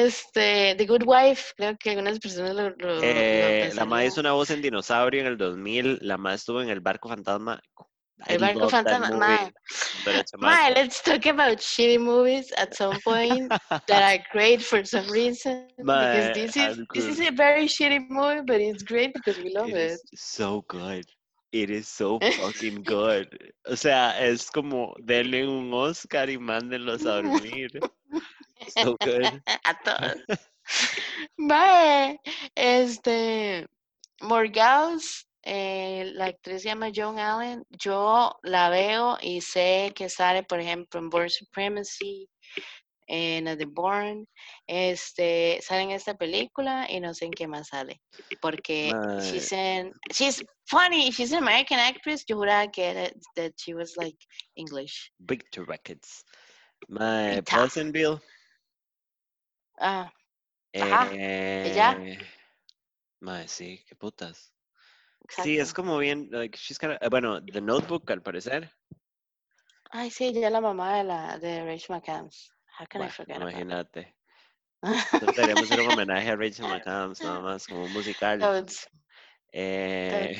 este, 0.00 0.74
The 0.76 0.86
Good 0.86 1.04
Wife, 1.04 1.52
creo 1.56 1.76
que 1.76 1.90
algunas 1.90 2.18
personas 2.18 2.54
lo. 2.54 2.70
lo, 2.70 3.02
eh, 3.02 3.70
la 3.74 3.84
madre 3.84 4.06
hizo 4.06 4.20
una 4.20 4.32
voz 4.32 4.50
en 4.50 4.62
Dinosaurio 4.62 5.20
en 5.20 5.26
el 5.26 5.36
2000. 5.36 5.98
La 6.02 6.16
madre 6.16 6.36
estuvo 6.36 6.62
en 6.62 6.68
El 6.68 6.80
Barco 6.80 7.08
Fantasma. 7.08 7.60
El 8.26 8.38
Barco 8.38 8.68
Fantasma. 8.68 9.10
Ma, 9.16 9.52
ma, 10.38 10.68
let's 10.70 11.02
talk 11.02 11.26
about 11.26 11.58
shitty 11.58 11.98
movies 11.98 12.52
at 12.56 12.74
some 12.74 12.98
point 13.00 13.48
that 13.88 14.02
are 14.02 14.24
great 14.32 14.62
for 14.62 14.84
some 14.84 15.08
reason. 15.10 15.68
Ma, 15.78 16.12
because 16.12 16.34
this 16.34 16.56
is, 16.56 16.78
this 16.94 17.04
is 17.06 17.20
a 17.20 17.32
very 17.32 17.66
shitty 17.66 18.08
movie, 18.08 18.42
but 18.46 18.60
it's 18.60 18.82
great 18.82 19.12
because 19.14 19.38
we 19.38 19.52
love 19.54 19.70
it. 19.70 19.92
it. 19.92 20.00
So 20.14 20.64
good. 20.68 21.04
It 21.52 21.68
is 21.68 21.86
so 21.86 22.18
fucking 22.18 22.82
good. 22.86 23.28
O 23.66 23.76
sea, 23.76 24.18
es 24.18 24.50
como 24.50 24.94
denle 24.98 25.46
un 25.46 25.72
Oscar 25.74 26.30
y 26.30 26.38
mándenlos 26.38 27.04
a 27.04 27.16
dormir. 27.22 27.78
So 28.76 28.96
good. 29.00 29.42
A 29.64 29.74
todos. 29.84 30.38
Bye. 31.36 32.18
Este, 32.54 33.66
Morgause, 34.20 35.26
eh, 35.42 36.12
la 36.14 36.26
actriz 36.26 36.62
se 36.62 36.68
llama 36.68 36.90
Joan 36.94 37.18
Allen. 37.18 37.64
Yo 37.70 38.38
la 38.42 38.68
veo 38.70 39.18
y 39.20 39.40
sé 39.40 39.92
que 39.94 40.08
sale, 40.08 40.42
por 40.44 40.60
ejemplo, 40.60 41.00
en 41.00 41.10
Born 41.10 41.30
Supremacy, 41.30 42.28
en 43.08 43.44
The 43.58 43.66
Born, 43.66 44.26
este, 44.66 45.60
sale 45.60 45.82
en 45.82 45.90
esta 45.90 46.14
película 46.14 46.86
y 46.88 47.00
no 47.00 47.12
sé 47.12 47.26
en 47.26 47.32
qué 47.32 47.46
más 47.46 47.68
sale. 47.68 48.00
Porque 48.40 48.92
she's, 49.20 49.52
in, 49.52 49.92
she's 50.10 50.44
funny, 50.66 51.10
she's 51.10 51.32
an 51.32 51.38
American 51.38 51.78
actress. 51.78 52.24
Yo 52.26 52.36
juraba 52.36 52.70
que 52.70 52.94
that, 52.94 53.12
that 53.36 53.52
she 53.56 53.74
was 53.74 53.96
like 53.96 54.16
English. 54.54 55.12
Victor 55.18 55.64
Records. 55.64 56.24
My 56.88 57.42
Pleasantville. 57.44 58.20
Ah. 59.82 60.12
Ajá. 60.80 61.10
Eh, 61.12 61.72
¿Ella? 61.72 61.98
Mae, 63.18 63.48
sí, 63.48 63.84
qué 63.88 63.96
putas. 63.96 64.54
Sí, 65.28 65.58
es 65.58 65.74
como 65.74 65.98
bien, 65.98 66.28
like, 66.30 66.56
she's 66.56 66.78
kind 66.78 66.92
of, 66.92 66.98
eh, 67.00 67.08
bueno, 67.08 67.44
The 67.44 67.60
Notebook 67.60 68.08
al 68.10 68.22
parecer. 68.22 68.72
Ay, 69.90 70.10
sí, 70.10 70.26
ella 70.26 70.46
es 70.46 70.52
la 70.52 70.60
mamá 70.60 70.98
de 70.98 71.04
la 71.04 71.38
de 71.38 71.64
Rachel 71.64 71.96
McAdams. 71.96 72.52
How 72.78 72.86
can 72.86 73.02
I 73.02 73.10
forget 73.10 73.36
Imagínate. 73.36 74.14
Nosotros 74.82 75.36
deberíamos 75.36 75.70
hacer 75.70 75.80
un 75.80 75.92
homenaje 75.92 76.30
a 76.30 76.36
Rachel 76.36 76.66
McAdams, 76.68 77.20
nada 77.22 77.40
más, 77.40 77.66
como 77.66 77.84
un 77.84 77.92
musical. 77.92 78.40
Eh, 79.52 80.38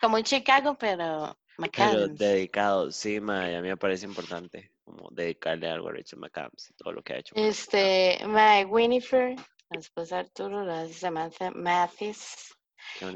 como 0.00 0.18
en 0.18 0.24
Chicago, 0.24 0.76
pero 0.78 1.38
McAdams. 1.56 2.18
Pero 2.18 2.30
dedicado, 2.30 2.92
sí, 2.92 3.18
ma, 3.18 3.46
a 3.46 3.60
mí 3.62 3.68
me 3.68 3.76
parece 3.78 4.04
importante 4.04 4.73
como 4.84 5.08
dedicarle 5.10 5.68
algo 5.68 5.88
a 5.88 5.92
Rachel 5.92 6.18
McAdams 6.18 6.70
y 6.70 6.74
todo 6.74 6.92
lo 6.92 7.02
que 7.02 7.14
ha 7.14 7.18
hecho. 7.18 7.34
Este, 7.36 8.18
my 8.26 8.64
Winifred, 8.64 9.38
la 9.70 9.80
esposa 9.80 10.16
de 10.16 10.20
Arturo, 10.22 10.64
la 10.64 10.86
Samantha 10.88 11.50
Mathis. 11.50 12.54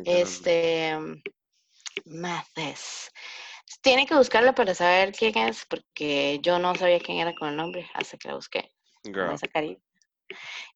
Este, 0.05 0.97
Mathis. 2.07 3.11
Tiene 3.83 4.07
que 4.07 4.15
buscarla 4.15 4.55
para 4.55 4.75
saber 4.75 5.13
quién 5.13 5.37
es, 5.37 5.65
porque 5.67 6.41
yo 6.43 6.59
no 6.59 6.75
sabía 6.75 7.01
quién 7.01 7.19
era 7.19 7.35
con 7.35 7.51
el 7.51 7.57
nombre 7.57 7.89
hasta 7.95 8.17
que 8.17 8.29
la 8.29 8.35
busqué. 8.35 8.71
Girl. 9.05 9.35
esa 9.35 9.47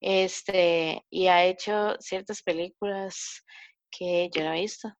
Este, 0.01 1.05
y 1.11 1.27
ha 1.27 1.45
hecho 1.45 1.97
ciertas 2.01 2.43
películas 2.43 3.43
que 3.91 4.31
yo 4.33 4.45
no 4.45 4.53
he 4.53 4.61
visto. 4.61 4.93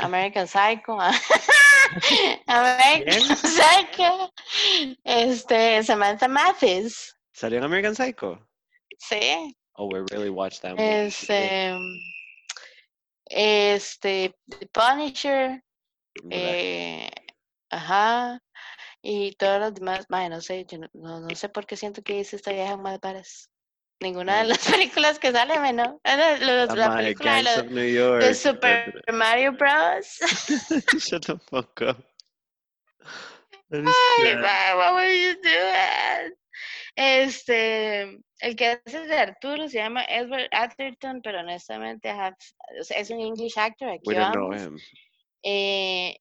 American 0.00 0.46
Psycho. 0.46 0.98
American 2.46 3.36
Psycho. 3.36 4.32
Este, 5.04 5.82
Samantha 5.82 6.28
Mathis. 6.28 7.14
¿Salió 7.32 7.58
en 7.58 7.64
American 7.64 7.94
Psycho? 7.94 8.38
Sí. 8.98 9.54
Oh, 9.74 9.86
we 9.86 10.00
really 10.10 10.30
watched 10.30 10.62
that 10.62 10.76
movie. 10.76 11.06
Este, 11.06 11.74
este, 13.26 14.34
The 14.48 14.66
Punisher. 14.66 15.62
Eh, 16.30 17.08
ajá. 17.70 18.40
Y 19.00 19.32
todas 19.32 19.60
las 19.60 19.74
demás, 19.74 20.06
no 20.08 20.40
sé, 20.40 20.64
yo 20.66 20.78
no, 20.92 21.20
no, 21.20 21.34
sé 21.34 21.48
por 21.48 21.66
qué 21.66 21.76
siento 21.76 22.02
que 22.02 22.14
dice 22.14 22.36
esta 22.36 22.52
vieja 22.52 22.76
más 22.76 22.98
pares. 23.00 23.50
Ninguna 24.02 24.38
de 24.38 24.44
las 24.48 24.58
películas 24.70 25.18
que 25.18 25.30
salen, 25.30 25.76
¿no? 25.76 26.00
La, 26.04 26.66
la, 26.66 26.96
película 26.96 27.42
de, 27.42 27.62
de, 27.62 28.34
Super 28.34 29.00
Mario 29.12 29.52
Bros. 29.52 30.18
Shut 30.98 31.26
the 31.26 31.38
fuck 31.48 31.80
up. 31.82 32.04
Ay, 33.70 34.74
what 34.76 34.94
were 34.94 35.06
you 35.06 35.34
doing? 35.40 36.36
Este, 36.96 38.20
el 38.40 38.56
que 38.56 38.80
hace 38.84 39.06
de 39.06 39.16
Arturo 39.16 39.68
se 39.68 39.78
llama 39.78 40.04
Edward 40.04 40.48
Atherton, 40.50 41.22
pero 41.22 41.40
honestamente 41.40 42.10
have, 42.10 42.36
es 42.90 43.10
un 43.10 43.20
English 43.20 43.56
actor. 43.56 43.88
Aquí 43.88 44.02
We 44.04 44.14
don't 44.14 44.34
know 44.34 44.52
him. 44.52 44.78
Eh, 45.44 46.18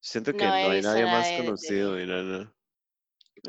Siento 0.00 0.32
que 0.32 0.44
no, 0.44 0.52
hay 0.52 0.80
nadie 0.80 1.04
más 1.04 1.30
conocido, 1.32 1.94
mira, 1.94 2.50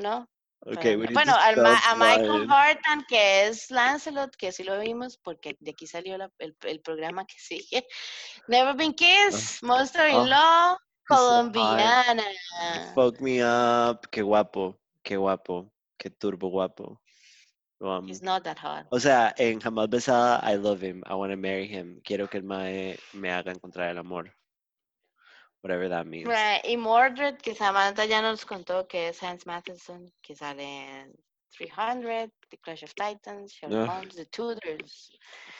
¿No? 0.01 0.30
Okay, 0.63 0.95
we 0.95 1.07
need 1.07 1.13
bueno, 1.13 1.33
Ma- 1.57 1.81
a 1.89 1.95
Michael. 1.95 2.45
Barton, 2.45 3.03
que 3.07 3.47
es 3.47 3.71
Lancelot, 3.71 4.35
que 4.35 4.51
sí 4.51 4.63
lo 4.63 4.79
vimos, 4.79 5.17
porque 5.17 5.57
de 5.59 5.71
aquí 5.71 5.87
salió 5.87 6.17
la- 6.17 6.31
el, 6.37 6.55
el 6.61 6.81
programa 6.81 7.25
que 7.25 7.39
sigue. 7.39 7.87
Never 8.47 8.75
Been 8.75 8.93
Kissed, 8.93 9.63
Monster 9.63 10.07
in 10.07 10.17
oh, 10.17 10.25
Law, 10.25 10.77
so 11.09 11.15
colombiana. 11.15 12.23
Fuck 12.93 13.19
me 13.21 13.41
up. 13.43 14.07
Qué 14.11 14.21
guapo. 14.21 14.79
Qué 15.03 15.17
guapo. 15.17 15.73
Qué 15.97 16.11
turbo 16.11 16.49
guapo. 16.49 17.01
Amo. 17.79 18.07
He's 18.07 18.21
not 18.21 18.43
that 18.43 18.59
hot. 18.59 18.85
O 18.91 18.99
sea, 18.99 19.33
en 19.37 19.59
Jamás 19.59 19.89
Besada, 19.89 20.39
I 20.43 20.55
love 20.57 20.83
him. 20.83 21.01
I 21.07 21.15
want 21.15 21.31
to 21.31 21.37
marry 21.37 21.67
him. 21.67 21.99
Quiero 22.03 22.27
que 22.29 22.37
el 22.37 22.43
mae 22.43 22.99
me 23.13 23.31
haga 23.31 23.51
encontrar 23.51 23.89
el 23.89 23.97
amor. 23.97 24.31
Whatever 25.61 25.89
that 25.89 26.07
means. 26.07 26.27
Right, 26.27 26.61
Y 26.65 26.75
Mordred, 26.75 27.37
que 27.37 27.53
Samantha 27.53 28.05
ya 28.05 28.21
nos 28.21 28.45
contó 28.45 28.87
que 28.87 29.09
es 29.09 29.21
Hans 29.21 29.45
Matheson, 29.45 30.11
que 30.21 30.35
sale 30.35 30.63
en 30.63 31.13
300, 31.55 32.31
The 32.49 32.57
Clash 32.57 32.83
of 32.83 32.93
Titans, 32.95 33.53
Sherlock 33.53 33.87
Ah. 33.89 33.93
Holmes, 33.99 34.15
The 34.15 34.25
Tudors. 34.25 35.11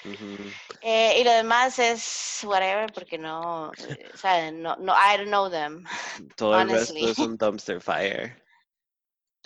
Ujú. 0.04 0.38
Eh, 0.82 1.20
y 1.22 1.24
lo 1.24 1.32
demás 1.32 1.78
es 1.78 2.42
whatever, 2.44 2.92
porque 2.92 3.18
no, 3.20 3.70
o 3.70 4.18
sea, 4.18 4.52
no, 4.52 4.76
no, 4.78 4.94
I 4.94 5.18
don't 5.18 5.28
know 5.30 5.50
them. 5.50 5.86
Todo 6.36 6.60
el 6.60 6.70
resto 6.70 6.94
Honestly. 6.94 7.12
es 7.12 7.20
un 7.20 7.38
dumpster 7.38 7.80
fire. 7.80 8.42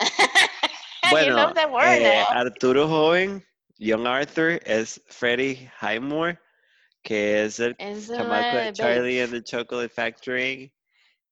you 0.00 1.10
Bueno, 1.10 1.36
love 1.36 1.54
that 1.54 1.70
word, 1.70 1.84
eh, 2.00 2.20
eh? 2.20 2.24
Arturo 2.30 2.88
Joven, 2.88 3.44
Young 3.78 4.06
Arthur, 4.06 4.58
es 4.64 5.00
Freddie 5.08 5.70
Highmore, 5.82 6.38
que 7.06 7.44
es 7.44 7.60
el 7.60 7.76
Es 7.78 8.08
chamaco 8.08 8.56
de 8.56 8.72
Charlie 8.72 9.20
and 9.20 9.32
the 9.32 9.40
Chocolate 9.40 9.88
Factory 9.88 10.72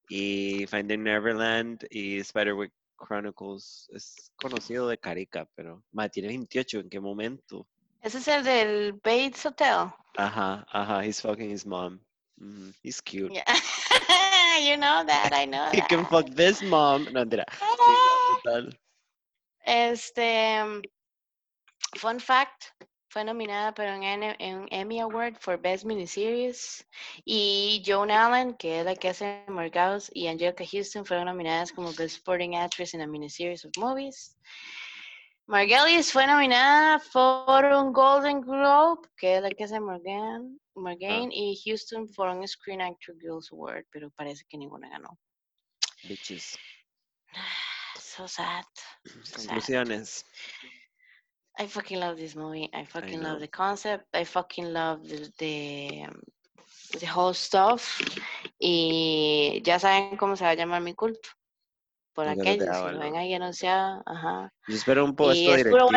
y 0.08 0.66
Finding 0.68 1.02
Neverland 1.02 1.84
y 1.90 2.22
Spiderwick 2.22 2.72
Chronicles. 2.96 3.88
Es 3.92 4.30
conocido 4.36 4.86
de 4.86 4.96
Carica, 4.96 5.48
pero 5.56 5.82
ma, 5.90 6.08
tiene 6.08 6.28
28, 6.28 6.78
¿en 6.78 6.88
qué 6.88 7.00
momento? 7.00 7.66
Ese 8.02 8.18
es 8.18 8.28
el 8.28 8.44
del 8.44 8.92
Bates 8.92 9.44
Hotel. 9.46 9.88
Ajá, 10.16 10.64
ajá, 10.70 11.04
he's 11.04 11.20
fucking 11.20 11.50
his 11.50 11.66
mom. 11.66 11.98
Mhm, 12.38 12.72
He's 12.84 13.00
cute. 13.00 13.32
Yeah. 13.32 13.44
you 14.60 14.76
know 14.76 15.04
that, 15.04 15.32
I 15.32 15.44
know 15.44 15.70
He 15.72 15.80
can 15.80 16.06
fuck 16.06 16.26
this 16.36 16.62
mom. 16.62 17.04
No, 17.06 17.24
mentira. 17.24 17.44
Sí, 17.58 17.64
no, 17.64 18.40
total. 18.44 18.78
Este, 19.66 20.62
mm, 20.62 20.82
fun 21.96 22.20
fact, 22.20 22.74
fue 23.14 23.24
nominada 23.24 23.72
para 23.72 23.94
un, 23.94 24.66
Emmy 24.72 24.98
Award 24.98 25.36
for 25.38 25.56
Best 25.56 25.84
Miniseries 25.84 26.84
y 27.24 27.80
Joan 27.86 28.10
Allen, 28.10 28.54
que 28.54 28.80
es 28.80 28.84
la 28.84 28.96
que 28.96 29.10
hace 29.10 29.44
Morgaus, 29.46 30.10
y 30.12 30.26
Angelica 30.26 30.64
Houston 30.66 31.06
fueron 31.06 31.26
nominadas 31.26 31.70
como 31.70 31.92
Best 31.92 32.16
Supporting 32.16 32.56
Actress 32.56 32.92
in 32.92 33.02
a 33.02 33.06
Miniseries 33.06 33.64
of 33.64 33.70
Movies. 33.78 34.36
Margulies 35.46 36.10
fue 36.10 36.26
nominada 36.26 37.00
por 37.12 37.64
un 37.64 37.92
Golden 37.92 38.40
Globe, 38.40 39.08
que 39.16 39.36
es 39.36 39.42
la 39.42 39.50
que 39.50 39.62
hace 39.62 39.78
Morgan, 39.78 40.58
Morgan 40.74 41.30
y 41.30 41.56
Houston 41.64 42.08
por 42.16 42.28
un 42.28 42.48
Screen 42.48 42.82
Actor 42.82 43.14
Guild 43.18 43.44
Award, 43.52 43.84
pero 43.92 44.10
parece 44.10 44.44
que 44.48 44.58
ninguna 44.58 44.88
ganó. 44.88 45.16
Bitches. 46.02 46.58
So 47.96 48.28
sad. 48.28 48.64
so 49.24 49.60
sad. 49.60 50.06
I 51.58 51.66
fucking 51.66 51.98
love 52.00 52.16
this 52.16 52.34
movie. 52.34 52.68
I 52.72 52.84
fucking 52.84 53.22
love 53.22 53.40
the 53.40 53.48
concept. 53.48 54.06
I 54.12 54.24
fucking 54.24 54.72
love 54.72 55.08
the, 55.08 55.30
the, 55.38 56.02
um, 56.08 56.20
the 56.98 57.06
whole 57.06 57.34
stuff. 57.34 58.00
Y 58.58 59.60
ya 59.64 59.78
saben 59.78 60.16
cómo 60.16 60.36
se 60.36 60.44
va 60.44 60.50
a 60.50 60.54
llamar 60.54 60.82
mi 60.82 60.94
culto. 60.94 61.28
Por 62.12 62.28
aquellos, 62.28 62.76
si 62.76 62.92
lo 62.92 62.98
ven 62.98 63.16
ahí 63.16 63.34
anunciado. 63.34 64.02
Ajá. 64.06 64.52
Yo 64.68 64.76
espero 64.76 65.04
un 65.04 65.10
Y 65.10 65.14
puesto 65.14 65.54
es 65.54 65.64
puro 65.64 65.88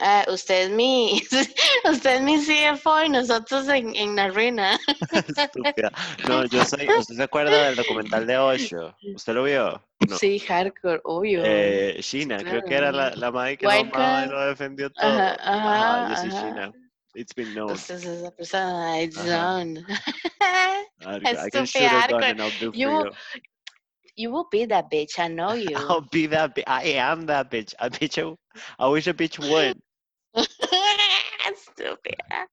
Ah, 0.00 0.24
usted 0.28 0.64
es 0.66 0.70
mi, 0.70 1.20
usted 1.90 2.14
es 2.16 2.22
mi 2.22 2.38
CFO 2.38 3.04
y 3.04 3.08
nosotros 3.08 3.66
en, 3.68 3.94
en 3.96 4.14
la 4.16 4.28
ruina. 4.28 4.78
Estúpida. 5.36 5.90
No, 6.28 6.44
yo 6.46 6.64
soy. 6.64 6.86
¿Usted 6.98 7.16
se 7.16 7.22
acuerda 7.22 7.66
del 7.66 7.76
documental 7.76 8.26
de 8.26 8.38
Osho? 8.38 8.96
¿Usted 9.14 9.34
lo 9.34 9.44
vio? 9.44 9.82
No. 10.08 10.16
Sí, 10.16 10.38
hardcore, 10.38 11.00
obvio. 11.04 11.42
Eh, 11.44 11.98
Sheena, 12.00 12.38
creo 12.38 12.62
que 12.62 12.74
era 12.74 12.92
la, 12.92 13.08
claro. 13.08 13.20
la 13.20 13.30
madre 13.32 13.58
que 13.58 13.66
lo 13.66 13.72
White 13.72 13.90
amaba 13.96 14.24
y 14.24 14.28
lo 14.28 14.46
defendió 14.46 14.90
todo. 14.90 15.08
Ajá, 15.08 15.36
ajá, 15.42 16.08
yo 16.10 16.16
soy 16.16 16.28
ajá. 16.28 16.42
Sheena. 16.42 16.72
It's 17.14 17.34
been 17.34 17.52
known. 17.54 17.72
Usted 17.72 17.96
es 17.96 18.04
esa 18.04 18.30
persona, 18.30 19.02
it's 19.02 19.16
Ajá. 19.18 19.64
I, 21.00 21.16
I 21.16 21.50
can 21.50 21.64
estúpida, 21.64 21.88
hardcore. 21.88 22.72
You- 22.72 23.10
you. 24.14 24.30
Will 24.30 24.46
be 24.50 24.66
that 24.66 24.90
bitch, 24.90 25.18
I 25.18 25.28
know 25.28 25.52
you. 25.54 25.76
I'll 25.76 26.00
be 26.12 26.26
that. 26.28 26.54
Bi- 26.54 26.64
I 26.66 26.82
am 26.98 27.26
that 27.26 27.50
bitch. 27.50 27.74
A 27.78 27.88
bitch. 27.90 28.18
I- 28.22 28.36
I 28.78 28.88
wish 28.88 29.06
a 29.06 29.14
bitch 29.14 29.38
would. 29.38 29.76
Estúpida. 31.50 32.48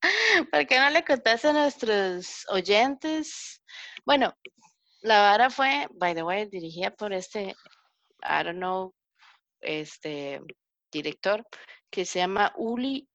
¿Por 0.51 0.67
qué 0.67 0.79
no 0.79 0.89
le 0.89 1.03
contaste 1.03 1.49
a 1.49 1.53
nuestros 1.53 2.45
oyentes? 2.49 3.61
Bueno, 4.05 4.33
la 5.01 5.21
vara 5.21 5.49
fue, 5.49 5.87
by 5.95 6.15
the 6.15 6.23
way, 6.23 6.45
dirigida 6.47 6.91
por 6.91 7.13
este, 7.13 7.55
I 8.23 8.43
don't 8.43 8.57
know, 8.57 8.93
este 9.61 10.41
director 10.91 11.45
que 11.91 12.05
se 12.05 12.19
llama 12.19 12.53
Uli 12.55 13.07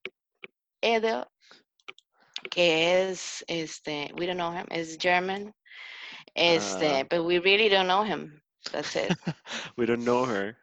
Edel, 0.83 1.25
que 2.51 3.11
es, 3.11 3.45
este, 3.49 4.13
we 4.17 4.27
don't 4.27 4.39
know 4.39 4.53
him, 4.53 4.67
es 4.71 4.97
German, 5.01 5.55
este, 6.35 7.01
Ah. 7.01 7.07
but 7.09 7.21
we 7.25 7.39
really 7.39 7.69
don't 7.69 7.87
know 7.87 8.05
him. 8.05 8.41
That's 8.73 8.95
it. 8.95 9.11
We 9.79 9.87
don't 9.87 10.05
know 10.05 10.27
her. 10.27 10.57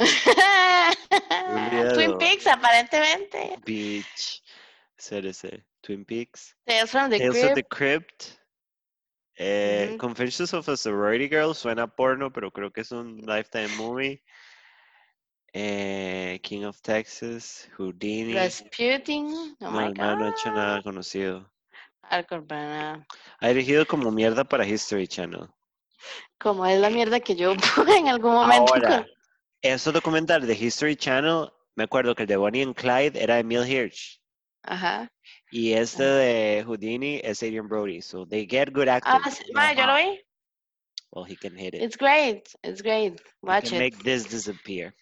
Twin. 1.94 2.18
Peaks, 2.18 2.46
aparentemente. 2.46 3.58
Bitch. 3.64 4.40
Seriously. 4.98 5.62
Twin 5.82 6.04
Peaks. 6.04 6.54
Tales 6.66 6.90
from 6.90 7.10
the 7.10 7.18
Tales 7.18 7.34
Crypt. 7.34 7.50
of 7.50 7.54
the 7.56 7.62
Crypt. 7.62 8.36
Eh. 9.38 9.96
Confessions 9.98 10.52
of 10.52 10.68
a 10.68 10.76
Sorority 10.76 11.28
Girl 11.28 11.54
suena 11.54 11.86
porno, 11.86 12.30
pero 12.30 12.50
creo 12.50 12.70
que 12.72 12.82
es 12.82 12.92
un 12.92 13.22
Lifetime 13.26 13.68
movie. 13.76 14.22
Eh, 15.52 16.38
King 16.42 16.64
of 16.64 16.80
Texas, 16.82 17.68
Houdini. 17.76 18.34
Rasputin. 18.34 19.56
Oh 19.60 19.70
no, 19.70 19.70
my 19.70 19.92
no 19.92 20.04
ha 20.04 20.14
God. 20.14 20.28
hecho 20.28 20.50
nada 20.52 20.82
conocido. 20.82 21.50
Ha 22.10 23.48
dirigido 23.48 23.86
como 23.86 24.10
mierda 24.10 24.44
para 24.44 24.66
History 24.66 25.06
Channel. 25.08 25.48
Como 26.38 26.66
es 26.66 26.78
la 26.80 26.90
mierda 26.90 27.20
que 27.20 27.36
yo 27.36 27.52
en 27.96 28.08
algún 28.08 28.34
momento. 28.34 28.74
Ahora, 28.74 28.88
con- 28.98 29.19
esos 29.62 29.92
documentales 29.92 30.48
de 30.48 30.54
History 30.54 30.96
Channel, 30.96 31.50
me 31.76 31.84
acuerdo 31.84 32.14
que 32.14 32.22
el 32.22 32.28
de 32.28 32.36
Bonnie 32.36 32.62
and 32.62 32.74
Clyde 32.74 33.16
era 33.22 33.38
Emil 33.38 33.64
Hirsch. 33.66 34.20
Ajá. 34.62 35.10
Y 35.50 35.72
este 35.72 36.02
de 36.02 36.62
Houdini 36.64 37.20
es 37.24 37.42
Adrian 37.42 37.68
Brody. 37.68 38.02
So 38.02 38.26
they 38.26 38.46
get 38.46 38.72
good 38.72 38.88
Ah, 38.88 38.96
actors. 38.96 39.36
sí, 39.38 39.52
mae, 39.54 39.74
yo 39.74 39.86
lo 39.86 39.94
vi. 39.96 40.20
Well, 41.12 41.24
he 41.24 41.34
can 41.36 41.56
hit 41.56 41.74
it. 41.74 41.82
It's 41.82 41.96
great. 41.96 42.48
It's 42.62 42.82
great. 42.82 43.14
He 43.18 43.26
Watch 43.42 43.70
can 43.70 43.76
it. 43.76 43.78
make 43.94 44.02
this 44.04 44.24
disappear. 44.24 44.94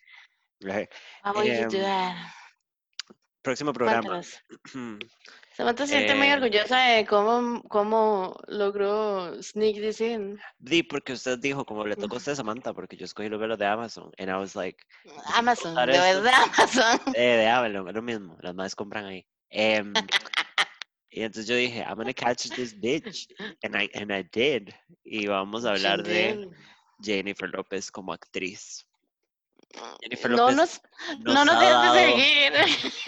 Right. 0.62 0.88
How 1.22 1.34
will 1.34 1.44
you 1.44 1.68
do 1.68 1.76
em, 1.78 1.82
that? 1.82 2.32
Próximo 3.42 3.72
programa. 3.72 4.22
Samantha 5.58 5.88
se 5.88 5.94
siente 5.94 6.14
muy 6.14 6.28
Eh, 6.28 6.34
orgullosa 6.34 6.78
de 6.78 7.04
cómo, 7.04 7.60
cómo 7.64 8.36
logró 8.46 9.42
sneak 9.42 9.74
this 9.74 10.00
in. 10.00 10.38
Di, 10.60 10.84
porque 10.84 11.14
usted 11.14 11.36
dijo, 11.40 11.64
como 11.64 11.84
le 11.84 11.96
tocó 11.96 12.14
a 12.14 12.18
usted, 12.18 12.36
Samantha, 12.36 12.72
porque 12.72 12.96
yo 12.96 13.04
escogí 13.04 13.28
los 13.28 13.40
velos 13.40 13.58
de 13.58 13.66
Amazon. 13.66 14.12
And 14.18 14.30
I 14.30 14.34
was 14.34 14.54
like, 14.54 14.78
Amazon, 15.34 15.74
de 15.74 15.98
verdad, 15.98 16.44
Amazon. 16.56 17.00
eh, 17.16 17.38
de 17.38 17.48
Avalon, 17.48 17.88
es 17.88 17.94
lo 17.96 18.02
mismo. 18.02 18.36
Las 18.40 18.54
más 18.54 18.76
compran 18.76 19.06
ahí. 19.06 19.26
Em, 19.50 19.92
y 21.10 21.22
entonces 21.22 21.48
yo 21.48 21.56
dije, 21.56 21.80
I'm 21.80 21.96
gonna 21.96 22.14
catch 22.14 22.48
this 22.50 22.72
bitch. 22.80 23.26
And 23.64 23.74
I, 23.74 23.90
and 23.94 24.12
I 24.12 24.22
did. 24.22 24.68
Y 25.02 25.26
vamos 25.26 25.64
a 25.64 25.70
hablar 25.70 26.04
de. 26.04 26.48
Jennifer 27.02 27.48
López 27.48 27.90
como 27.90 28.12
actriz. 28.12 28.86
Jennifer 30.00 30.30
No 30.30 30.36
López 30.50 30.56
nos, 30.56 30.80
nos 31.20 31.34
no 31.34 31.44
nos 31.44 31.94
de 31.94 32.00
seguir. 32.00 32.52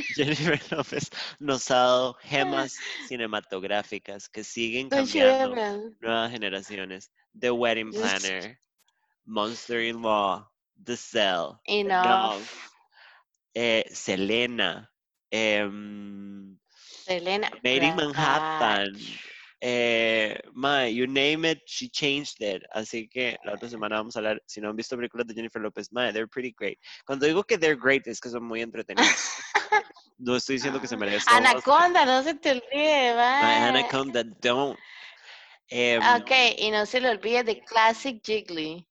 Jennifer 0.15 0.61
López 0.71 1.11
nos 1.39 1.71
ha 1.71 1.77
dado 1.77 2.15
gemas 2.23 2.77
cinematográficas 3.09 4.29
que 4.29 4.45
siguen 4.45 4.89
cambiando 4.89 5.57
nuevas 6.01 6.31
generaciones. 6.31 7.11
The 7.39 7.51
Wedding 7.51 7.93
Planner, 7.93 8.59
Monster 9.25 9.81
in 9.81 10.03
Law, 10.03 10.51
The 10.85 10.97
Cell, 10.97 11.61
Enough. 11.65 12.43
eh, 13.55 13.85
Selena, 13.93 14.91
em, 15.31 16.59
Selena. 17.05 17.51
Made 17.63 17.87
in. 17.87 17.97
Manhattan. 17.97 18.93
Eh, 19.63 20.41
ma, 20.55 20.85
you 20.85 21.07
name 21.07 21.45
it, 21.45 21.61
she 21.67 21.89
changed 21.91 22.41
it. 22.41 22.63
Así 22.73 23.09
que 23.09 23.37
la 23.45 23.53
otra 23.55 23.69
semana 23.69 23.97
vamos 23.97 24.17
a 24.17 24.21
hablar. 24.21 24.43
Si 24.47 24.61
no 24.61 24.71
han 24.71 24.77
visto 24.77 24.97
películas 24.97 25.27
de 25.27 25.35
Jennifer 25.35 25.61
López, 25.61 25.93
ma, 25.93 26.13
they're 26.13 26.27
pretty 26.29 26.55
great. 26.59 26.79
Cuando 27.05 27.27
digo 27.27 27.45
que 27.45 27.59
they're 27.59 27.79
great 27.79 28.07
es 28.07 28.21
que 28.21 28.31
son 28.31 28.45
muy 28.45 28.63
entretenidas. 28.63 29.35
No 30.23 30.37
estoy 30.37 30.57
diciendo 30.57 30.79
que 30.79 30.87
se 30.87 30.99
merezca. 30.99 31.35
un 31.35 31.47
Oscar. 31.47 31.57
Anaconda, 31.57 32.05
no 32.05 32.23
se 32.23 32.35
te 32.35 32.51
olvide, 32.51 33.15
Ma, 33.15 33.17
va. 33.17 33.69
Anaconda, 33.69 34.23
don't. 34.23 34.79
Em, 35.71 36.03
Ok, 36.03 36.31
y 36.59 36.71
no 36.71 36.85
se 36.85 37.01
le 37.01 37.09
olvide 37.09 37.43
de 37.43 37.65
Classic 37.65 38.21
Jiggly. 38.23 38.87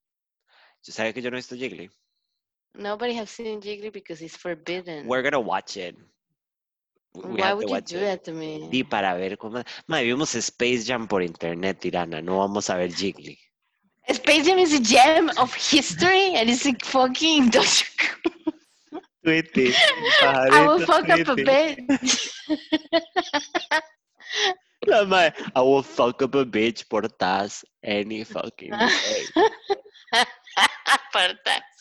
¿Sabe 0.82 1.14
que 1.14 1.22
yo 1.22 1.30
no 1.30 1.38
he 1.38 1.40
visto 1.40 1.56
Jiggly? 1.56 1.88
Nobody 2.74 3.16
has 3.16 3.30
seen 3.30 3.62
Jiggly 3.62 3.92
because 3.92 4.24
it's 4.24 4.36
forbidden. 4.36 5.08
We're 5.08 5.22
gonna 5.22 5.40
watch 5.40 5.78
it. 5.78 5.96
We 7.16 7.42
Why 7.42 7.48
have 7.48 7.52
to 7.52 7.56
would 7.58 7.68
you 7.68 7.74
watch 7.74 7.86
do 7.92 7.98
it. 7.98 8.02
that 8.02 8.24
to 8.26 8.32
me? 8.34 8.70
Y 8.72 8.84
para 8.84 9.16
ver 9.16 9.38
cómo... 9.38 9.64
Madre, 9.88 10.06
vimos 10.06 10.36
Space 10.36 10.86
Jam 10.86 11.08
por 11.08 11.24
internet, 11.24 11.80
tirana. 11.80 12.22
No 12.22 12.38
vamos 12.40 12.70
a 12.70 12.76
ver 12.76 12.92
Jiggly. 12.92 13.38
Space 14.10 14.46
Jam 14.46 14.60
is 14.60 14.74
a 14.74 14.80
gem 14.80 15.30
of 15.38 15.54
history 15.54 16.36
and 16.36 16.50
it's 16.50 16.66
a 16.66 16.74
fucking 16.84 17.52
Tweety. 19.24 19.74
I 20.24 20.66
will 20.66 20.80
fuck 20.86 21.10
up 21.10 21.20
a 21.28 21.36
bitch. 21.36 22.32
La 24.88 25.04
madre, 25.06 25.34
I 25.56 25.62
will 25.62 25.84
fuck 25.84 26.22
up 26.22 26.36
a 26.36 26.46
bitch 26.46 26.88
por 26.90 27.02
Taz 27.02 27.64
any 27.84 28.24
fucking 28.24 28.72
day. 28.72 29.26
Aparta. 30.88 31.62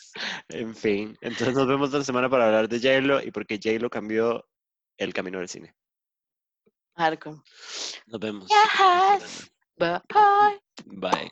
En 0.49 0.74
fin, 0.74 1.16
entonces 1.20 1.55
nos 1.55 1.68
vemos 1.68 1.93
la 1.93 2.03
semana 2.03 2.29
para 2.29 2.47
hablar 2.47 2.68
de 2.68 2.81
J-Lo 2.81 3.22
y 3.22 3.31
porque 3.31 3.61
J-Lo 3.62 3.89
cambió 3.89 4.45
el 4.99 5.14
camino 5.14 5.38
del 5.38 5.49
cine. 5.49 5.74
Hardcore. 6.96 7.38
Nos 8.07 8.20
vemos. 8.20 8.49
Yes. 8.49 9.51
Bye. 9.78 10.61
Bye. 10.86 11.30